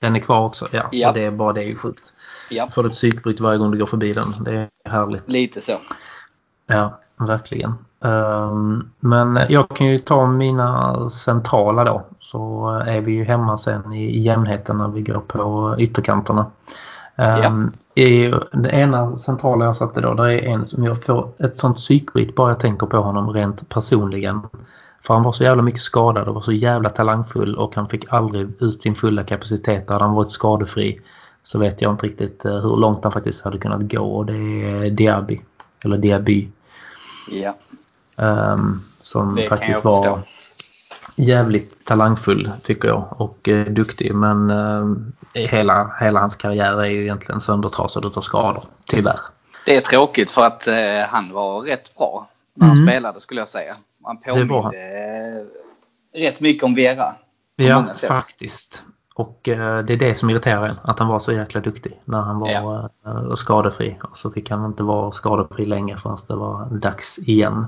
Den 0.00 0.16
är 0.16 0.20
kvar 0.20 0.40
också, 0.46 0.68
ja. 0.70 0.82
Ja. 0.90 1.08
Och 1.08 1.14
det 1.14 1.20
är 1.24 1.30
bara 1.30 1.52
det 1.52 1.60
är 1.60 1.66
ju 1.66 1.76
sjukt. 1.76 2.14
Ja, 2.52 2.68
Får 2.70 2.86
ett 2.86 2.92
psykbryt 2.92 3.40
varje 3.40 3.58
gång 3.58 3.70
du 3.70 3.78
går 3.78 3.86
förbi 3.86 4.12
den. 4.12 4.26
Det 4.44 4.52
är 4.52 4.68
härligt. 4.90 5.28
lite 5.28 5.60
så. 5.60 5.72
Ja, 6.66 6.98
verkligen. 7.16 7.74
Ehm, 8.04 8.90
men 9.00 9.40
jag 9.48 9.68
kan 9.68 9.86
ju 9.86 9.98
ta 9.98 10.26
mina 10.26 11.10
centrala 11.10 11.84
då. 11.84 12.02
Så 12.20 12.68
är 12.86 13.00
vi 13.00 13.12
ju 13.12 13.24
hemma 13.24 13.58
sen 13.58 13.92
i 13.92 14.20
jämnheten 14.20 14.78
när 14.78 14.88
vi 14.88 15.02
går 15.02 15.20
på 15.20 15.74
ytterkanterna. 15.78 16.46
Ehm, 17.16 17.70
I 17.94 18.32
det 18.52 18.70
ena 18.70 19.16
centrala 19.16 19.64
jag 19.64 19.76
satte 19.76 20.00
då, 20.00 20.14
där 20.14 20.24
är 20.24 20.42
en 20.42 20.64
som 20.64 20.84
jag 20.84 21.02
får 21.04 21.28
ett 21.38 21.58
sånt 21.58 21.76
psykbryt 21.76 22.34
bara 22.34 22.50
jag 22.50 22.60
tänker 22.60 22.86
på 22.86 22.96
honom 22.96 23.32
rent 23.32 23.68
personligen. 23.68 24.40
För 25.06 25.14
han 25.14 25.22
var 25.22 25.32
så 25.32 25.44
jävla 25.44 25.62
mycket 25.62 25.82
skadad 25.82 26.28
och 26.28 26.34
var 26.34 26.42
så 26.42 26.52
jävla 26.52 26.88
talangfull 26.88 27.56
och 27.56 27.74
han 27.76 27.88
fick 27.88 28.12
aldrig 28.12 28.62
ut 28.62 28.82
sin 28.82 28.94
fulla 28.94 29.24
kapacitet. 29.24 29.90
Hade 29.90 30.04
han 30.04 30.14
varit 30.14 30.30
skadefri 30.30 31.00
så 31.42 31.58
vet 31.58 31.82
jag 31.82 31.92
inte 31.92 32.06
riktigt 32.06 32.44
eh, 32.44 32.52
hur 32.60 32.76
långt 32.76 33.02
han 33.02 33.12
faktiskt 33.12 33.44
hade 33.44 33.58
kunnat 33.58 33.80
gå 33.92 34.16
och 34.16 34.26
det 34.26 34.32
är 34.32 34.90
Diaby. 34.90 35.40
Eller 35.84 35.96
Diaby. 35.98 36.48
Ja, 37.30 37.54
ehm, 38.16 38.82
som 39.02 39.34
det 39.36 39.48
faktiskt 39.48 39.84
var 39.84 40.02
förstå. 40.02 40.20
jävligt 41.16 41.84
talangfull 41.84 42.50
tycker 42.62 42.88
jag 42.88 43.20
och 43.20 43.48
eh, 43.48 43.66
duktig 43.66 44.14
men 44.14 44.50
eh, 44.50 44.84
hela, 45.34 45.96
hela 46.00 46.20
hans 46.20 46.36
karriär 46.36 46.80
är 46.82 46.90
ju 46.90 47.02
egentligen 47.02 47.40
söndertrasad 47.40 48.04
utav 48.04 48.20
skador. 48.20 48.62
Tyvärr. 48.86 49.20
Det 49.66 49.76
är 49.76 49.80
tråkigt 49.80 50.30
för 50.30 50.46
att 50.46 50.68
eh, 50.68 50.74
han 51.08 51.32
var 51.32 51.60
rätt 51.60 51.94
bra 51.96 52.28
när 52.54 52.66
han 52.66 52.76
Mm. 52.76 52.88
spelade 52.88 53.20
skulle 53.20 53.40
jag 53.40 53.48
säga. 53.48 53.74
Han 54.04 54.16
påminde 54.20 54.78
eh, 56.14 56.20
rätt 56.20 56.40
mycket 56.40 56.64
om 56.64 56.74
Vera. 56.74 57.12
på 57.56 57.62
Ja, 57.62 57.86
faktiskt. 58.08 58.84
Och 59.14 59.48
eh, 59.48 59.84
det 59.84 59.92
är 59.92 59.96
det 59.96 60.18
som 60.18 60.30
irriterar 60.30 60.66
en. 60.68 60.76
Att 60.82 60.98
han 60.98 61.08
var 61.08 61.18
så 61.18 61.32
jäkla 61.32 61.60
duktig 61.60 62.00
när 62.04 62.20
han 62.20 62.38
var 62.38 62.50
Ja. 62.50 62.90
eh, 63.06 63.34
skadefri. 63.34 63.98
Och 64.02 64.18
så 64.18 64.30
fick 64.30 64.50
han 64.50 64.66
inte 64.66 64.82
vara 64.82 65.12
skadefri 65.12 65.66
länge 65.66 65.96
förrän 65.96 66.18
det 66.28 66.34
var 66.34 66.64
dags 66.70 67.18
igen. 67.18 67.66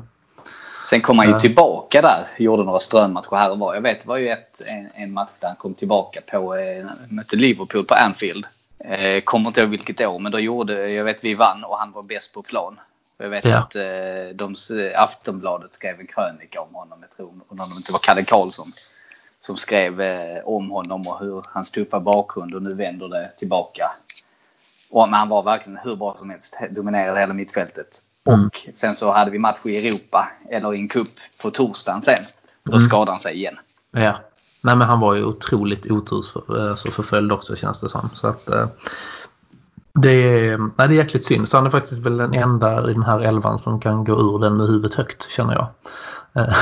Sen 0.90 1.00
kom 1.00 1.18
han 1.18 1.26
ju 1.26 1.32
Ja. 1.32 1.38
tillbaka 1.38 2.02
där. 2.02 2.18
Gjorde 2.38 2.64
några 2.64 2.78
strömmatcher 2.78 3.36
här 3.36 3.50
och 3.50 3.58
var. 3.58 3.74
Jag 3.74 3.80
vet 3.82 4.00
det 4.00 4.08
var 4.08 4.16
ju 4.16 4.28
ett, 4.28 4.60
en, 4.60 4.88
en 4.94 5.12
match 5.12 5.30
där 5.40 5.48
han 5.48 5.56
kom 5.56 5.74
tillbaka 5.74 6.20
på, 6.30 6.54
eh, 6.56 6.86
mötte 7.08 7.36
Liverpool 7.36 7.84
på 7.84 7.94
Anfield. 7.94 8.46
Eh, 8.78 9.20
kommer 9.20 9.46
inte 9.48 9.60
ihåg 9.60 9.70
vilket 9.70 10.00
år 10.00 10.18
men 10.18 10.32
då 10.32 10.38
gjorde, 10.38 10.90
jag 10.90 11.04
vet 11.04 11.24
vi 11.24 11.34
vann 11.34 11.64
och 11.64 11.78
han 11.78 11.92
var 11.92 12.02
bäst 12.02 12.34
på 12.34 12.42
plan. 12.42 12.80
Jag 13.18 13.28
vet 13.28 13.44
Ja. 13.44 13.58
att 13.58 13.74
eh, 13.76 13.82
de, 14.34 14.54
Aftonbladet 14.96 15.74
skrev 15.74 16.00
en 16.00 16.06
krönika 16.06 16.60
om 16.60 16.74
honom. 16.74 16.98
Jag 17.00 17.10
tror 17.10 17.26
om 17.48 17.56
det 17.56 17.64
inte 17.76 17.92
var 17.92 17.98
Kalle 17.98 18.24
Karlsson. 18.24 18.72
Som 19.46 19.56
skrev 19.56 20.00
eh, 20.00 20.44
om 20.44 20.70
honom 20.70 21.08
och 21.08 21.20
hur 21.20 21.44
hans 21.48 21.70
tuffa 21.70 22.00
bakgrund 22.00 22.54
och 22.54 22.62
nu 22.62 22.74
vänder 22.74 23.08
det 23.08 23.30
tillbaka. 23.36 23.90
Och, 24.90 25.08
han 25.08 25.28
var 25.28 25.42
verkligen 25.42 25.78
hur 25.84 25.96
bra 25.96 26.16
som 26.18 26.30
helst. 26.30 26.58
Dominerade 26.70 27.20
hela 27.20 27.34
mittfältet. 27.34 27.86
Mm. 28.28 28.46
Och 28.46 28.68
sen 28.74 28.94
så 28.94 29.12
hade 29.12 29.30
vi 29.30 29.38
match 29.38 29.58
i 29.64 29.88
Europa, 29.88 30.28
eller 30.50 30.74
i 30.74 30.78
en 30.78 30.88
cup 30.88 31.08
på 31.42 31.50
torsdagen 31.50 32.02
sen. 32.02 32.24
Då 32.64 32.72
Mm. 32.72 32.80
skadade 32.80 33.10
han 33.10 33.20
sig 33.20 33.34
igen. 33.34 33.58
Ja. 33.90 34.20
Nej 34.60 34.76
men 34.76 34.88
han 34.88 35.00
var 35.00 35.14
ju 35.14 35.24
otroligt 35.24 35.86
otursförföljd 35.90 37.32
också 37.32 37.56
känns 37.56 37.80
det 37.80 37.88
som. 37.88 38.08
Så 38.08 38.28
att, 38.28 38.48
eh, 38.48 38.66
Det 39.94 40.10
är, 40.10 40.58
nej, 40.58 40.88
det 40.88 40.94
är 40.94 40.98
jäkligt 40.98 41.26
synd. 41.26 41.48
Så 41.48 41.56
han 41.56 41.66
är 41.66 41.70
faktiskt 41.70 42.02
väl 42.06 42.16
den 42.16 42.34
enda 42.34 42.90
i 42.90 42.92
den 42.92 43.02
här 43.02 43.20
elvan 43.20 43.58
som 43.58 43.80
kan 43.80 44.04
gå 44.04 44.12
ur 44.12 44.38
den 44.38 44.56
med 44.56 44.66
huvudet 44.66 44.94
högt 44.94 45.30
känner 45.30 45.54
jag. 45.54 45.66
Eh, 46.34 46.54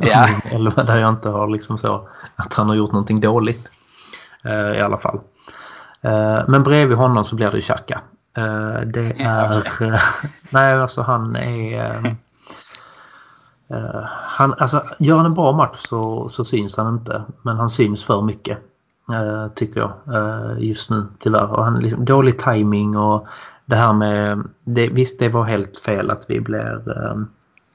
Ja. 0.00 0.28
Elva 0.52 0.82
där 0.84 0.98
jag 1.00 1.08
inte 1.10 1.28
har 1.28 1.48
liksom 1.48 1.78
så 1.78 2.08
att 2.36 2.54
han 2.54 2.68
har 2.68 2.74
gjort 2.74 2.92
någonting 2.92 3.20
dåligt. 3.20 3.70
eh, 4.44 4.72
I 4.78 4.80
alla 4.80 4.98
fall. 4.98 5.20
Eh, 6.00 6.40
Men 6.48 6.62
bredvid 6.62 6.96
honom 6.98 7.24
så 7.24 7.36
blir 7.36 7.50
det 7.50 7.60
Xhaka. 7.60 8.00
Det 8.86 9.12
är... 9.18 9.68
Nej 10.50 10.72
alltså 10.74 11.02
han 11.02 11.36
är... 11.36 11.80
eh, 11.80 12.12
eh, 13.78 14.04
Han, 14.22 14.54
alltså, 14.58 14.80
gör 14.98 15.16
han 15.16 15.26
en 15.26 15.34
bra 15.34 15.52
match 15.52 15.76
så, 15.78 16.28
så 16.28 16.44
syns 16.44 16.76
han 16.76 16.94
inte. 16.94 17.22
Men 17.42 17.56
han 17.56 17.70
syns 17.70 18.04
för 18.04 18.22
mycket. 18.22 18.58
Tycker 19.54 19.80
jag. 19.80 19.92
Just 20.60 20.90
nu 20.90 21.06
tyvärr. 21.18 21.50
Och 21.52 21.64
han 21.64 21.78
liksom, 21.80 22.04
dålig 22.04 22.38
timing 22.38 22.96
och 22.96 23.26
det 23.66 23.76
här 23.76 23.92
med... 23.92 24.48
Det, 24.64 24.88
visst 24.88 25.18
det 25.18 25.28
var 25.28 25.44
helt 25.44 25.78
fel 25.78 26.10
att 26.10 26.24
vi 26.28 26.40
blir... 26.40 26.82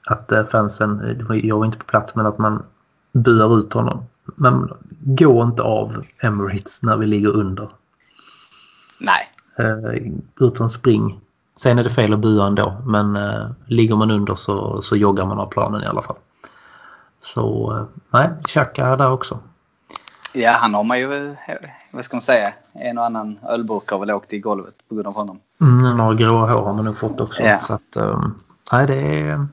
eh, 0.09 0.17
Att 0.17 0.31
eh, 0.31 0.43
fansen, 0.45 1.25
var- 1.27 1.35
jag 1.45 1.57
var 1.57 1.65
inte 1.65 1.77
på 1.77 1.85
plats 1.85 2.15
men 2.15 2.25
att 2.25 2.37
man 2.37 2.63
buar 3.11 3.57
ut 3.57 3.73
honom. 3.73 4.03
Men 4.35 4.69
gå 4.99 5.43
inte 5.43 5.63
av 5.63 6.03
Emirates 6.19 6.83
när 6.83 6.97
vi 6.97 7.05
ligger 7.05 7.29
under. 7.35 7.69
Nej, 8.99 9.21
Eh, 9.59 10.11
utan 10.39 10.69
spring. 10.69 11.19
Sen 11.55 11.79
är 11.79 11.83
det 11.83 11.89
fel 11.89 12.13
att 12.13 12.19
bua 12.19 12.47
ändå 12.47 12.81
men 12.85 13.15
eh, 13.15 13.49
ligger 13.65 13.95
man 13.95 14.11
under 14.11 14.35
så, 14.35 14.81
så 14.81 14.95
joggar 14.95 15.25
man 15.25 15.39
av 15.39 15.45
planen 15.45 15.83
i 15.83 15.85
alla 15.85 16.01
fall. 16.01 16.15
Så 17.23 17.73
eh, 17.77 17.83
nej, 18.09 18.29
Xhaka 18.47 18.85
är 18.85 18.97
där 18.97 19.11
också. 19.11 19.39
ja 20.33 20.51
han 20.51 20.73
har 20.73 20.83
man 20.83 20.99
ju, 20.99 21.29
eh, 21.29 21.35
vad 21.93 22.05
ska 22.05 22.15
man 22.15 22.21
säga, 22.21 22.53
en 22.73 22.97
och 22.97 23.05
annan 23.05 23.39
ölburk 23.49 23.91
har 23.91 23.99
väl 23.99 24.11
åkt 24.11 24.33
i 24.33 24.39
golvet 24.39 24.75
på 24.89 24.95
grund 24.95 25.07
av 25.07 25.13
honom. 25.15 25.39
Mm, 25.61 25.97
några 25.97 26.13
gråa 26.13 26.51
hår 26.53 26.65
har 26.65 26.73
man 26.73 26.85
nog 26.85 26.97
fått 26.97 27.21
också. 27.21 27.43
Ja. 27.43 27.57
Så 27.59 27.73
att, 27.73 27.95
eh, 27.95 28.23
nej, 28.71 28.87
det 28.87 28.95
är 29.19 29.47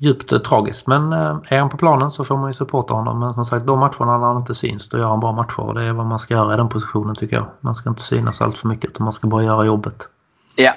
djupt 0.00 0.44
tragiskt. 0.44 0.86
Men 0.86 1.12
eh, 1.12 1.38
är 1.48 1.58
han 1.58 1.70
på 1.70 1.76
planen 1.76 2.10
så 2.10 2.24
får 2.24 2.36
man 2.36 2.50
ju 2.50 2.54
supporta 2.54 2.94
honom. 2.94 3.20
Men 3.20 3.34
som 3.34 3.44
sagt, 3.44 3.66
de 3.66 3.78
matcherna 3.78 4.18
när 4.18 4.26
han 4.26 4.36
inte 4.36 4.54
syns, 4.54 4.88
då 4.88 4.98
gör 4.98 5.08
han 5.08 5.20
bra 5.20 5.32
matcher. 5.32 5.60
Och 5.60 5.74
det 5.74 5.84
är 5.84 5.92
vad 5.92 6.06
man 6.06 6.18
ska 6.18 6.34
göra 6.34 6.54
i 6.54 6.56
den 6.56 6.68
positionen 6.68 7.14
tycker 7.14 7.36
jag. 7.36 7.46
Man 7.60 7.74
ska 7.74 7.90
inte 7.90 8.02
synas 8.02 8.40
allt 8.40 8.56
för 8.56 8.68
mycket 8.68 8.90
utan 8.90 9.04
man 9.04 9.12
ska 9.12 9.26
bara 9.26 9.44
göra 9.44 9.64
jobbet. 9.64 10.08
Ja, 10.56 10.72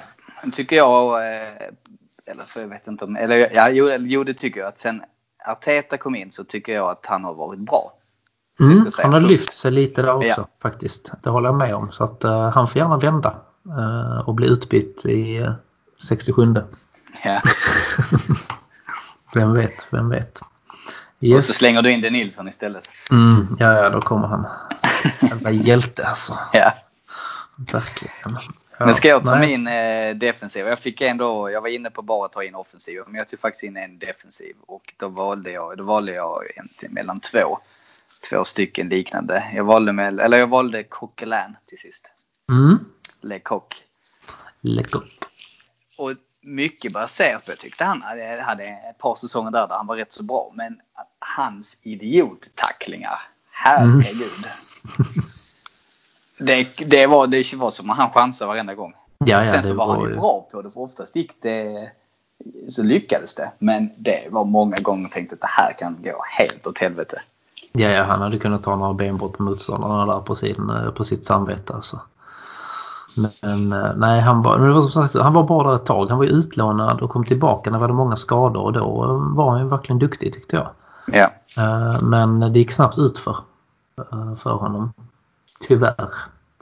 tycker 0.52 0.76
jag, 0.76 1.14
eh, 1.14 1.66
eller 2.26 2.42
för 2.42 2.60
jag 2.60 2.68
vet 2.68 2.86
inte 2.86 3.04
om, 3.04 3.16
eller 3.16 3.50
ja, 3.54 3.68
jo, 3.70 3.90
jo 3.98 4.24
det 4.24 4.34
tycker 4.34 4.60
jag 4.60 4.68
att 4.68 4.80
sen 4.80 5.02
Arteta 5.46 5.96
kom 5.96 6.14
in 6.14 6.30
så 6.30 6.44
tycker 6.44 6.74
jag 6.74 6.90
att 6.90 7.06
han 7.06 7.24
har 7.24 7.34
varit 7.34 7.66
bra. 7.66 7.82
Mm, 8.60 8.86
han 9.02 9.12
har 9.12 9.20
lyft 9.20 9.56
sig 9.56 9.70
lite 9.70 10.02
där 10.02 10.14
också 10.14 10.40
Ja. 10.40 10.48
faktiskt. 10.62 11.12
Det 11.22 11.30
håller 11.30 11.48
jag 11.48 11.58
med 11.58 11.74
om. 11.74 11.90
Så 11.90 12.04
att 12.04 12.24
eh, 12.24 12.50
han 12.50 12.68
får 12.68 12.78
gärna 12.78 12.96
vända 12.96 13.36
eh, 13.78 14.28
och 14.28 14.34
bli 14.34 14.48
utbytt 14.48 15.06
i 15.06 15.38
uh, 15.38 15.52
67. 16.08 16.42
Ja. 17.24 17.40
Vem 19.34 19.54
vet, 19.54 19.86
vem 19.90 20.08
vet. 20.08 20.40
Och 20.40 20.46
Yes. 21.20 21.46
så 21.46 21.52
slänger 21.52 21.82
du 21.82 21.90
in 21.90 22.00
det 22.00 22.10
Nilsson 22.10 22.48
istället. 22.48 22.88
Mm, 23.10 23.46
ja, 23.58 23.74
ja, 23.74 23.90
då 23.90 24.00
kommer 24.00 24.28
han. 24.28 24.46
Jävla 25.30 25.50
hjälte 25.50 26.06
alltså. 26.06 26.38
Ja. 26.52 26.72
Verkligen. 27.56 28.38
Ja, 28.78 28.86
Men 28.86 28.94
ska 28.94 29.08
jag 29.08 29.24
ta 29.24 29.34
nej. 29.34 29.48
min 29.58 29.66
eh, 29.66 30.14
defensiv? 30.16 30.66
Jag 30.66 30.78
fick 30.78 31.00
ändå, 31.00 31.50
jag 31.50 31.60
var 31.60 31.68
inne 31.68 31.90
på 31.90 32.02
bara 32.02 32.26
att 32.26 32.32
ta 32.32 32.44
in 32.44 32.54
offensiv, 32.54 33.02
men 33.06 33.14
jag 33.14 33.28
tog 33.28 33.40
faktiskt 33.40 33.62
in 33.62 33.76
en 33.76 33.98
defensiv 33.98 34.56
och 34.66 34.94
då 34.96 35.08
valde 35.08 35.50
jag, 35.50 35.76
då 35.78 35.84
valde 35.84 36.12
jag 36.14 36.50
egentligen 36.50 36.94
mellan 36.94 37.20
två, 37.20 37.58
två 38.30 38.44
stycken 38.44 38.88
liknande. 38.88 39.52
Jag 39.54 39.64
valde 39.64 39.92
med, 39.92 40.20
eller 40.20 40.38
jag 40.38 40.46
valde 40.46 40.82
Coquelin 40.84 41.56
till 41.66 41.78
sist. 41.78 42.06
Mm. 42.52 42.78
Le 43.20 43.38
Coq. 43.38 43.74
Läcker. 44.60 45.02
Och 45.98 46.12
mycket 46.44 46.92
baserat 46.92 47.44
på, 47.44 47.50
jag 47.50 47.58
tyckte 47.58 47.84
han 47.84 48.02
hade, 48.02 48.42
hade 48.46 48.64
ett 48.64 48.98
par 48.98 49.14
säsonger 49.14 49.50
där, 49.50 49.68
där 49.68 49.74
han 49.74 49.86
var 49.86 49.96
rätt 49.96 50.12
så 50.12 50.22
bra, 50.22 50.52
men 50.54 50.80
hans 51.18 51.78
idiottacklingar, 51.82 53.20
herregud. 53.50 54.46
Det, 56.38 56.68
det, 56.86 57.06
var, 57.06 57.26
det 57.26 57.54
var 57.54 57.70
som 57.70 57.90
att 57.90 57.96
han 57.96 58.10
chansade 58.10 58.48
varenda 58.48 58.74
gång. 58.74 58.94
Ja, 59.18 59.44
ja, 59.44 59.44
Sen 59.44 59.64
så 59.64 59.74
var 59.74 59.86
han 59.86 59.96
var 59.96 60.06
ju 60.06 60.14
ju... 60.14 60.20
bra 60.20 60.48
på 60.52 60.62
det 60.62 60.70
för 60.70 60.80
oftast 60.80 61.16
gick 61.16 61.42
det 61.42 61.90
så 62.68 62.82
lyckades 62.82 63.34
det. 63.34 63.52
Men 63.58 63.90
det 63.96 64.28
var 64.30 64.44
många 64.44 64.76
gånger 64.76 65.02
jag 65.02 65.12
tänkte 65.12 65.34
att 65.34 65.40
det 65.40 65.46
här 65.50 65.72
kan 65.72 66.02
gå 66.02 66.22
helt 66.38 66.66
åt 66.66 66.78
helvete. 66.78 67.20
Ja, 67.72 67.88
ja, 67.88 68.02
han 68.02 68.20
hade 68.20 68.38
kunnat 68.38 68.62
ta 68.62 68.76
några 68.76 68.94
benbrott 68.94 69.32
på 69.32 69.42
motståndarna 69.42 70.14
där 70.14 70.20
på, 70.20 70.34
sin, 70.34 70.70
eh, 70.70 70.90
på 70.90 71.04
sitt 71.04 71.26
samvete. 71.26 71.74
Alltså. 71.74 72.00
Men 73.16 73.72
eh, 73.72 73.90
nej, 73.96 74.20
han 74.20 74.42
var, 74.42 74.80
sagt, 74.80 75.14
han 75.18 75.32
var 75.32 75.42
bra 75.42 75.62
där 75.62 75.74
ett 75.74 75.86
tag. 75.86 76.08
Han 76.08 76.18
var 76.18 76.24
utlånad 76.24 77.00
och 77.00 77.10
kom 77.10 77.24
tillbaka 77.24 77.70
när 77.70 77.80
det 77.80 77.86
var 77.86 77.94
många 77.94 78.16
skador 78.16 78.62
och 78.62 78.72
då 78.72 79.04
eh, 79.04 79.34
var 79.36 79.50
han 79.50 79.60
ju 79.60 79.68
verkligen 79.68 79.98
duktig 79.98 80.32
tyckte 80.32 80.56
jag. 80.56 80.68
Ja. 81.06 81.30
Eh, 81.62 82.02
Men 82.02 82.40
det 82.40 82.58
gick 82.58 82.72
snabbt 82.72 82.98
ut 82.98 83.18
för, 83.18 83.36
för 84.38 84.50
honom. 84.50 84.92
Tyvärr. 85.68 86.10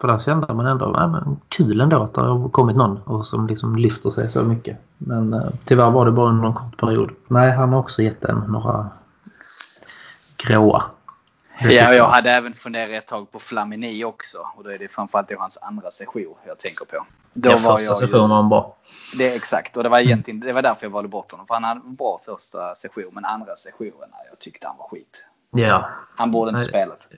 För 0.00 0.08
där 0.08 0.18
kände 0.18 0.54
man 0.54 0.66
ändå, 0.66 0.94
ja, 0.94 1.06
men 1.06 1.36
kul 1.48 1.80
ändå 1.80 2.02
att 2.02 2.14
det 2.14 2.20
har 2.20 2.48
kommit 2.48 2.76
någon 2.76 2.98
och 3.04 3.26
som 3.26 3.46
liksom 3.46 3.76
lyfter 3.76 4.10
sig 4.10 4.30
så 4.30 4.42
mycket. 4.42 4.78
Men 4.98 5.42
tyvärr 5.64 5.90
var 5.90 6.06
det 6.06 6.12
bara 6.12 6.28
under 6.28 6.46
en 6.48 6.54
kort 6.54 6.76
period. 6.76 7.10
Nej, 7.28 7.52
han 7.52 7.72
har 7.72 7.78
också 7.78 8.02
gett 8.02 8.24
en 8.24 8.38
några 8.48 8.88
gråa. 10.46 10.82
Det 11.60 11.72
ja, 11.74 11.94
jag 11.94 12.04
hade 12.08 12.30
även 12.30 12.52
funderat 12.52 12.90
ett 12.90 13.06
tag 13.06 13.30
på 13.30 13.38
Flamini 13.38 14.04
också. 14.04 14.38
Och 14.56 14.64
då 14.64 14.70
är 14.70 14.78
det 14.78 14.88
framförallt 14.88 15.28
då 15.28 15.36
hans 15.38 15.58
andra 15.62 15.90
session 15.90 16.34
jag 16.46 16.58
tänker 16.58 16.84
på. 16.84 17.04
Då 17.34 17.50
ja, 17.50 17.56
var 17.56 17.78
första 17.78 17.94
sessionen 17.94 18.28
var 18.30 18.36
han 18.36 18.48
bra. 18.48 18.76
Det 19.18 19.28
är 19.32 19.36
exakt. 19.36 19.76
Och 19.76 19.82
det 19.82 19.88
var 19.88 19.98
egentligen 19.98 20.40
det 20.40 20.52
var 20.52 20.62
därför 20.62 20.86
jag 20.86 20.90
valde 20.90 21.08
bort 21.08 21.30
honom. 21.32 21.46
För 21.46 21.54
han 21.54 21.64
hade 21.64 21.80
en 21.80 21.94
bra 21.94 22.20
första 22.24 22.74
session. 22.74 23.04
Men 23.12 23.24
andra 23.24 23.56
sessionen, 23.56 24.08
jag 24.30 24.38
tyckte 24.38 24.66
han 24.66 24.76
var 24.78 24.88
skit. 24.88 25.24
Ja. 25.50 25.88
Han 26.16 26.30
borde 26.30 26.48
inte 26.48 26.58
Nej. 26.58 26.68
spelat. 26.68 27.08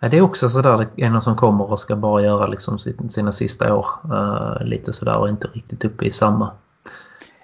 Ja, 0.00 0.08
Det 0.08 0.16
är 0.16 0.20
också 0.22 0.48
sådär, 0.48 0.86
det 0.96 1.02
är 1.04 1.10
någon 1.10 1.22
som 1.22 1.36
kommer 1.36 1.70
och 1.72 1.80
ska 1.80 1.96
bara 1.96 2.22
göra 2.22 2.46
liksom 2.46 2.78
sin- 2.78 3.10
sina 3.10 3.32
sista 3.32 3.74
år. 3.74 3.86
eh, 4.04 4.64
lite 4.66 4.92
sådär 4.92 5.16
och 5.18 5.28
inte 5.28 5.48
riktigt 5.48 5.84
uppe 5.84 6.04
i 6.04 6.10
samma. 6.10 6.50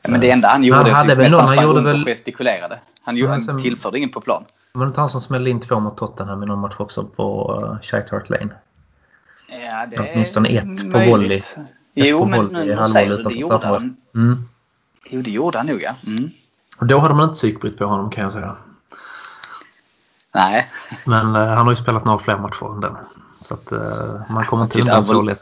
Ja, 0.03 0.11
men 0.11 0.21
det 0.21 0.31
enda 0.31 0.49
han 0.49 0.65
gjorde, 0.65 0.79
Han 0.79 0.95
hade 0.95 1.09
tyckte 1.09 1.23
väl 1.23 1.33
någon- 1.33 1.47
han 1.59 1.65
gjorde 1.65 1.81
väl- 1.81 2.03
och 2.03 2.09
gestikulerade. 2.09 2.81
Han, 3.03 3.17
gjorde, 3.17 3.33
han 3.33 3.41
sen- 3.41 3.63
tillförde 3.63 3.99
ingen 3.99 4.11
på 4.11 4.21
plan. 4.21 4.45
Var 4.73 4.85
det 4.85 4.89
inte 4.89 5.01
han 5.01 5.09
som 5.09 5.21
smällde 5.21 5.51
in 5.51 5.61
två 5.61 5.81
mot 5.81 5.97
Tottenham 5.97 6.43
i 6.43 6.47
någon 6.47 6.59
match 6.59 6.75
också 6.79 7.05
på 7.05 7.59
uh, 7.63 7.81
Shite 7.83 8.09
Hart 8.11 8.29
Lane? 8.31 8.49
Ja, 9.49 9.87
det 9.87 9.97
är 9.97 10.11
Åtminstone 10.13 10.49
ett 10.49 10.65
på 10.93 10.99
möjligt. 10.99 11.11
volley. 11.13 11.37
Ett 11.37 11.57
Jo, 11.95 12.19
på 12.19 12.25
men 12.25 12.47
volley 12.47 12.77
nu 12.77 12.89
säger 12.89 13.17
du 13.17 13.23
det 13.23 13.35
gjorde 13.35 13.67
han. 13.67 13.97
Mm. 14.15 14.45
Jo, 15.11 15.23
det 15.23 15.31
gjorde 15.31 15.59
han 15.59 15.67
nog 15.67 15.83
ja. 15.83 15.95
Mm. 16.07 16.31
Och 16.79 16.87
då 16.87 16.99
hade 16.99 17.15
man 17.15 17.25
inte 17.29 17.35
psykbryt 17.35 17.79
på 17.79 17.85
honom 17.85 18.11
kan 18.11 18.25
jag 18.25 18.33
säga. 18.33 18.57
Nej, 20.35 20.69
Men 21.07 21.35
eh, 21.37 21.47
han 21.47 21.59
har 21.67 21.71
ju 21.71 21.77
spelat 21.77 22.05
några 22.05 22.19
fler 22.19 22.39
matcher 22.39 22.75
än 22.75 22.81
den. 22.81 22.97
Så 23.41 23.55
att 23.55 23.73
eh, 23.73 23.79
man 24.31 24.45
kommer 24.47 24.63
inte 24.65 24.75
Titta, 24.77 24.91
undan 24.91 25.05
så 25.05 25.23
lätt. 25.23 25.39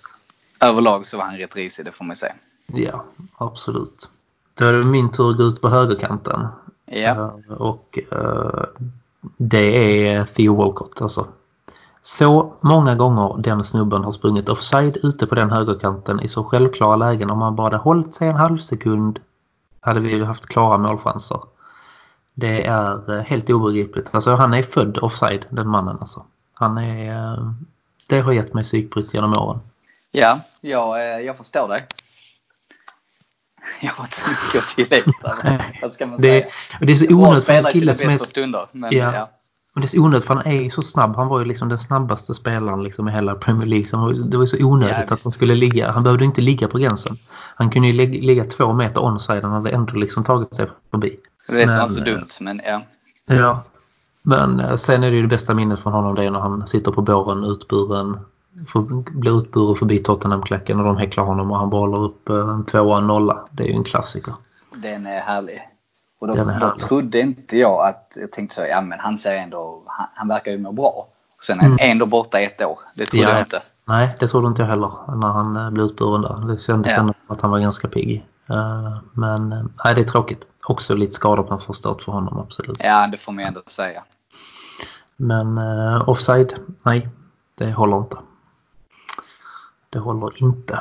överlag 0.60 1.06
så 1.06 1.16
var 1.16 1.24
han 1.24 1.36
rätt 1.36 1.56
risig, 1.56 1.84
det 1.84 1.92
får 1.92 2.04
man 2.04 2.16
säga. 2.16 2.32
Ja, 2.66 3.04
absolut. 3.38 4.08
Då 4.58 4.64
är 4.64 4.72
det 4.72 4.86
min 4.86 5.12
tur 5.12 5.30
att 5.30 5.36
gå 5.36 5.42
ut 5.42 5.60
på 5.60 5.68
högerkanten. 5.68 6.46
Ja, 6.86 7.32
Eh, 7.48 7.54
och 7.54 7.98
eh, 8.12 8.64
det 9.36 10.06
är 10.08 10.24
Theo 10.24 10.54
Walcott 10.54 11.02
alltså. 11.02 11.26
Så 12.02 12.52
många 12.60 12.94
gånger 12.94 13.36
den 13.38 13.64
snubben 13.64 14.04
har 14.04 14.12
sprungit 14.12 14.48
offside 14.48 14.96
ute 15.02 15.26
på 15.26 15.34
den 15.34 15.50
högerkanten 15.50 16.20
i 16.20 16.28
så 16.28 16.44
självklara 16.44 16.96
lägen. 16.96 17.30
Om 17.30 17.38
man 17.38 17.56
bara 17.56 17.64
hade 17.64 17.76
hållit 17.76 18.14
sig 18.14 18.28
en 18.28 18.36
halv 18.36 18.58
sekund 18.58 19.18
hade 19.80 20.00
vi 20.00 20.24
haft 20.24 20.46
klara 20.46 20.78
målchanser. 20.78 21.40
Det 22.34 22.66
är 22.66 23.16
eh, 23.16 23.22
helt 23.22 23.50
obegripligt. 23.50 24.08
Alltså 24.10 24.34
han 24.34 24.54
är 24.54 24.62
född 24.62 24.98
offside 24.98 25.46
den 25.50 25.68
mannen 25.68 25.96
alltså. 26.00 26.24
Han 26.54 26.78
är... 26.78 27.38
Det 28.08 28.20
har 28.20 28.32
gett 28.32 28.54
mig 28.54 28.64
psykbryt 28.64 29.14
genom 29.14 29.32
åren. 29.38 29.60
ja 30.10 30.38
jag, 30.60 31.24
jag 31.24 31.36
förstår 31.36 31.68
dig. 31.68 31.80
Jag 33.80 33.90
har 33.92 34.04
inte 34.04 34.16
så 34.16 34.30
mycket 34.30 34.62
att 34.68 34.76
tillägga. 34.76 35.12
Vad 35.82 35.92
ska 35.92 36.06
man 36.06 36.16
Det, 36.20 36.22
säga? 36.22 36.46
det 36.80 36.92
är 36.92 36.96
så 36.96 37.14
onödigt 37.14 37.44
för 37.44 37.52
en 37.52 37.64
kille 37.64 37.94
som 37.94 38.10
är 38.10 38.18
stunder. 38.18 38.66
Men, 38.72 38.92
Ja. 38.92 39.14
ja. 39.14 39.30
Men 39.74 39.80
det 39.82 39.86
är 39.86 39.88
så 39.88 39.98
onödigt 39.98 40.26
för 40.26 40.34
han 40.34 40.46
är 40.46 40.62
ju 40.62 40.70
så 40.70 40.82
snabb. 40.82 41.16
Han 41.16 41.28
var 41.28 41.38
ju 41.38 41.44
liksom 41.44 41.68
den 41.68 41.78
snabbaste 41.78 42.34
spelaren 42.34 42.82
liksom 42.82 43.08
i 43.08 43.12
hela 43.12 43.34
Premier 43.34 43.66
League. 43.66 43.86
Så 43.86 44.10
det 44.12 44.36
var 44.36 44.42
ju 44.42 44.46
så 44.46 44.64
onödigt 44.64 44.94
Ja, 45.08 45.14
att 45.14 45.22
han 45.24 45.32
skulle 45.32 45.54
ligga. 45.54 45.90
Han 45.90 46.02
behövde 46.02 46.24
inte 46.24 46.40
ligga 46.40 46.68
på 46.68 46.78
gränsen. 46.78 47.16
Han 47.56 47.70
kunde 47.70 47.88
ju 47.88 47.94
lig- 47.94 48.24
ligga 48.24 48.44
två 48.44 48.72
meter 48.72 49.00
onside. 49.00 49.42
Han 49.42 49.52
hade 49.52 49.70
ändå 49.70 49.92
liksom 49.92 50.24
tagit 50.24 50.54
sig 50.54 50.66
förbi. 50.90 51.16
Det 51.48 51.62
är 51.62 51.66
Men, 51.78 51.88
så 51.90 51.98
eh, 52.00 52.04
dumt. 52.04 52.26
Men 52.40 52.60
ja. 52.64 52.82
Ja. 53.26 53.62
Men 54.22 54.60
eh, 54.60 54.76
sen 54.76 55.04
är 55.04 55.10
det 55.10 55.16
ju 55.16 55.22
det 55.22 55.28
bästa 55.28 55.54
minnet 55.54 55.80
från 55.80 55.92
honom 55.92 56.14
det 56.14 56.24
är 56.24 56.30
när 56.30 56.40
han 56.40 56.66
sitter 56.66 56.92
på 56.92 57.02
båren 57.02 57.44
utburen. 57.44 58.18
För, 58.68 58.80
blir 59.18 59.38
utburen 59.40 59.76
förbi 59.76 59.98
Tottenham-klacken 59.98 60.78
och 60.78 60.84
de 60.86 60.96
häcklar 60.96 61.24
honom 61.24 61.50
och 61.50 61.58
han 61.58 61.70
bollar 61.70 61.98
upp 61.98 62.28
eh, 62.28 62.36
en 62.48 62.64
tvåa, 62.64 62.98
en 62.98 63.06
nolla. 63.06 63.48
Det 63.50 63.62
är 63.62 63.66
ju 63.66 63.72
en 63.74 63.84
klassiker. 63.84 64.34
Den 64.74 65.06
är 65.06 65.20
härlig. 65.20 65.62
Och 66.20 66.26
då, 66.26 66.34
Den 66.34 66.48
är 66.48 66.60
då 66.60 66.66
härlig. 66.66 66.80
trodde 66.80 67.20
inte 67.20 67.58
jag 67.58 67.88
att, 67.88 68.16
jag 68.20 68.32
tänkte 68.32 68.54
så, 68.54 68.62
ja 68.70 68.80
men 68.80 68.98
han 69.00 69.18
säger 69.18 69.42
ändå, 69.42 69.82
han, 69.86 70.06
han 70.14 70.28
verkar 70.28 70.52
ju 70.52 70.58
må 70.58 70.72
bra. 70.72 71.06
Och 71.38 71.44
sen 71.44 71.60
är 71.60 71.64
Mm. 71.64 71.78
ändå 71.80 72.06
borta 72.06 72.40
ett 72.40 72.62
år. 72.62 72.78
Det 72.96 73.06
trodde 73.06 73.24
Ja. 73.24 73.30
jag 73.30 73.40
inte. 73.40 73.60
Nej, 73.84 74.14
det 74.20 74.28
trodde 74.28 74.46
inte 74.48 74.62
jag 74.62 74.68
heller 74.68 74.92
när 75.16 75.28
han 75.28 75.56
eh, 75.56 75.70
blev 75.70 75.86
utburen 75.86 76.22
där. 76.22 76.54
Det 76.54 76.60
kändes 76.60 76.92
Ja. 76.92 77.00
ändå 77.00 77.14
att 77.26 77.40
han 77.42 77.50
var 77.50 77.58
ganska 77.58 77.88
pigg. 77.88 78.26
Eh, 78.50 78.96
Men 79.12 79.48
nej, 79.84 79.94
det 79.94 80.00
är 80.00 80.04
tråkigt. 80.04 80.46
Också 80.66 80.94
lite 80.94 81.12
skador 81.12 81.42
på 81.42 81.54
en 81.54 81.60
förstört 81.60 82.02
för 82.02 82.12
honom, 82.12 82.38
absolut. 82.38 82.80
Ja, 82.84 83.06
det 83.12 83.16
får 83.16 83.32
man 83.32 83.44
ju 83.44 83.48
ändå 83.48 83.62
säga. 83.66 84.02
Men 85.16 85.58
offside, 86.06 86.54
nej, 86.82 87.08
det 87.54 87.72
håller 87.72 87.96
inte. 87.98 88.16
Det 89.90 89.98
håller 89.98 90.42
inte. 90.42 90.74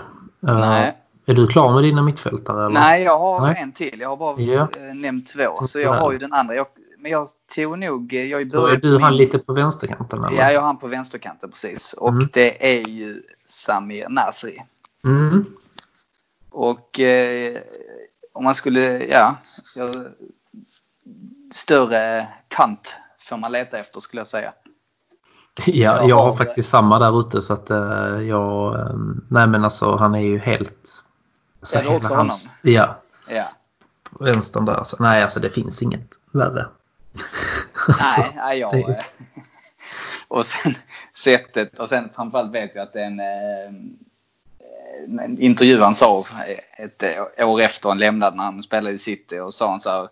Eh, 0.48 0.60
Nej. 0.60 0.98
Är 1.26 1.34
du 1.34 1.48
klar 1.48 1.74
med 1.74 1.84
dina 1.84 2.02
mittfältare? 2.02 2.66
Eller? 2.66 2.80
Nej, 2.80 3.04
jag 3.04 3.20
har 3.20 3.42
Nej. 3.42 3.56
en 3.62 3.72
till. 3.72 4.00
Jag 4.00 4.10
har 4.10 4.18
bara 4.18 4.42
eh, 4.88 4.96
nämnt 4.96 5.28
två. 5.28 5.64
Så 5.66 5.80
jag 5.80 5.94
har 5.94 6.12
ju 6.12 6.18
den 6.18 6.34
andra. 6.34 6.56
Jag, 6.56 6.68
men 7.00 7.12
jag 7.12 7.28
tog 7.56 7.80
nog... 7.80 8.14
eh, 8.14 8.24
Jag 8.24 8.52
Så 8.52 8.66
är 8.68 8.78
du 8.78 8.92
min- 8.92 9.02
han 9.02 9.18
lite 9.18 9.40
på 9.40 9.54
vänsterkanten 9.54 10.24
eller? 10.24 10.38
Ja, 10.38 10.52
jag 10.52 10.60
har 10.62 10.68
han 10.68 10.78
på 10.78 10.88
vänsterkanten 10.88 11.50
precis. 11.52 11.94
Och 11.94 12.10
Mm. 12.10 12.28
det 12.34 12.74
är 12.78 12.88
ju 12.90 13.24
Samir 13.48 14.10
Nasri. 14.10 14.62
Mm. 15.04 15.46
Och 16.50 17.00
eh, 17.00 17.58
om 18.34 18.44
man 18.44 18.56
skulle, 18.56 19.06
ja, 19.06 19.36
ja, 19.76 19.92
större 21.52 22.28
kant 22.48 22.96
får 23.20 23.38
man 23.38 23.52
leta 23.52 23.78
efter 23.78 24.00
skulle 24.00 24.20
jag 24.20 24.28
säga. 24.28 24.54
Ja, 25.66 26.08
Jag 26.10 26.24
har 26.24 26.34
faktiskt 26.34 26.70
samma 26.70 27.00
där 27.00 27.20
ute 27.20 27.42
så 27.42 27.54
att 27.54 27.70
eh, 27.70 27.78
jag... 28.22 28.80
eh, 28.80 28.96
nej 29.30 29.48
men 29.48 29.64
alltså 29.64 29.96
han 29.96 30.16
är 30.16 30.20
ju 30.20 30.40
helt... 30.40 31.04
Så 31.62 31.78
Är 31.78 31.84
det 31.84 31.90
också 31.90 32.14
honom? 32.14 32.36
Ja, 32.62 32.96
Ja. 33.30 33.44
vänstern 34.20 34.66
där. 34.66 34.84
Så, 34.84 35.04
nej 35.04 35.24
alltså 35.24 35.40
det 35.40 35.50
finns 35.50 35.82
inget 35.82 36.10
värre. 36.32 36.68
Alltså, 37.88 38.22
Nej, 38.22 38.32
nej 38.36 38.60
jag... 38.60 38.72
det- 38.74 38.92
eh, 38.92 38.98
Och 40.28 40.46
sen 40.46 40.76
sättet 41.14 41.80
och 41.80 41.90
sen 41.90 42.10
framförallt 42.16 42.54
vet 42.54 42.72
jag 42.76 42.84
att 42.84 42.94
det 42.94 43.02
är 43.02 43.06
en, 43.06 43.20
eh, 43.20 45.26
en 45.26 45.40
intervju 45.42 45.82
han 45.82 45.96
sa 45.96 46.24
ett 46.78 47.04
år 47.40 47.62
efter 47.62 47.90
han 47.90 48.00
lämnade 48.00 48.38
när 48.38 48.44
han 48.44 48.64
spelade 48.64 48.96
i 48.96 48.98
City 48.98 49.40
och 49.40 49.54
sa 49.54 49.70
han 49.70 49.80
så 49.80 49.90
här 49.90 50.08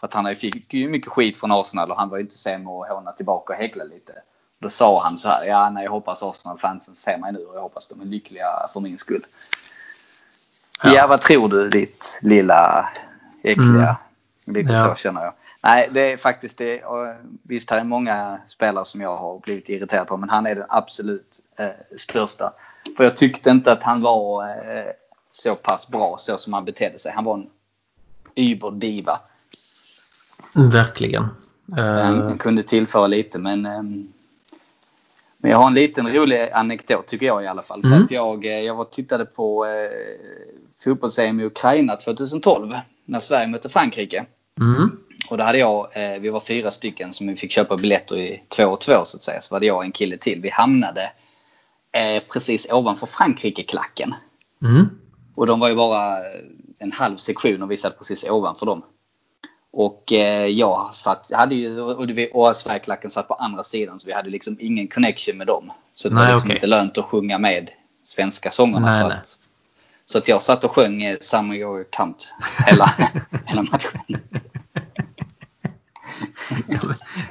för 0.00 0.06
att 0.06 0.14
han 0.14 0.36
fick 0.36 0.74
ju 0.74 0.88
mycket 0.88 1.12
skit 1.12 1.36
från 1.36 1.52
Arsenal 1.52 1.90
och 1.90 1.96
han 1.98 2.08
var 2.08 2.16
ju 2.16 2.22
inte 2.22 2.38
sen 2.38 2.64
med 2.64 2.72
att 2.72 2.88
håna 2.88 3.12
tillbaka 3.12 3.52
och 3.52 3.58
häckla 3.58 3.84
lite. 3.84 4.12
Då 4.60 4.68
sa 4.68 5.02
han 5.02 5.18
så 5.18 5.28
här, 5.28 5.44
ja 5.44 5.70
nej 5.70 5.84
jag 5.84 5.90
hoppas 5.90 6.22
Arsenal-fansen 6.22 6.94
ser 6.94 7.18
mig 7.18 7.32
nu 7.32 7.38
och 7.44 7.56
jag 7.56 7.60
hoppas 7.60 7.88
de 7.88 8.00
är 8.00 8.04
lyckliga 8.04 8.46
för 8.72 8.80
min 8.80 8.98
skull. 8.98 9.26
Ja, 10.82 10.94
Ja. 10.94 11.06
vad 11.06 11.20
tror 11.20 11.48
du 11.48 11.68
ditt 11.68 12.18
lilla 12.22 12.88
äckliga? 13.42 13.96
Lite 14.44 14.72
Ja. 14.72 14.88
så 14.88 14.94
känner 14.94 15.20
jag. 15.24 15.32
Nej, 15.62 15.88
det 15.92 16.12
är 16.12 16.16
faktiskt 16.16 16.58
det. 16.58 16.82
Visst, 17.42 17.70
här 17.70 17.78
är 17.80 17.84
många 17.84 18.38
spelare 18.48 18.84
som 18.84 19.00
jag 19.00 19.16
har 19.16 19.38
blivit 19.38 19.68
irriterad 19.68 20.06
på, 20.06 20.16
men 20.16 20.28
han 20.30 20.46
är 20.46 20.54
den 20.54 20.64
absolut 20.68 21.40
eh, 21.56 21.66
största. 21.96 22.52
För 22.96 23.04
jag 23.04 23.16
tyckte 23.16 23.50
inte 23.50 23.72
att 23.72 23.82
han 23.82 24.02
var 24.02 24.42
eh, 24.44 24.84
så 25.30 25.54
pass 25.54 25.88
bra 25.88 26.16
så 26.18 26.38
som 26.38 26.52
han 26.52 26.64
betedde 26.64 26.98
sig. 26.98 27.12
Han 27.12 27.24
var 27.24 27.34
en 27.34 27.50
überdiva. 28.34 29.20
Verkligen. 30.52 31.22
Eh, 31.78 31.84
Han 31.84 32.38
kunde 32.38 32.62
tillföra 32.62 33.06
lite, 33.06 33.38
men 33.38 33.66
ehm, 33.66 34.12
men 35.38 35.50
jag 35.50 35.58
har 35.58 35.66
en 35.66 35.74
liten 35.74 36.12
rolig 36.14 36.50
anekdot 36.52 37.06
tycker 37.06 37.26
jag 37.26 37.44
i 37.44 37.46
alla 37.46 37.62
fall. 37.62 37.82
För 37.82 37.88
Mm. 37.88 38.04
att 38.04 38.10
jag, 38.10 38.46
eh, 38.46 38.60
jag 38.60 38.74
var 38.74 38.84
tittade 38.84 39.24
på 39.24 39.66
eh, 39.66 39.90
fotbolls-EM 40.84 41.40
i 41.40 41.44
Ukraina 41.44 41.96
2012 41.96 42.74
när 43.04 43.20
Sverige 43.20 43.46
mötte 43.46 43.68
Frankrike. 43.68 44.26
mm. 44.60 44.90
Och 45.30 45.38
då 45.38 45.44
hade 45.44 45.58
jag, 45.58 45.96
eh, 45.96 46.20
vi 46.20 46.28
var 46.30 46.40
fyra 46.40 46.70
stycken 46.70 47.12
som 47.12 47.26
vi 47.26 47.36
fick 47.36 47.50
köpa 47.50 47.76
biljetter 47.76 48.16
i 48.16 48.42
två 48.48 48.64
och 48.64 48.80
två 48.80 49.04
så 49.04 49.16
att 49.16 49.22
säga. 49.24 49.40
Så 49.40 49.54
var 49.54 49.60
det 49.60 49.66
jag 49.66 49.76
och 49.76 49.84
en 49.84 49.92
kille 49.92 50.16
till. 50.18 50.40
Vi 50.40 50.50
hamnade 50.50 51.10
eh, 51.92 52.22
precis 52.32 52.66
ovanför 52.70 53.06
Frankrike-klacken. 53.06 54.14
Mm. 54.62 54.88
Och 55.34 55.46
de 55.46 55.60
var 55.60 55.68
ju 55.68 55.74
bara 55.74 56.16
en 56.78 56.92
halv 56.92 57.16
sektion 57.16 57.62
och 57.62 57.70
vi 57.70 57.76
satt 57.76 57.98
precis 57.98 58.24
ovanför 58.24 58.66
dem. 58.66 58.82
Och 59.72 60.12
eh, 60.12 60.46
jag 60.46 60.94
satt, 60.94 61.30
hade 61.32 61.54
ju, 61.54 61.80
och 62.32 62.56
Sverigeklacken 62.56 63.10
satt 63.10 63.28
på 63.28 63.34
andra 63.34 63.62
sidan 63.62 63.98
så 63.98 64.06
vi 64.06 64.12
hade 64.12 64.30
liksom 64.30 64.56
ingen 64.60 64.88
connection 64.88 65.38
med 65.38 65.46
dem. 65.46 65.72
Så 65.94 66.08
det 66.08 66.14
var 66.14 66.22
Nej, 66.22 66.32
liksom 66.32 66.48
okej. 66.48 66.56
inte 66.56 66.66
lönt 66.66 66.98
att 66.98 67.04
sjunga 67.04 67.38
med 67.38 67.70
svenska 68.04 68.50
sångerna. 68.50 68.86
Nej, 68.86 69.00
för 69.00 69.08
nej. 69.08 69.18
att, 69.18 69.38
så 70.04 70.18
att 70.18 70.28
jag 70.28 70.42
satt 70.42 70.64
och 70.64 70.70
sjöng 70.70 71.02
eh, 71.02 71.16
Summer 71.20 71.54
Your 71.54 71.84
Cunt 71.84 72.34
hela, 72.66 72.94
hela 73.46 73.62
matchen. 73.62 74.00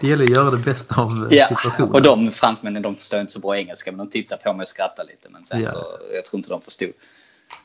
Det 0.02 0.08
gäller 0.08 0.24
att 0.24 0.30
göra 0.30 0.52
det 0.52 0.58
bästa 0.58 1.02
av 1.02 1.28
Ja, 1.32 1.48
situationen. 1.48 1.92
och 1.92 2.02
de 2.02 2.32
fransmännen 2.32 2.82
de 2.82 2.96
förstår 2.96 3.20
inte 3.20 3.34
så 3.34 3.40
bra 3.40 3.58
engelska 3.58 3.92
men 3.92 3.98
de 3.98 4.10
tittar 4.12 4.38
på 4.38 4.54
mig 4.54 4.62
och 4.62 4.68
skrattar 4.68 5.04
lite. 5.04 5.30
Men 5.30 5.46
sen 5.46 5.62
Ja. 5.62 5.70
så, 5.70 5.86
jag 6.14 6.26
tror 6.26 6.40
inte 6.40 6.50
de 6.50 6.62
förstod. 6.62 6.90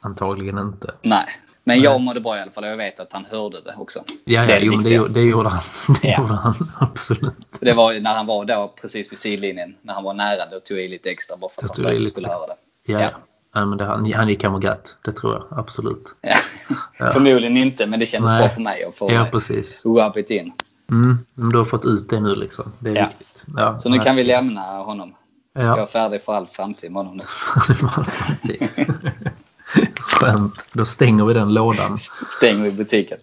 Antagligen 0.00 0.58
inte. 0.58 0.94
Nej. 1.02 1.26
Men 1.64 1.76
Nej. 1.76 1.84
jag 1.84 2.00
mådde 2.00 2.20
bra 2.20 2.36
i 2.38 2.40
alla 2.40 2.50
fall 2.50 2.64
och 2.64 2.70
jag 2.70 2.76
vet 2.76 3.00
att 3.00 3.12
han 3.12 3.24
hörde 3.30 3.60
det 3.60 3.74
också. 3.78 3.98
Ja, 4.24 4.40
Det 4.46 4.52
ja 4.52 4.58
det 4.60 4.64
jo, 4.66 4.72
men 4.76 4.84
det, 4.84 5.08
det 5.08 5.20
gjorde 5.22 5.48
han. 5.48 5.62
Det 6.02 6.08
Ja. 6.08 6.18
gjorde 6.20 6.34
han 6.34 6.54
absolut. 6.78 7.34
Det 7.60 7.72
var 7.72 8.00
när 8.00 8.14
han 8.14 8.26
var 8.26 8.44
då 8.44 8.74
precis 8.80 9.12
vid 9.12 9.18
sidlinjen. 9.18 9.74
När 9.82 9.94
han 9.94 10.04
var 10.04 10.14
nära 10.14 10.46
då 10.50 10.60
tog 10.60 10.78
jag 10.78 10.84
i 10.84 10.88
lite 10.88 11.10
extra 11.10 11.36
bara 11.36 11.50
för 11.50 11.64
att 11.64 11.84
han 11.84 11.94
lite 11.94 12.10
skulle 12.10 12.28
höra 12.28 12.46
det. 12.46 12.54
Ja, 12.92 13.00
Ja. 13.00 13.10
ja. 13.54 13.64
Men 13.66 13.78
det, 13.78 13.84
han, 13.84 14.12
han 14.12 14.28
gick 14.28 14.42
hem 14.42 14.54
och 14.54 14.62
grät. 14.62 14.96
Det 15.04 15.12
tror 15.12 15.32
jag 15.34 15.58
absolut. 15.58 16.14
Ja. 16.20 16.34
Ja. 16.98 17.10
Förmodligen 17.10 17.56
inte 17.56 17.86
men 17.86 18.00
det 18.00 18.06
kändes 18.06 18.30
Nej. 18.30 18.40
bra 18.40 18.48
för 18.48 18.60
mig 18.60 18.84
att 18.84 18.94
få 18.94 19.08
Ja, 19.10 19.14
ja. 19.14 19.26
precis. 19.32 19.82
rub 19.84 20.16
it 20.16 20.30
in. 20.30 20.52
Mm, 20.90 21.18
du 21.34 21.58
har 21.58 21.64
fått 21.64 21.84
ut 21.84 22.08
det 22.10 22.20
nu 22.20 22.34
liksom. 22.34 22.72
Det 22.78 22.90
är 22.90 22.94
Ja. 22.96 23.06
viktigt. 23.06 23.44
Ja, 23.56 23.78
Så 23.78 23.88
nu 23.88 23.98
kan 23.98 24.16
vi 24.16 24.24
lämna 24.24 24.60
honom. 24.60 25.14
Jag 25.54 25.64
är 25.64 25.76
Ja, 25.78 25.86
färdig 25.86 26.22
för 26.22 26.34
all 26.34 26.46
framtid 26.46 26.92
med 26.92 27.04
honom 27.04 27.16
nu. 27.16 27.24
Skönt. 30.26 30.54
Då 30.72 30.84
stänger 30.84 31.24
vi 31.24 31.34
den 31.34 31.54
lådan. 31.54 31.98
Stänger 32.28 32.64
vi 32.64 32.72
butiken. 32.72 33.18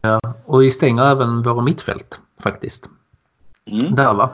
Ja, 0.00 0.20
och 0.46 0.62
vi 0.62 0.70
stänger 0.70 1.04
även 1.10 1.42
våra 1.42 1.62
mittfält 1.62 2.18
faktiskt. 2.42 2.88
Mm. 3.70 3.94
Där 3.94 4.12
va. 4.14 4.30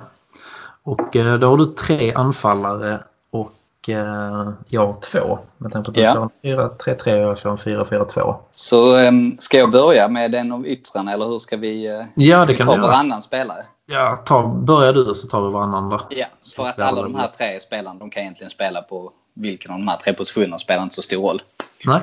Och 0.83 1.16
eh, 1.16 1.39
då 1.39 1.49
har 1.51 1.57
du 1.57 1.66
tre 1.66 2.12
anfallare 2.14 3.01
och 3.31 3.89
eh, 3.89 4.51
jag 4.68 4.87
har 4.87 5.01
två. 5.01 5.39
Med 5.59 5.73
tanke 5.73 5.85
på 5.87 5.91
att 5.91 5.95
du 5.95 6.01
Ja. 6.01 6.14
kör 6.14 6.23
en 6.51 6.59
4-3-3 6.79 7.25
och 7.25 7.31
jag 7.31 7.39
kör 7.39 7.51
en 7.51 7.57
4-4-2. 7.59 8.35
Så 8.53 8.97
um, 9.09 9.37
ska 9.39 9.59
jag 9.59 9.71
börja 9.71 10.09
med 10.09 10.35
en 10.35 10.53
av 10.53 10.66
yttrarna 10.66 11.12
eller 11.12 11.27
hur 11.27 11.39
ska 11.39 11.57
vi, 11.57 11.89
uh, 11.91 12.05
Ja, 12.14 12.37
ska 12.37 12.47
det 12.47 12.53
vi 12.53 12.57
kan 12.59 12.66
ta 12.66 12.73
göra. 12.77 12.83
varannan 12.87 13.23
spelare? 13.23 13.64
Ja, 13.87 14.16
ta, 14.27 14.47
börjar 14.47 14.93
du 14.93 15.14
så 15.14 15.27
tar 15.27 15.47
vi 15.47 15.53
varannan 15.53 15.89
då. 15.91 16.01
Ja, 16.11 16.27
för 16.57 16.66
att 16.66 16.81
alla 16.81 17.03
de 17.03 17.14
här 17.14 17.29
tre 17.39 17.61
spelarna 17.61 17.99
de 17.99 18.11
kan 18.11 18.23
egentligen 18.23 18.51
spela 18.51 18.83
på 18.83 19.12
vilken 19.35 19.71
av 19.73 19.79
de 19.79 19.89
här 19.89 19.97
tre 19.97 20.12
positionerna 20.12 20.59
spelar 20.59 20.83
inte 20.83 20.95
så 20.95 21.03
stor 21.03 21.23
roll. 21.29 21.43
Nej. 21.85 22.01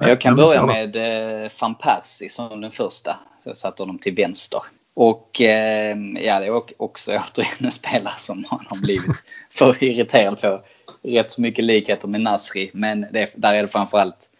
Jag 0.00 0.20
kan 0.20 0.36
börja 0.36 0.66
med 0.66 0.96
eh, 0.96 1.50
van 1.60 1.74
Persie 1.74 2.28
som 2.28 2.60
den 2.60 2.70
första. 2.70 3.18
Så 3.40 3.48
jag 3.48 3.58
satte 3.58 3.82
honom 3.82 3.98
till 3.98 4.14
vänster. 4.14 4.60
Och 4.94 5.40
eh, 5.40 5.96
ja, 6.24 6.40
det 6.40 6.46
är 6.46 6.82
också 6.82 7.10
återigen 7.32 7.64
en 7.64 7.70
spelare 7.70 8.14
som 8.18 8.44
han 8.48 8.66
har 8.68 8.76
blivit 8.76 9.24
för 9.50 9.84
irriterad 9.84 10.40
på. 10.40 10.62
Rätt 11.02 11.32
så 11.32 11.40
mycket 11.40 11.64
likheter 11.64 12.08
med 12.08 12.20
Nasri, 12.20 12.70
men 12.74 13.00
det, 13.00 13.32
där 13.36 13.54
är 13.54 13.62
det 13.62 13.68
framförallt 13.68 14.30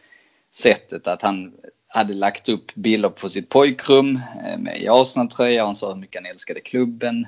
sättet 0.55 1.07
att 1.07 1.23
han 1.23 1.53
hade 1.89 2.15
lagt 2.15 2.49
upp 2.49 2.75
bilder 2.75 3.09
på 3.09 3.29
sitt 3.29 3.49
pojkrum 3.49 4.21
eh, 4.47 4.59
med 4.59 4.79
i 4.79 4.89
Arsenal-tröja 4.89 5.65
han 5.65 5.77
sa 5.77 5.89
hur 5.89 6.01
mycket 6.01 6.23
han 6.23 6.31
älskade 6.31 6.61
klubben. 6.61 7.27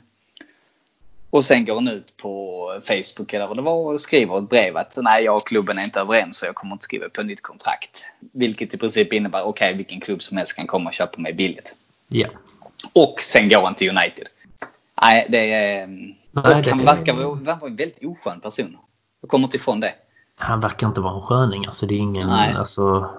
Och 1.31 1.45
sen 1.45 1.65
går 1.65 1.75
han 1.75 1.89
ut 1.89 2.17
på 2.17 2.81
Facebook 2.85 3.33
eller 3.33 3.47
vad 3.47 3.57
det 3.57 3.63
var 3.63 3.93
och 3.93 4.01
skriver 4.01 4.39
ett 4.39 4.49
brev 4.49 4.77
att 4.77 4.97
nej, 4.97 5.25
jag 5.25 5.37
och 5.37 5.47
klubben 5.47 5.79
är 5.79 5.85
inte 5.85 6.01
överens 6.01 6.37
så 6.37 6.47
jag 6.47 6.55
kommer 6.55 6.73
inte 6.73 6.85
skriva 6.85 7.09
på 7.09 7.23
nytt 7.23 7.43
kontrakt. 7.43 8.07
Vilket 8.33 8.75
i 8.75 8.79
princip 8.79 9.13
innebär 9.13 9.43
okej, 9.43 9.75
vilken 9.77 10.01
klubb 10.01 10.23
som 10.23 10.37
helst 10.37 10.57
kan 10.57 10.67
komma 10.67 10.91
och 10.91 10.95
köpa 10.95 11.21
mig 11.21 11.33
billigt. 11.33 11.77
Ja. 12.09 12.29
Och 12.93 13.21
sen 13.21 13.49
går 13.49 13.63
han 13.65 13.75
till 13.75 13.91
United. 13.91 14.27
Nej, 15.03 15.27
det 15.29 15.53
är... 15.53 15.87
Nej, 15.87 16.15
och 16.33 16.63
det 16.63 16.71
han 16.71 16.85
verkar 16.85 17.15
vara 17.15 17.67
en 17.67 17.77
väldigt 17.77 18.05
oskön 18.05 18.41
person. 18.41 18.77
Jag 19.21 19.31
kommer 19.31 19.45
inte 19.45 19.57
ifrån 19.57 19.81
det. 19.81 19.95
Han 20.37 20.61
verkar 20.61 20.87
inte 20.87 21.01
vara 21.01 21.15
en 21.15 21.23
sköning. 21.23 21.67
Alltså 21.67 21.87
det 21.87 21.95
är 21.95 21.99
ingen, 21.99 22.29
Nej. 22.29 22.55
alltså 22.55 23.11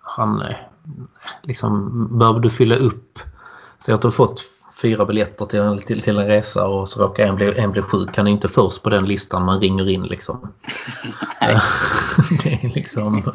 han 0.00 0.42
eh, 0.42 0.56
liksom 1.42 2.18
behöver 2.18 2.40
du 2.40 2.50
fylla 2.50 2.76
upp. 2.76 3.18
Så 3.78 3.94
att 3.94 4.02
du 4.02 4.06
har 4.06 4.12
fått 4.12 4.44
fyra 4.82 5.04
biljetter 5.04 5.44
till 5.44 5.60
en, 5.60 5.78
till, 5.78 6.00
till 6.00 6.18
en 6.18 6.26
resa 6.26 6.66
och 6.66 6.88
så 6.88 7.02
råkar 7.02 7.26
en 7.26 7.36
bli, 7.36 7.58
en 7.58 7.70
bli 7.72 7.82
sjuk. 7.82 8.16
Han 8.16 8.26
är 8.26 8.30
inte 8.30 8.48
först 8.48 8.82
på 8.82 8.90
den 8.90 9.04
listan 9.04 9.44
man 9.44 9.60
ringer 9.60 9.88
in 9.88 10.02
liksom. 10.02 10.40
det 12.42 12.52
är 12.52 12.74
liksom... 12.74 13.22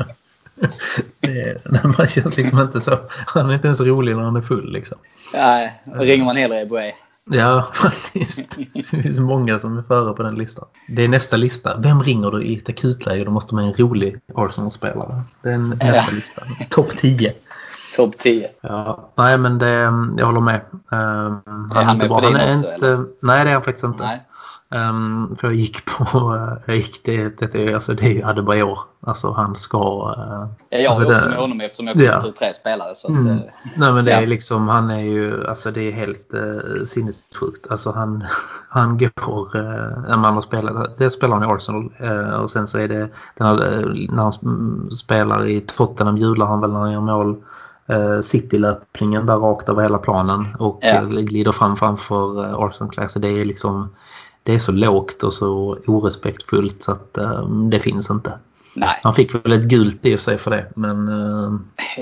Det 1.20 1.42
är, 1.42 1.62
nej, 1.66 1.82
man 1.98 2.08
känns 2.08 2.38
liksom 2.38 2.60
inte 2.60 2.82
så. 2.82 2.98
Han 3.10 3.50
är 3.50 3.54
inte 3.54 3.68
ens 3.68 3.80
rolig 3.82 4.16
när 4.16 4.24
han 4.24 4.36
är 4.36 4.42
full 4.42 4.74
liksom. 4.74 4.98
Nej, 5.34 5.82
då 5.86 6.00
ringer 6.00 6.26
man 6.26 6.36
hellre 6.36 6.62
Eboué. 6.62 6.94
Ja, 7.32 7.72
faktiskt. 7.74 8.58
Det 8.74 9.02
finns 9.04 9.20
många 9.20 9.60
som 9.60 9.78
är 9.78 9.82
före 9.82 10.14
på 10.14 10.24
den 10.24 10.36
listan. 10.36 10.66
Det 10.88 11.04
är 11.04 11.08
nästa 11.08 11.38
lista. 11.38 11.78
Vem 11.78 12.04
ringer 12.04 12.32
du 12.32 12.44
i 12.44 12.58
ett 12.58 12.70
akutläge? 12.70 13.24
Då 13.24 13.32
måste 13.32 13.56
man 13.56 13.64
ha 13.64 13.72
en 13.72 13.78
rolig 13.78 14.20
Arsenal-spelare. 14.36 15.22
Det 15.42 15.50
är 15.50 15.58
nästa 15.58 15.86
Ja. 15.88 16.04
lista. 16.12 16.42
Topp 16.70 16.98
10. 16.98 17.34
Topp 17.96 18.18
10. 18.18 18.48
Ja, 18.62 19.10
nej 19.16 19.38
men 19.38 19.58
det, 19.58 19.72
jag 20.18 20.26
håller 20.26 20.42
med. 20.42 20.62
Um, 20.92 21.42
han 21.74 21.86
han 21.86 21.98
med 21.98 22.10
på 22.10 22.20
din 22.20 22.36
är 22.36 22.50
också, 22.50 22.74
inte, 22.74 23.04
Nej, 23.20 23.44
det 23.44 23.50
är 23.50 23.54
han 23.54 23.64
faktiskt 23.64 23.84
inte. 23.84 24.04
Nej. 24.04 24.22
Um, 24.90 25.36
för 25.40 25.48
jag 25.48 25.56
gick 25.56 25.86
på, 25.86 26.34
uh, 26.34 26.54
jag 26.66 26.76
gick 26.76 27.02
det, 27.06 27.52
det, 27.52 27.74
alltså 27.74 27.94
det 27.94 28.06
är 28.06 28.10
ju 28.10 28.24
Adebayor. 28.24 28.80
Alltså 29.06 29.32
han 29.32 29.56
ska... 29.56 29.78
Uh, 30.18 30.48
ja, 30.70 30.78
jag 30.78 30.86
alltså 30.92 31.08
har 31.08 31.14
också 31.14 31.30
med 31.30 31.38
honom 31.38 31.62
eftersom 31.62 31.88
jag 31.88 31.94
kommer 31.96 32.08
ja. 32.26 32.34
tre 32.40 32.54
spelare. 32.54 32.96
Så 32.96 33.08
att, 33.08 33.14
Mm. 33.14 33.28
uh, 33.28 33.40
Nej 33.78 33.94
men 33.94 34.06
det 34.06 34.12
är 34.12 34.22
Ja. 34.22 34.28
liksom, 34.28 34.68
han 34.68 34.90
är 34.92 35.02
ju, 35.04 35.48
alltså 35.48 35.72
det 35.72 35.82
är 35.82 35.92
helt 35.92 36.34
uh, 36.34 36.86
sinnessjukt. 36.86 37.68
Alltså 37.70 37.92
han, 37.92 38.24
han 38.70 38.98
går, 38.98 39.58
uh, 39.58 40.08
när 40.08 40.18
man 40.18 40.34
har 40.34 40.42
spelat, 40.42 40.98
det 40.98 41.10
spelar 41.10 41.40
han 41.40 41.50
i 41.50 41.54
Arsenal 41.54 41.90
eh, 41.98 42.36
och 42.36 42.52
sen 42.52 42.68
så 42.68 42.80
är 42.80 42.88
det, 42.88 43.10
den 43.38 43.48
här, 43.48 43.74
eh, 43.74 43.86
när 44.12 44.24
han 44.24 44.32
sp- 44.32 44.90
spelar 44.90 45.48
i 45.48 45.62
Tottenham 45.62 46.18
hjular 46.18 46.46
han 46.46 46.62
väl 46.62 46.72
när 46.72 46.80
han 46.80 46.92
gör 46.92 47.02
mål. 47.02 47.36
Uh, 47.90 48.22
City-löpningen 48.22 49.26
där 49.26 49.38
rakt 49.38 49.70
över 49.70 49.82
hela 49.82 49.98
planen 49.98 50.56
och 50.60 50.80
Ja. 50.82 50.94
eh, 50.94 51.08
glider 51.08 51.52
fram 51.52 51.76
framför 51.76 52.40
uh, 52.40 52.56
Arsenal. 52.60 53.10
Så 53.10 53.20
det 53.20 53.28
är 53.28 53.46
liksom, 53.46 53.90
det 54.44 54.54
är 54.56 54.60
så 54.60 54.72
lågt 54.72 55.24
och 55.24 55.34
så 55.34 55.78
orespektfullt 55.88 56.84
så 56.84 56.92
att 56.92 57.18
eh, 57.18 57.50
det 57.50 57.80
finns 57.80 58.10
inte. 58.10 58.34
Nej. 58.74 59.00
Han 59.04 59.14
fick 59.14 59.36
väl 59.36 59.52
ett 59.52 59.64
gult 59.64 60.06
i 60.06 60.18
sig 60.18 60.38
för 60.38 60.52
det 60.52 60.66
men 60.76 61.08
eh, 61.08 61.52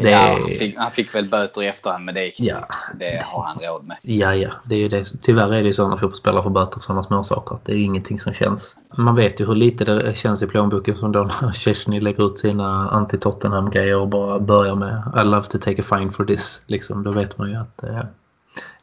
det 0.01 0.09
Ja, 0.09 0.37
han, 0.39 0.47
fick, 0.47 0.77
han 0.77 0.91
fick 0.91 1.15
väl 1.15 1.29
böter 1.29 1.63
i 1.63 1.67
efterhand 1.67 2.05
men 2.05 2.15
det, 2.15 2.39
Ja. 2.39 2.67
det 2.99 3.23
har 3.25 3.43
han 3.43 3.57
råd 3.57 3.87
med. 3.87 3.97
Ja, 4.01 4.35
ja. 4.35 4.49
Det 4.63 4.75
är 4.75 4.79
ju 4.79 4.89
det. 4.89 5.05
Tyvärr 5.21 5.53
är 5.53 5.61
det 5.61 5.67
ju 5.67 5.73
så 5.73 5.87
när 5.87 5.97
fotbollsspelare 5.97 6.43
får 6.43 6.49
böter 6.49 6.73
för 6.73 6.79
sådana 6.79 7.03
småsaker. 7.03 7.57
Det 7.63 7.71
är 7.71 7.77
ingenting 7.77 8.19
som 8.19 8.33
känns. 8.33 8.77
Man 8.97 9.15
vet 9.15 9.39
ju 9.39 9.45
hur 9.45 9.55
lite 9.55 9.85
det 9.85 10.17
känns 10.17 10.41
i 10.41 10.47
plånboken 10.47 10.97
som 10.97 11.11
då 11.11 11.29
när 11.41 11.51
Chesney 11.51 11.99
lägger 12.01 12.27
ut 12.27 12.39
sina 12.39 12.89
anti-Tottenham-grejer 12.89 13.97
och 13.97 14.07
bara 14.07 14.39
börjar 14.39 14.75
med 14.75 15.03
I 15.21 15.25
love 15.25 15.47
to 15.47 15.57
take 15.57 15.81
a 15.81 15.85
fine 15.89 16.11
for 16.11 16.25
this. 16.25 16.61
Liksom, 16.67 17.03
då 17.03 17.11
vet 17.11 17.37
man 17.37 17.49
ju 17.49 17.55
att 17.55 17.83
eh, 17.83 17.99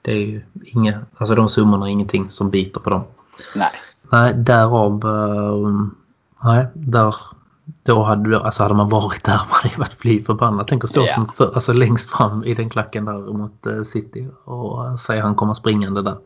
det 0.03 0.13
är 0.13 0.17
ju 0.17 0.43
inga, 0.65 1.01
alltså 1.17 1.35
de 1.35 1.49
summorna 1.49 1.87
är 1.87 1.91
ingenting 1.91 2.31
som 2.31 2.51
biter 2.51 2.81
på 2.81 2.91
dem. 2.91 3.05
Nej. 3.55 3.71
Nej, 4.13 4.35
därav, 4.35 5.03
eh, 5.05 5.87
nej, 6.45 6.67
där, 6.75 7.15
då 7.83 8.03
hade, 8.03 8.41
alltså 8.41 8.63
hade 8.63 8.75
man 8.75 8.89
varit 8.89 9.25
där 9.25 9.33
man 9.51 9.61
hade 9.63 9.77
varit 9.79 9.99
bli 9.99 10.23
förbannad. 10.25 10.67
Tänk 10.67 10.85
att 10.85 10.91
stå 10.91 11.01
Ja. 11.07 11.15
som 11.15 11.29
för, 11.37 11.55
alltså 11.55 11.73
längst 11.73 12.11
fram 12.11 12.45
i 12.45 12.55
den 12.55 12.71
klacken 12.71 13.05
där 13.05 13.19
mot 13.19 13.67
eh, 13.67 13.83
City 13.83 14.29
och 14.45 14.85
uh, 14.85 14.97
säga 14.97 15.23
han 15.23 15.35
kommer 15.35 15.55
springande 15.55 16.03
där. 16.03 16.17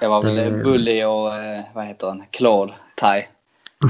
Det 0.00 0.08
var 0.08 0.22
väl 0.22 0.38
Eh. 0.38 0.62
Bully 0.62 1.04
och 1.04 1.34
eh, 1.34 1.62
vad 1.74 1.84
heter 1.84 2.06
han? 2.06 2.22
Claude 2.30 2.72
Ty. 3.00 3.22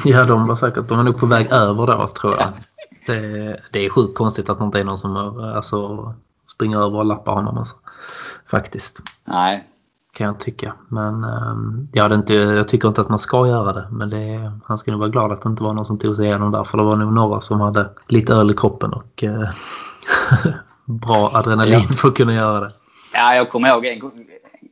Ja, 0.11 0.25
de 0.25 0.47
var 0.47 0.57
säkert, 0.57 0.89
de 0.89 0.97
var 0.97 1.05
nog 1.05 1.19
på 1.19 1.27
väg 1.27 1.53
över 1.53 1.87
då 1.87 2.09
tror 2.09 2.33
jag. 2.33 2.43
Ja. 2.43 2.53
Det, 3.07 3.61
det 3.73 3.87
är 3.87 3.91
sjukt 3.91 4.15
konstigt 4.15 4.51
att 4.51 4.59
det 4.59 4.65
inte 4.65 4.81
är 4.81 4.85
någon 4.85 4.99
som 4.99 5.17
eh, 5.17 5.57
alltså, 5.57 6.15
springer 6.47 6.79
över 6.79 6.99
och 6.99 7.05
lappar 7.05 7.33
honom 7.33 7.59
alltså. 7.59 7.77
Faktiskt. 8.47 9.03
Nej. 9.25 9.65
Kan 10.17 10.27
jag 10.27 10.41
tycka. 10.41 10.75
Men 10.89 11.25
ehm, 11.25 11.89
jag, 11.93 12.03
hade 12.03 12.15
inte, 12.15 12.35
jag 12.35 12.69
tycker 12.69 12.89
inte 12.89 13.01
att 13.01 13.09
man 13.09 13.19
ska 13.19 13.47
göra 13.49 13.73
det. 13.73 13.89
Men 13.91 14.11
det, 14.11 14.53
han 14.65 14.79
skulle 14.79 14.93
nog 14.93 15.01
vara 15.01 15.11
glad 15.11 15.33
att 15.33 15.43
det 15.43 15.49
inte 15.49 15.63
var 15.63 15.73
någon 15.73 15.87
som 15.87 15.99
tog 15.99 16.17
sig 16.17 16.25
igenom 16.25 16.53
där. 16.53 16.65
För 16.65 16.79
det 16.79 16.85
var 16.85 16.97
nog 16.97 17.13
några 17.13 17.41
som 17.41 17.61
hade 17.61 17.91
lite 18.09 18.33
öl 18.35 18.51
i 18.51 18.55
kroppen 18.55 18.93
och 18.93 19.25
eh, 19.25 19.49
bra 20.85 21.31
adrenalin 21.35 21.73
Ja. 21.89 21.97
för 21.97 22.09
att 22.09 22.15
kunna 22.17 22.35
göra 22.35 22.61
det. 22.61 22.71
Ja, 23.15 23.35
jag 23.35 23.51
kommer 23.51 23.69
ihåg 23.69 23.87
en 23.87 23.99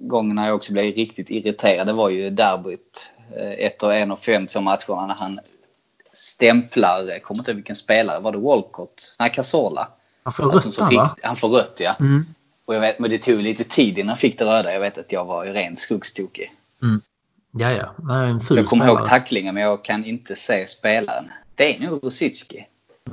gång- 0.01 0.35
när 0.35 0.47
jag 0.47 0.55
också 0.57 0.73
blev 0.73 0.85
riktigt 0.85 1.31
irriterad. 1.31 1.87
Det 1.87 1.93
var 1.93 2.09
ju 2.11 2.31
derbyt. 2.31 3.11
eh, 3.37 3.67
Ett 3.67 3.83
och 3.83 3.95
en 3.95 4.11
och 4.13 4.19
fem, 4.19 4.47
två 4.47 4.61
matcherna 4.61 5.07
när 5.07 5.15
han 5.15 5.39
stämplar, 6.13 7.03
jag 7.09 7.23
kommer 7.23 7.39
inte 7.41 7.51
ihåg 7.51 7.57
vilken 7.57 7.77
spelare, 7.77 8.21
var 8.21 8.33
det 8.33 8.39
Walcott? 8.39 9.17
Nej, 9.21 9.33
Casola. 9.35 9.89
Han 10.23 10.33
får 10.33 10.43
Alltså, 10.53 10.67
rött 10.69 10.75
som 10.75 10.89
där, 10.89 10.97
va? 10.97 11.17
han 11.23 11.37
får 11.37 11.49
rött 11.49 11.81
ja. 11.81 11.95
Mm. 12.01 12.27
Och 12.67 12.75
jag 12.75 12.81
vet, 12.81 12.99
men 12.99 13.11
det 13.11 13.19
tog 13.19 13.41
lite 13.41 13.65
tid 13.65 13.99
innan 13.99 14.09
han 14.09 14.17
fick 14.19 14.39
det 14.39 14.45
röda. 14.45 14.73
Jag 14.73 14.81
vet 14.81 14.99
att 14.99 15.13
jag 15.13 15.25
var 15.25 15.45
ju 15.45 15.53
rent 15.53 15.79
skuggstokig. 15.79 16.53
Ja, 17.57 17.71
ja. 17.73 17.95
Nej, 17.99 18.31
en 18.31 18.41
ful 18.41 18.57
Jag 18.57 18.67
kommer 18.67 18.85
spelare. 18.85 19.01
ihåg 19.01 19.09
tacklingen 19.09 19.55
men 19.55 19.63
jag 19.63 19.85
kan 19.85 20.05
inte 20.05 20.37
se 20.37 20.67
spelaren. 20.67 21.25
Det 21.55 21.77
är 21.77 21.91
nog 21.91 22.05
Rosicki. 22.05 22.67
Ja. 23.05 23.13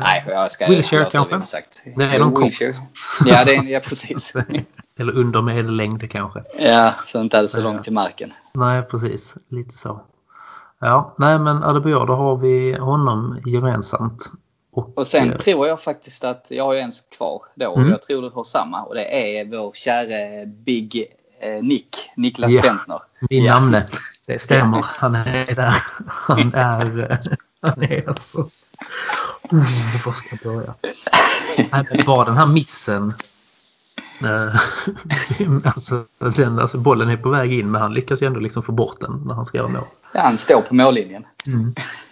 Nej, 0.00 0.24
jag 0.28 0.50
ska 0.50 0.66
Wilshere 0.66 1.00
låta 1.04 1.24
kanske? 1.28 1.50
sagt. 1.50 1.82
Det 1.96 2.04
är 2.04 2.18
någon 2.18 2.32
kort. 2.32 2.44
Wilshere. 2.44 2.72
Ja, 3.26 3.44
det 3.44 3.54
är, 3.56 3.62
ja, 3.62 3.80
precis. 3.80 4.34
Eller 4.98 5.12
under 5.16 5.42
medellängd 5.42 6.10
kanske. 6.10 6.42
Ja, 6.58 6.94
så 7.04 7.20
inte 7.20 7.38
alls 7.38 7.52
så 7.52 7.58
Ja. 7.58 7.62
långt 7.62 7.84
till 7.84 7.92
marken. 7.92 8.30
Nej, 8.52 8.82
precis. 8.82 9.34
Lite 9.48 9.78
så. 9.78 10.00
Ja, 10.80 11.14
nej 11.18 11.38
men 11.38 11.62
Adebayor, 11.62 12.06
då 12.06 12.14
har 12.14 12.36
vi 12.36 12.72
honom 12.78 13.40
gemensamt. 13.46 14.30
Och, 14.78 14.98
Och 14.98 15.06
sen 15.06 15.32
eh, 15.32 15.38
tror 15.38 15.68
jag 15.68 15.80
faktiskt 15.82 16.24
att 16.24 16.46
jag 16.48 16.64
har 16.64 16.72
ju 16.74 16.80
en 16.80 16.92
kvar 17.16 17.42
då. 17.54 17.76
Mm. 17.76 17.90
Jag 17.90 18.02
tror 18.02 18.22
du 18.22 18.30
har 18.30 18.44
samma. 18.44 18.82
Och 18.82 18.94
det 18.94 19.38
är 19.40 19.44
vår 19.44 19.72
käre 19.74 20.46
Big 20.46 21.06
eh, 21.40 21.62
Nick. 21.62 21.96
Niklas 22.16 22.52
Ja. 22.52 22.62
Bentner. 22.62 23.00
Min 23.30 23.44
Ja. 23.44 23.54
namne. 23.54 23.86
Det 24.26 24.38
stämmer. 24.38 24.78
Han 24.86 25.14
är 25.14 25.54
där. 25.54 25.74
Han 26.06 26.54
är... 26.54 27.10
eh, 27.12 27.18
Han 27.60 27.82
är 27.82 28.08
alltså... 28.08 28.38
Oh, 29.50 30.04
var 30.06 30.12
ska 30.12 30.28
jag 30.42 30.54
börja? 30.54 30.74
Var 32.06 32.24
den 32.24 32.36
här 32.36 32.46
missen... 32.46 33.12
alltså, 35.64 36.04
den, 36.18 36.58
alltså 36.58 36.78
bollen 36.78 37.08
är 37.10 37.16
på 37.16 37.28
väg 37.28 37.52
in 37.52 37.70
men 37.70 37.80
han 37.82 37.94
lyckas 37.94 38.22
ju 38.22 38.26
ändå 38.26 38.40
liksom 38.40 38.62
få 38.62 38.72
bort 38.72 39.00
den 39.00 39.22
när 39.26 39.34
han 39.34 39.46
ska 39.46 39.58
göra 39.58 39.68
mål. 39.68 39.84
Han 40.14 40.38
står 40.38 40.60
på 40.62 40.74
mållinjen. 40.74 41.24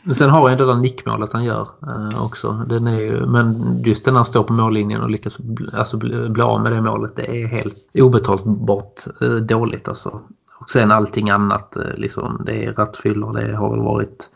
Men 0.03 0.15
sen 0.15 0.31
har 0.31 0.51
jag 0.51 0.59
det 0.59 0.67
där 0.67 0.75
nickmålet 0.75 1.33
han 1.33 1.45
gör 1.45 1.69
eh, 1.87 2.25
också. 2.25 2.53
Den 2.69 2.87
är 2.87 3.01
ju, 3.01 3.27
men 3.27 3.55
just 3.85 4.05
den 4.05 4.17
han 4.17 4.25
står 4.25 4.43
på 4.45 4.53
mållinjen 4.53 5.03
och 5.03 5.11
lyckas 5.11 5.39
alltså, 5.79 5.97
bli, 5.97 6.29
bli 6.29 6.43
av 6.43 6.61
med 6.63 6.73
det 6.73 6.81
målet. 6.81 7.17
Det 7.17 7.43
är 7.43 7.47
helt 7.47 7.77
obetalbart 7.95 9.01
eh, 9.23 9.29
dåligt 9.29 9.89
alltså. 9.89 10.21
Och 10.61 10.71
sen 10.71 10.93
allting 10.93 11.31
annat. 11.31 11.77
Eh, 11.77 11.83
liksom, 11.97 12.43
det 12.47 12.65
är 12.65 12.73
rattfyllor. 12.73 13.41
Det 13.41 13.57
har 13.57 13.71
väl 13.71 13.81
varit 13.81 14.29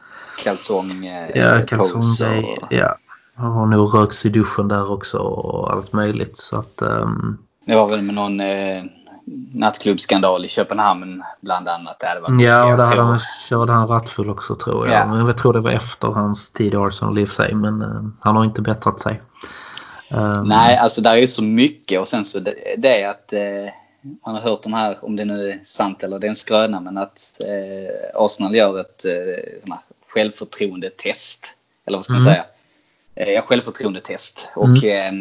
Kalsong, 0.44 1.06
eh, 1.06 1.30
ja, 1.34 1.50
pose 1.52 1.66
kalsonggrej. 1.66 2.58
och- 2.62 2.66
Ja. 2.72 2.96
Han 3.34 3.52
har 3.52 3.66
nog 3.66 3.94
rökt 3.94 4.24
i 4.24 4.28
duschen 4.28 4.68
där 4.68 4.92
också 4.92 5.18
och 5.18 5.72
allt 5.72 5.92
möjligt. 5.92 6.36
Så 6.36 6.56
att, 6.56 6.82
ehm, 6.82 7.36
Det 7.66 7.74
var 7.74 7.88
väl 7.88 8.02
med 8.02 8.14
någon 8.14 8.40
nattklubbskandal 9.53 10.45
i 10.45 10.49
Köpenhamn 10.49 11.23
bland 11.41 11.68
annat. 11.68 12.01
Det 12.01 12.33
mycket, 12.33 12.49
ja, 12.49 12.77
där 12.77 12.85
hade 12.85 13.03
han, 13.03 13.21
körde 13.49 13.73
han 13.73 13.89
rattfull 13.89 14.31
också 14.31 14.55
tror 14.55 14.89
jag. 14.89 14.97
Ja. 14.97 15.07
Men 15.07 15.27
jag 15.27 15.39
tror 15.39 15.53
det 15.53 15.61
var 15.61 15.71
efter 15.71 16.09
hans 16.09 16.51
tid 16.51 16.75
i 16.75 16.77
Arsenal 16.77 17.18
i 17.18 17.25
och 17.25 17.29
för 17.29 17.35
sig. 17.35 17.55
Men 17.55 17.83
eh, 17.83 18.03
han 18.21 18.37
har 18.37 18.45
inte 18.45 18.62
bättrat 18.62 19.01
sig. 19.01 19.21
Ehm, 20.11 20.45
Nej, 20.45 20.77
alltså 20.77 21.01
där 21.01 21.12
är 21.12 21.16
ju 21.16 21.27
så 21.27 21.43
mycket 21.43 22.01
och 22.01 22.09
sen 22.09 22.25
så 22.25 22.39
det, 22.39 22.55
det 22.79 23.03
är 23.03 23.11
att 23.11 23.33
eh, 23.33 23.73
man 24.27 24.35
har 24.35 24.43
hört 24.43 24.62
de 24.62 24.73
här, 24.73 25.05
om 25.05 25.16
det 25.16 25.25
nu 25.25 25.51
är 25.51 25.61
sant 25.64 26.03
eller 26.03 26.18
det 26.18 26.27
är 26.27 26.29
en 26.29 26.37
skröna, 26.37 26.81
men 26.81 26.99
att 26.99 27.41
eh, 27.47 28.23
Arsenal 28.25 28.55
gör 28.55 28.81
ett 28.81 29.05
eh, 29.05 29.71
självförtroendetest. 30.09 31.47
Eller 31.87 31.99
vad 31.99 32.05
ska 32.05 32.12
man 32.12 32.23
Mm. 32.23 32.35
säga? 32.35 32.45
Eh, 33.14 33.43
självförtroendetest. 33.43 34.49
Och 34.57 34.85
eh, 34.85 35.12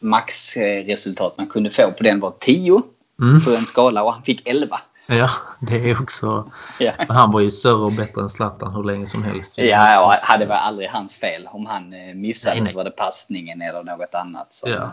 maxresultat 0.00 1.38
man 1.38 1.46
kunde 1.46 1.70
få 1.70 1.90
på 1.90 2.02
den 2.02 2.20
var 2.20 2.32
10 2.38 2.82
Mm. 3.20 3.40
på 3.44 3.50
en 3.50 3.66
skala 3.66 4.02
och 4.02 4.12
han 4.12 4.22
fick 4.22 4.48
11. 4.48 4.80
Ja, 5.06 5.30
det 5.60 5.90
är 5.90 6.02
också... 6.02 6.50
Ja. 6.78 6.92
Men 6.98 7.16
han 7.16 7.32
var 7.32 7.40
ju 7.40 7.50
större 7.50 7.84
och 7.84 7.92
bättre 7.92 8.20
än 8.22 8.28
Zlatan 8.28 8.74
hur 8.74 8.84
länge 8.84 9.06
som 9.06 9.22
helst. 9.22 9.52
Ja, 9.56 10.04
och 10.06 10.12
hade 10.12 10.44
väl 10.46 10.56
aldrig 10.58 10.88
hans 10.88 11.16
fel. 11.16 11.48
Om 11.52 11.66
han 11.66 11.92
eh, 11.92 12.14
missade 12.14 12.54
Nej, 12.54 12.62
nej. 12.62 12.70
så 12.72 12.76
var 12.76 12.84
det 12.84 12.90
passningen 12.90 13.62
eller 13.62 13.82
något 13.82 14.14
annat. 14.14 14.46
Så, 14.54 14.68
Ja. 14.68 14.92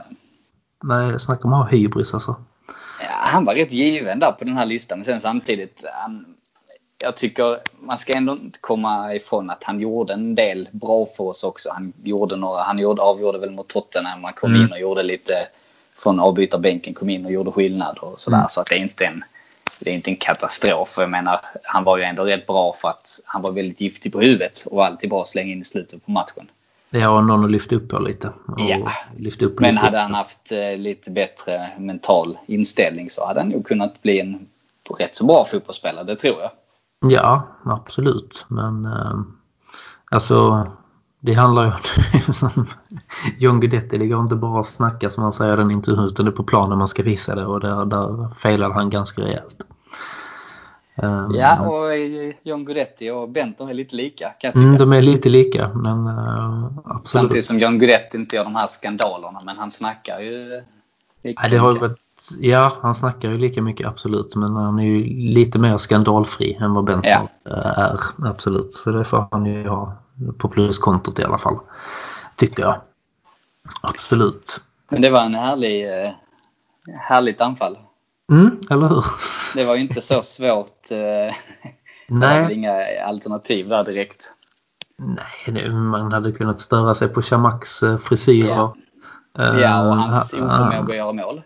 Nej, 0.84 1.20
snacka 1.20 1.44
om 1.44 1.54
att 1.54 1.64
ha 1.64 1.78
hybris 1.78 2.14
alltså. 2.14 2.36
Ja, 3.02 3.10
han 3.10 3.46
var 3.46 3.54
rätt 3.56 3.72
given 3.72 4.20
där 4.20 4.32
på 4.32 4.44
den 4.44 4.58
här 4.58 4.66
listan. 4.66 4.98
Men 4.98 5.06
sen 5.06 5.22
samtidigt, 5.22 5.84
han, 6.04 6.26
jag 7.04 7.16
tycker 7.18 7.58
man 7.80 7.98
ska 7.98 8.14
ändå 8.14 8.34
inte 8.34 8.60
komma 8.62 9.16
ifrån 9.16 9.50
att 9.50 9.64
han 9.64 9.80
gjorde 9.80 10.14
en 10.14 10.36
del 10.36 10.70
bra 10.72 11.06
för 11.18 11.24
oss 11.24 11.44
också. 11.44 11.70
Han 11.74 11.94
gjorde 12.04 12.36
några, 12.36 12.62
han 12.62 12.80
gjorde, 12.80 13.02
avgjorde 13.02 13.38
väl 13.40 13.52
mot 13.52 13.68
Tottenham. 13.68 14.24
Han 14.24 14.34
kom 14.34 14.50
Mm. 14.52 14.62
in 14.66 14.72
och 14.72 14.80
gjorde 14.80 15.04
lite 15.04 15.34
från 15.96 16.20
avbytarbänken, 16.20 16.94
kom 16.94 17.10
in 17.10 17.26
och 17.26 17.32
gjorde 17.32 17.52
skillnad 17.52 17.98
och 17.98 18.20
sådär. 18.20 18.38
Mm. 18.38 18.50
Så 18.50 18.62
att 18.62 18.68
det 18.68 18.76
är 18.76 18.80
inte 18.80 19.06
en 19.06 19.24
det 19.80 19.90
är 19.90 19.94
inte 19.94 20.12
en 20.12 20.16
katastrof. 20.16 20.96
Jag 20.98 21.10
menar, 21.10 21.40
han 21.64 21.84
var 21.84 21.98
ju 21.98 22.04
ändå 22.04 22.24
rätt 22.24 22.48
bra 22.48 22.74
för 22.74 22.90
att 22.90 23.20
han 23.26 23.42
var 23.42 23.52
väldigt 23.52 23.82
giftig 23.82 24.14
på 24.14 24.22
huvudet 24.22 24.66
och 24.72 24.86
alltid 24.86 25.10
bra 25.10 25.22
att 25.22 25.28
slänga 25.28 25.52
in 25.52 25.62
i 25.62 25.64
slutet 25.64 26.06
på 26.06 26.12
matchen. 26.12 26.48
Det 26.90 27.02
har 27.02 27.22
någon 27.22 27.46
att 27.46 27.52
lyfta 27.52 27.76
upp 27.76 27.90
på 27.90 28.00
lite. 28.00 28.28
Och 28.48 28.60
Ja. 28.60 28.92
lyfta 29.18 29.46
upp 29.46 29.56
och 29.56 29.62
Men 29.62 29.78
hade 29.78 30.00
han 30.00 30.14
haft 30.14 30.52
eh, 30.52 30.78
lite 30.78 31.12
bättre 31.12 31.70
mental 31.78 32.38
inställning 32.46 33.10
så 33.10 33.28
hade 33.28 33.40
han 33.40 33.50
nog 33.50 33.66
kunnat 33.66 34.02
bli 34.02 34.20
en 34.20 34.48
rätt 35.00 35.16
så 35.16 35.26
bra 35.26 35.46
fotbollsspelare, 35.46 36.04
det 36.04 36.16
tror 36.16 36.42
jag. 36.42 36.52
Ja, 37.12 37.48
absolut. 37.66 38.46
Men 38.48 38.86
eh, 38.86 39.20
alltså 40.12 40.68
det 41.26 41.34
handlar 41.34 41.66
ju 41.66 41.72
om 42.56 42.68
John 43.38 43.60
Guidetti. 43.60 43.98
Det 43.98 44.08
går 44.08 44.20
inte 44.20 44.36
bara 44.36 44.60
att 44.60 44.68
snacka 44.68 45.10
som 45.10 45.24
man 45.24 45.34
säger 45.34 45.54
i 45.54 45.58
den 45.58 45.72
intervjun 45.72 46.06
utan 46.06 46.26
det 46.26 46.30
är 46.32 46.34
på 46.34 46.44
planen 46.44 46.78
man 46.78 46.88
ska 46.88 47.04
visa 47.04 47.36
det 47.36 47.46
och 47.46 47.60
där, 47.60 47.86
där 47.86 48.28
failade 48.38 48.74
han 48.74 48.90
ganska 48.90 49.22
rejält. 49.22 49.62
Eh, 50.96 51.28
Ja, 51.34 51.68
och 51.68 51.98
John 52.44 52.66
Guidetti 52.66 53.10
och 53.10 53.30
Benton 53.30 53.70
är 53.70 53.74
lite 53.74 53.96
lika 53.96 54.30
kan 54.30 54.48
jag 54.48 54.54
tycka. 54.54 54.64
mm, 54.64 54.78
de 54.78 54.94
är 54.94 55.02
lite 55.02 55.30
lika 55.30 55.70
men 55.74 56.08
eh, 56.08 56.66
absolut. 56.86 57.08
Samtidigt 57.08 57.46
som 57.46 57.60
John 57.60 57.80
Guidetti 57.80 58.18
inte 58.18 58.36
gör 58.36 58.44
de 58.44 58.56
här 58.56 58.68
skandalerna, 58.68 59.42
men 59.46 59.58
han 59.58 59.72
snackar 59.72 60.20
ju... 60.20 60.50
Nej, 61.22 61.36
det 61.50 61.58
har 61.58 61.74
ju 61.74 61.80
varit 61.80 62.00
Ja, 62.40 62.72
han 62.82 62.96
snackar 62.96 63.30
ju 63.30 63.38
lika 63.38 63.62
mycket 63.62 63.88
absolut 63.88 64.36
men 64.36 64.56
han 64.56 64.80
är 64.80 64.84
ju 64.84 65.04
lite 65.34 65.60
mer 65.60 65.78
skandalfri 65.78 66.54
än 66.62 66.74
vad 66.74 66.84
Bentner 66.84 67.30
Ja. 67.44 67.52
eh, 67.52 67.80
är. 67.80 68.00
Absolut. 68.26 68.74
Så 68.74 68.92
det 68.92 69.06
får 69.06 69.26
han 69.32 69.46
ju 69.46 69.68
ha 69.68 69.94
på 70.38 70.50
pluskontot 70.50 71.20
i 71.20 71.24
alla 71.24 71.38
fall. 71.38 71.58
Tycker 72.36 72.64
jag. 72.64 72.76
Absolut. 73.82 74.62
Men 74.90 75.02
det 75.02 75.10
var 75.10 75.22
en 75.22 75.36
härlig, 75.36 76.04
eh, 76.06 76.12
härligt 77.00 77.42
anfall. 77.42 77.78
Mm, 78.32 78.62
eller 78.70 78.88
hur? 78.88 79.06
Det 79.56 79.64
var 79.66 79.76
ju 79.76 79.82
inte 79.82 80.02
så 80.02 80.22
svårt. 80.24 80.92
eh, 80.92 81.36
Nej, 82.08 82.54
inga 82.54 82.74
alternativ 83.06 83.70
där 83.70 83.84
direkt. 83.84 84.34
nej 85.48 85.70
man 85.72 86.12
hade 86.12 86.32
kunnat 86.32 86.60
störa 86.60 86.96
sig 86.96 87.08
på 87.08 87.22
Chamaks 87.22 87.80
frisyrer. 88.04 88.48
Ja. 88.50 88.76
Ja, 89.36 89.82
och 89.90 89.96
hans 89.96 90.34
ha- 90.34 90.46
oförmåga 90.46 90.78
att 90.94 90.96
göra 90.96 91.14
mål. 91.14 91.42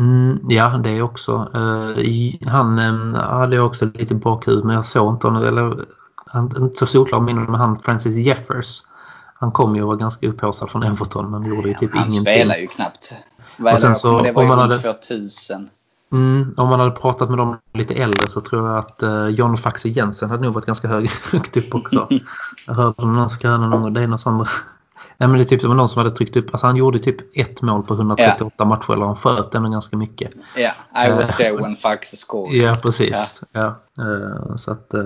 Mm, 0.00 0.38
ja, 0.48 0.68
det 0.84 1.02
också. 1.02 1.48
Eh, 1.54 1.98
i- 2.02 2.40
han 2.46 2.78
eh, 2.78 3.20
hade 3.20 3.56
jag 3.56 3.66
också 3.66 3.84
lite 3.94 4.14
bakhuvud 4.14 4.64
men 4.64 4.74
jag 4.76 4.84
såg 4.84 5.14
inte 5.14 5.26
honom. 5.26 5.42
Eller, 5.44 5.84
han, 6.26 6.44
inte 6.58 6.76
så 6.78 6.86
solklar 6.86 7.20
minne 7.20 7.40
med 7.40 7.60
han 7.60 7.78
Francis 7.78 8.14
Jeffers. 8.16 8.82
Han 9.34 9.52
kom 9.52 9.76
ju 9.76 9.82
och 9.82 9.88
var 9.88 9.96
ganska 9.96 10.28
upphaussad 10.28 10.70
från 10.70 10.82
Everton 10.82 11.30
men 11.30 11.44
gjorde 11.44 11.68
ju 11.68 11.74
typ 11.74 11.90
Han 11.94 12.00
ingenting. 12.02 12.20
spelar 12.34 12.56
ju 12.56 12.66
knappt. 12.66 13.12
Vad 13.58 13.70
är 13.72 13.74
Och 13.74 13.80
sen 13.80 13.94
så, 13.94 14.12
Men 14.14 14.24
det 14.24 14.32
var 14.32 14.42
om 14.42 14.48
ju 14.48 14.56
man 14.56 14.68
runt 14.70 14.82
hade- 14.82 14.94
2000. 14.94 15.68
Mm, 16.12 16.54
om 16.56 16.68
man 16.68 16.80
hade 16.80 16.90
pratat 16.92 17.28
med 17.28 17.38
dem 17.38 17.56
lite 17.72 17.94
äldre 17.94 18.26
så 18.28 18.40
tror 18.40 18.68
jag 18.68 18.76
att 18.78 19.02
uh, 19.02 19.26
John 19.28 19.56
Faxe 19.56 19.88
Jensen 19.88 20.30
hade 20.30 20.42
nog 20.42 20.54
varit 20.54 20.66
ganska 20.66 20.88
hög, 20.88 21.10
högt 21.32 21.56
upp 21.56 21.74
också. 21.74 22.08
Jag 22.66 22.74
hörde 22.74 23.06
någon 23.06 23.30
skröna 23.30 23.68
någon 23.68 23.82
gång. 23.82 23.92
Det 23.94 24.00
är 24.02 24.06
någon 24.06 24.18
sån... 24.18 24.46
Nej 25.16 25.28
men 25.28 25.38
det 25.38 25.44
är 25.44 25.44
typ 25.44 25.60
det 25.60 25.68
var 25.68 25.74
någon 25.74 25.88
som 25.88 25.98
hade 25.98 26.16
tryckt 26.16 26.36
upp, 26.36 26.46
alltså 26.52 26.66
han 26.66 26.76
gjorde 26.76 26.98
typ 26.98 27.16
ett 27.38 27.62
mål 27.62 27.82
på 27.82 27.94
138 27.94 28.64
matcher 28.64 28.92
eller 28.92 29.06
han 29.06 29.16
sköt 29.16 29.54
ändå 29.54 29.68
ganska 29.68 29.96
mycket. 29.96 30.30
Ja, 30.56 31.04
I 31.06 31.10
was 31.10 31.36
there 31.36 31.52
when 31.56 31.76
Faxe 31.76 32.16
scored. 32.16 32.62
Ja, 32.62 32.76
precis. 32.82 33.16
Ja. 33.52 33.74
Eh, 33.98 34.56
så 34.56 34.72
att, 34.72 34.94
eh, 34.94 35.02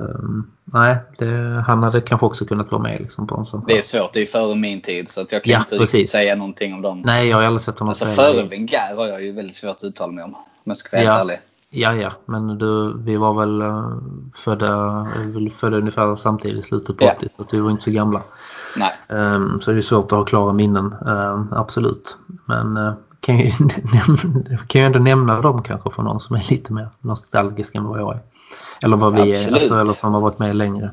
nej, 0.64 0.97
det, 1.18 1.64
han 1.66 1.82
hade 1.82 2.01
kanske 2.01 2.26
också 2.26 2.45
kunnat 2.45 2.70
vara 2.70 2.82
med 2.82 3.01
liksom, 3.01 3.26
på 3.26 3.36
en 3.36 3.45
sån. 3.45 3.64
Det 3.66 3.78
är 3.78 3.82
svårt, 3.82 4.12
det 4.12 4.20
är 4.22 4.26
före 4.26 4.55
min 4.57 4.80
tid 4.80 5.09
så 5.09 5.20
att 5.20 5.32
jag 5.32 5.45
kan 5.45 5.53
Ja, 5.53 5.59
inte 5.59 5.78
precis. 5.78 6.11
säga 6.11 6.34
någonting 6.36 6.74
om 6.74 6.82
dem. 6.82 7.03
Nej, 7.05 7.28
jag 7.28 7.36
har 7.36 7.42
aldrig 7.45 7.62
sett 7.62 7.78
honom 7.78 7.88
Alltså 7.88 8.05
spela 8.05 8.32
före 8.32 8.42
Wenger 8.47 8.97
har 8.97 9.07
jag 9.07 9.22
ju 9.24 9.32
väldigt 9.32 9.57
svårt 9.57 9.76
att 9.76 9.84
uttala 9.84 10.12
mig 10.12 10.24
om. 10.24 10.34
Om 10.34 10.40
jag 10.64 10.76
ska 10.76 10.97
vara 10.97 11.07
helt 11.07 11.16
Ja. 11.16 11.20
ärlig. 11.20 11.38
Ja, 11.76 11.95
ja, 11.95 12.12
men 12.24 12.59
du, 12.59 12.92
vi 12.99 13.16
var 13.16 13.34
väl 13.34 13.62
uh, 13.62 13.99
födda, 14.34 15.07
födda 15.59 15.76
ungefär 15.76 16.16
samtidigt 16.16 16.64
i 16.64 16.68
slutet 16.68 16.97
på 16.97 17.05
Ja. 17.05 17.14
80 17.16 17.28
så 17.28 17.45
vi 17.53 17.61
var 17.61 17.70
inte 17.70 17.82
så 17.82 17.90
gamla. 17.90 18.22
Nej. 18.77 18.93
Ehm, 19.09 19.61
så 19.61 19.70
det 19.70 19.77
är 19.77 19.83
svårt 19.83 20.05
att 20.05 20.18
ha 20.18 20.25
klara 20.25 20.53
minnen, 20.53 20.95
ehm, 21.07 21.49
absolut. 21.53 22.18
Men 22.47 22.77
uh, 22.77 22.93
kan, 23.20 23.37
näm- 23.39 24.57
kan 24.66 24.81
ju 24.81 24.87
ändå 24.87 24.99
nämna 24.99 25.41
dem 25.41 25.62
kanske 25.62 25.91
för 25.91 26.03
någon 26.03 26.20
som 26.20 26.37
är 26.37 26.47
lite 26.51 26.72
mer 26.72 26.89
nostalgisk 27.01 27.75
än 27.75 27.85
vad 27.85 28.01
jag 28.01 28.14
är. 28.14 28.20
Eller 28.83 28.97
vad 28.97 29.14
vi 29.14 29.20
är, 29.20 29.35
Absolut. 29.35 29.55
alltså, 29.55 29.75
eller 29.75 29.85
som 29.93 30.14
har 30.14 30.20
varit 30.20 30.39
med 30.39 30.57
längre. 30.57 30.91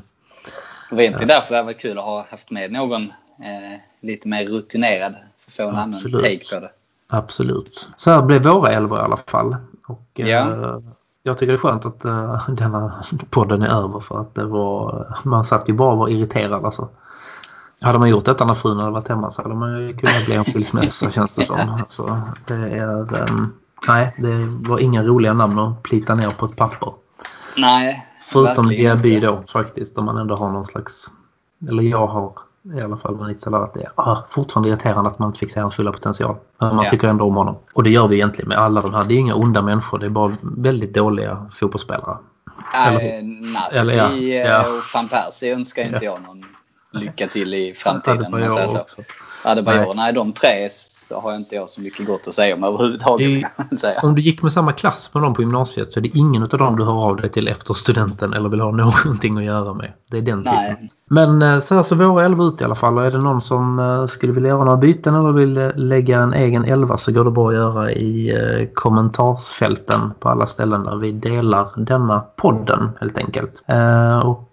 Det 0.90 0.94
var 0.96 1.02
egentligen 1.02 1.28
därför 1.28 1.50
det 1.50 1.56
hade 1.56 1.66
varit 1.66 1.80
kul 1.80 1.98
att 1.98 2.04
ha 2.04 2.26
haft 2.30 2.50
med 2.50 2.72
någon 2.72 3.02
eh, 3.38 3.78
lite 4.00 4.28
mer 4.28 4.46
rutinerad. 4.46 5.14
För 5.38 5.50
att 5.50 5.54
få 5.56 5.62
en 5.62 5.76
Absolut. 5.92 6.14
annan 6.14 6.22
take 6.38 6.54
på 6.54 6.60
det. 6.60 6.70
Absolut. 7.08 7.88
Så 7.96 8.10
här 8.10 8.22
blev 8.22 8.42
våra 8.42 8.72
elvor 8.72 8.98
i 8.98 9.02
alla 9.02 9.16
fall. 9.16 9.56
Och, 9.86 10.02
Ja. 10.14 10.26
eh, 10.26 10.78
jag 11.22 11.38
tycker 11.38 11.52
det 11.52 11.56
är 11.56 11.58
skönt 11.58 11.86
att 11.86 12.04
uh, 12.04 12.50
denna 12.50 13.04
podden 13.30 13.62
är 13.62 13.84
över 13.84 14.00
för 14.00 14.20
att 14.20 14.34
det 14.34 14.44
var, 14.44 15.06
man 15.22 15.44
satt 15.44 15.68
ju 15.68 15.72
bara 15.72 15.92
och 15.92 15.98
var 15.98 16.08
irriterad 16.08 16.64
alltså. 16.64 16.88
Hade 17.82 17.98
man 17.98 18.08
gjort 18.08 18.24
detta 18.24 18.44
när 18.44 18.54
frun 18.54 18.78
hade 18.78 18.90
varit 18.90 19.08
hemma 19.08 19.30
så 19.30 19.42
hade 19.42 19.54
man 19.54 19.80
ju 19.80 19.96
kunnat 19.96 20.26
bli 20.26 20.34
en 20.34 20.44
skilsmässa 20.44 21.10
känns 21.12 21.34
det 21.34 21.44
som. 21.44 21.58
Alltså, 21.80 22.20
det, 22.46 22.54
är, 22.54 23.22
ehm, 23.22 23.52
nej, 23.88 24.14
det 24.18 24.46
var 24.68 24.78
inga 24.78 25.02
roliga 25.02 25.32
namn 25.32 25.58
att 25.58 25.82
plita 25.82 26.14
ner 26.14 26.30
på 26.30 26.46
ett 26.46 26.56
papper. 26.56 26.92
Nej. 27.56 28.06
Förutom 28.28 28.68
Diaby 28.68 29.20
då 29.20 29.42
faktiskt 29.52 29.98
om 29.98 30.04
man 30.04 30.16
ändå 30.16 30.36
har 30.36 30.50
någon 30.50 30.66
slags, 30.66 31.10
eller 31.68 31.82
jag 31.82 32.06
har 32.06 32.32
i 32.76 32.80
alla 32.80 32.96
fall 32.96 33.16
med 33.16 33.30
Itzala 33.30 33.58
att 33.58 33.74
det 33.74 33.82
är 33.82 33.90
ah, 33.94 34.16
fortfarande 34.30 34.68
irriterande 34.68 35.10
att 35.10 35.18
man 35.18 35.28
inte 35.28 35.38
fick 35.38 35.52
se 35.52 35.60
hans 35.60 35.74
fulla 35.74 35.92
potential. 35.92 36.36
Men 36.58 36.76
man 36.76 36.84
Ja. 36.84 36.90
tycker 36.90 37.08
ändå 37.08 37.24
om 37.24 37.34
honom. 37.34 37.56
Och 37.74 37.82
det 37.82 37.90
gör 37.90 38.08
vi 38.08 38.16
egentligen 38.16 38.48
med 38.48 38.58
alla 38.58 38.80
de 38.80 38.94
här. 38.94 39.04
Det 39.04 39.14
är 39.14 39.18
inga 39.18 39.34
onda 39.34 39.62
människor, 39.62 39.98
det 39.98 40.06
är 40.06 40.10
bara 40.10 40.36
väldigt 40.42 40.94
dåliga 40.94 41.46
fotbollsspelare. 41.54 42.16
Nej, 42.74 43.22
Nasri 43.22 43.96
ja, 43.96 44.12
ja. 44.48 44.60
och 44.62 44.82
van 44.94 45.08
Persie 45.08 45.54
önskar 45.54 45.82
inte 45.82 46.04
jag 46.04 46.22
någon 46.22 46.44
lycka 46.92 47.28
till 47.28 47.54
i 47.54 47.74
framtiden. 47.74 48.18
Adebayor 48.18 48.66
så. 48.66 48.80
också. 48.80 49.02
Adebayor, 49.44 49.86
Nej. 49.86 49.96
nej 49.96 50.12
de 50.12 50.32
tre 50.32 50.68
så 51.12 51.20
har 51.20 51.34
inte 51.34 51.54
jag 51.54 51.68
så 51.68 51.80
mycket 51.80 52.06
gott 52.06 52.28
att 52.28 52.34
säga 52.34 52.54
om 52.54 52.64
överhuvudtaget. 52.64 53.44
Är-. 53.84 54.04
Om 54.04 54.14
du 54.14 54.22
gick 54.22 54.42
med 54.42 54.52
samma 54.52 54.72
klass 54.72 55.10
med 55.14 55.22
dem 55.22 55.34
på 55.34 55.42
gymnasiet 55.42 55.92
så 55.92 56.00
är 56.00 56.02
det 56.02 56.18
ingen 56.18 56.42
av 56.42 56.48
dem 56.48 56.76
du 56.76 56.84
hör 56.84 57.04
av 57.04 57.16
dig 57.16 57.30
till 57.30 57.48
efter 57.48 57.74
studenten 57.74 58.32
eller 58.32 58.48
vill 58.48 58.60
ha 58.60 58.70
någonting 58.70 59.38
att 59.38 59.44
göra 59.44 59.74
med. 59.74 59.92
Det 60.10 60.16
är 60.16 60.22
den 60.22 60.38
typen. 60.38 60.54
Nej. 60.54 60.90
Men 61.08 61.42
eh, 61.42 61.60
så 61.60 61.74
här 61.74 61.82
så 61.82 61.94
våra 61.94 62.24
elva 62.24 62.44
ut 62.44 62.60
i 62.60 62.64
alla 62.64 62.74
fall. 62.74 62.98
Och 62.98 63.06
är 63.06 63.10
det 63.10 63.18
någon 63.18 63.40
som 63.40 63.78
eh, 63.78 64.06
skulle 64.06 64.32
vilja 64.32 64.48
göra 64.48 64.64
några 64.64 64.76
byten 64.76 65.14
eller 65.14 65.32
vill 65.32 65.56
eh, 65.56 65.70
lägga 65.74 66.20
en 66.20 66.34
egen 66.34 66.64
elva 66.64 66.96
så 66.96 67.12
går 67.12 67.24
det 67.24 67.30
bra 67.30 67.48
att 67.48 67.54
göra 67.54 67.92
i 67.92 68.70
kommentarsfälten 68.74 70.12
på 70.20 70.28
alla 70.28 70.46
ställen 70.46 70.84
där 70.84 70.96
vi 70.96 71.12
delar 71.12 71.68
denna 71.76 72.20
podden 72.20 72.90
helt 73.00 73.18
enkelt. 73.18 73.62
Och 74.24 74.48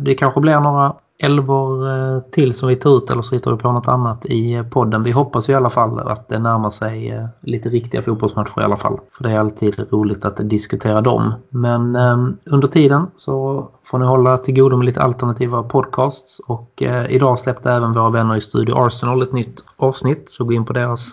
det 0.00 0.14
kanske 0.14 0.40
blir 0.40 0.60
några 0.60 0.94
elvor 1.22 1.88
eh, 1.88 2.20
till 2.20 2.54
som 2.54 2.68
vi 2.68 2.76
tar 2.76 2.96
ut 2.96 3.10
eller 3.10 3.22
så 3.22 3.34
hittar 3.34 3.50
vi 3.50 3.56
på 3.56 3.72
något 3.72 3.88
annat 3.88 4.26
i 4.26 4.54
eh, 4.54 4.62
podden. 4.62 5.02
Vi 5.02 5.10
hoppas 5.10 5.48
i 5.48 5.54
alla 5.54 5.70
fall 5.70 5.98
att 5.98 6.28
det 6.28 6.38
närmar 6.38 6.70
sig 6.70 7.10
eh, 7.10 7.26
lite 7.40 7.68
riktiga 7.68 8.02
fotbollsmatcher 8.02 8.60
i 8.60 8.64
alla 8.64 8.76
fall. 8.76 9.00
För 9.16 9.24
det 9.24 9.30
är 9.30 9.40
alltid 9.40 9.86
roligt 9.92 10.24
att 10.24 10.48
diskutera 10.50 11.00
dem. 11.00 11.34
Men 11.48 11.96
ehm, 11.96 12.36
under 12.44 12.68
tiden 12.68 13.06
så 13.16 13.68
får 13.84 13.98
ni 13.98 14.06
hålla 14.06 14.38
till 14.38 14.54
godo 14.54 14.76
med 14.76 14.86
lite 14.86 15.02
alternativa 15.02 15.62
podcasts. 15.62 16.38
Och 16.38 16.82
idag 17.08 17.38
släppte 17.38 17.70
även 17.70 17.92
våra 17.92 18.10
vänner 18.10 18.36
i 18.36 18.40
Studio 18.40 18.74
Arsenal 18.86 19.22
ett 19.22 19.32
nytt 19.32 19.64
avsnitt. 19.76 20.30
Så 20.30 20.44
gå 20.44 20.52
in 20.52 20.64
på 20.64 20.72
deras 20.72 21.12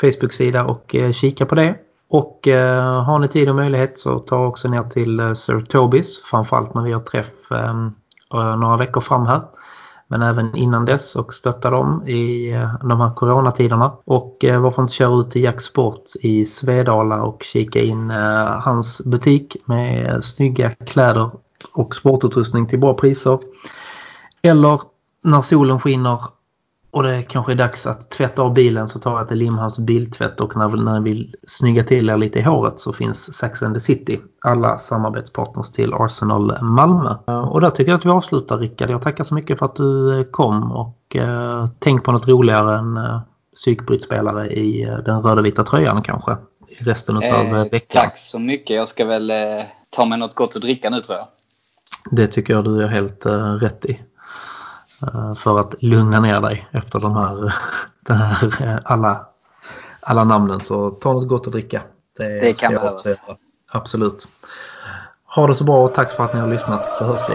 Facebook-sida 0.00 0.64
och 0.64 0.96
kika 1.12 1.46
på 1.46 1.54
det. 1.54 1.74
Och 2.08 2.48
eh, 2.48 3.02
har 3.02 3.18
ni 3.18 3.28
tid 3.28 3.48
och 3.48 3.54
möjlighet 3.54 3.98
så 3.98 4.18
ta 4.18 4.46
också 4.46 4.68
ner 4.68 4.82
till 4.82 5.20
eh, 5.20 5.34
Sir 5.34 5.60
Tobis. 5.60 6.22
Framförallt 6.22 6.74
när 6.74 6.82
vi 6.82 6.92
har 6.92 7.00
träff 7.00 7.52
ehm, 7.52 7.92
Eh, 8.34 8.56
några 8.56 8.76
veckor 8.76 9.00
fram 9.00 9.26
här. 9.26 9.42
Men 10.08 10.22
även 10.22 10.56
innan 10.56 10.84
dess 10.84 11.16
och 11.16 11.34
stötta 11.34 11.70
dem 11.70 12.08
i 12.08 12.52
eh, 12.52 12.74
de 12.82 13.00
här 13.00 13.10
coronatiderna. 13.10 13.92
Och 14.04 14.44
eh, 14.44 14.60
varför 14.60 14.82
inte 14.82 14.94
köra 14.94 15.20
ut 15.20 15.30
till 15.30 15.42
Jack 15.42 15.60
Sport 15.60 16.04
i 16.20 16.46
Svedala 16.46 17.22
och 17.22 17.42
kika 17.42 17.80
in 17.80 18.10
hans 18.60 19.00
butik 19.04 19.56
med 19.64 20.24
snygga 20.24 20.70
kläder 20.70 21.30
och 21.72 21.94
sportutrustning 21.94 22.66
till 22.66 22.78
bra 22.78 22.94
priser. 22.94 23.38
Eller 24.42 24.80
när 25.22 25.42
solen 25.42 25.80
skiner 25.80 26.18
och 26.90 27.02
det 27.02 27.22
kanske 27.22 27.52
är 27.52 27.56
dags 27.56 27.86
att 27.86 28.10
tvätta 28.10 28.42
av 28.42 28.54
bilen 28.54 28.88
så 28.88 28.98
tar 28.98 29.18
jag 29.18 29.28
till 29.28 29.36
Limhamns 29.36 29.78
biltvätt 29.78 30.40
och 30.40 30.56
när, 30.56 30.68
när 30.68 30.94
jag 30.94 31.00
vill 31.02 31.34
snygga 31.46 31.84
till 31.84 32.10
er 32.10 32.16
lite 32.16 32.38
i 32.38 32.42
håret 32.42 32.80
så 32.80 32.92
finns 32.92 33.34
Sax 33.36 33.62
and 33.62 33.74
the 33.74 33.80
City. 33.80 34.20
Alla 34.44 34.78
samarbetspartners 34.78 35.70
till 35.70 35.94
Arsenal 35.94 36.62
Malmö. 36.62 37.14
Eh, 37.26 37.38
Och 37.48 37.60
där 37.60 37.70
tycker 37.70 37.92
jag 37.92 37.98
att 37.98 38.06
vi 38.06 38.10
avslutar 38.10 38.58
Rickard. 38.58 38.90
Jag 38.90 39.02
tackar 39.02 39.24
så 39.24 39.34
mycket 39.34 39.58
för 39.58 39.66
att 39.66 39.76
du 39.76 40.18
eh, 40.20 40.24
kom 40.24 40.72
och 40.72 41.16
eh, 41.16 41.66
tänk 41.78 42.04
på 42.04 42.12
något 42.12 42.28
roligare 42.28 42.78
än 42.78 42.96
eh, 42.96 43.20
psykbrytspelare 43.54 44.52
i 44.52 44.82
eh, 44.82 44.96
den 44.96 45.22
röda 45.22 45.42
vita 45.42 45.64
tröjan 45.64 46.02
kanske. 46.02 46.36
I 46.68 46.84
resten 46.84 47.16
av 47.16 47.22
Eh, 47.22 47.40
eh, 47.52 47.64
veckan. 47.70 48.02
tack 48.02 48.18
så 48.18 48.38
mycket. 48.38 48.76
Jag 48.76 48.88
ska 48.88 49.04
väl 49.04 49.30
eh, 49.30 49.36
ta 49.90 50.04
mig 50.04 50.18
något 50.18 50.34
gott 50.34 50.56
att 50.56 50.62
dricka 50.62 50.90
nu 50.90 51.00
tror 51.00 51.18
jag. 51.18 51.26
Det 52.10 52.26
tycker 52.26 52.54
jag 52.54 52.64
du 52.64 52.82
är 52.82 52.88
helt 52.88 53.26
rätt 53.60 53.84
i. 53.84 54.00
Eh, 55.06 55.34
för 55.34 55.60
att 55.60 55.82
lugna 55.82 56.20
ner 56.20 56.40
dig 56.40 56.68
efter 56.72 57.00
de 57.00 57.16
här, 57.16 57.54
den 58.00 58.16
här 58.16 58.62
eh, 58.62 58.78
alla, 58.84 59.26
alla 60.02 60.24
namnen. 60.24 60.60
Så 60.60 60.90
ta 60.90 61.12
något 61.12 61.28
gott 61.28 61.46
att 61.46 61.52
dricka. 61.52 61.82
Det 62.16 62.40
kan 62.40 62.54
ska 62.54 62.72
jag 62.72 62.82
behövas. 62.82 63.06
Absolut. 63.70 64.28
Ha 65.34 65.46
det 65.46 65.54
så 65.54 65.64
bra 65.64 65.84
och 65.84 65.94
tack 65.94 66.10
för 66.10 66.24
att 66.24 66.34
ni 66.34 66.40
har 66.40 66.48
lyssnat 66.48 66.92
så 66.92 67.04
hörs 67.04 67.30
vi. 67.30 67.34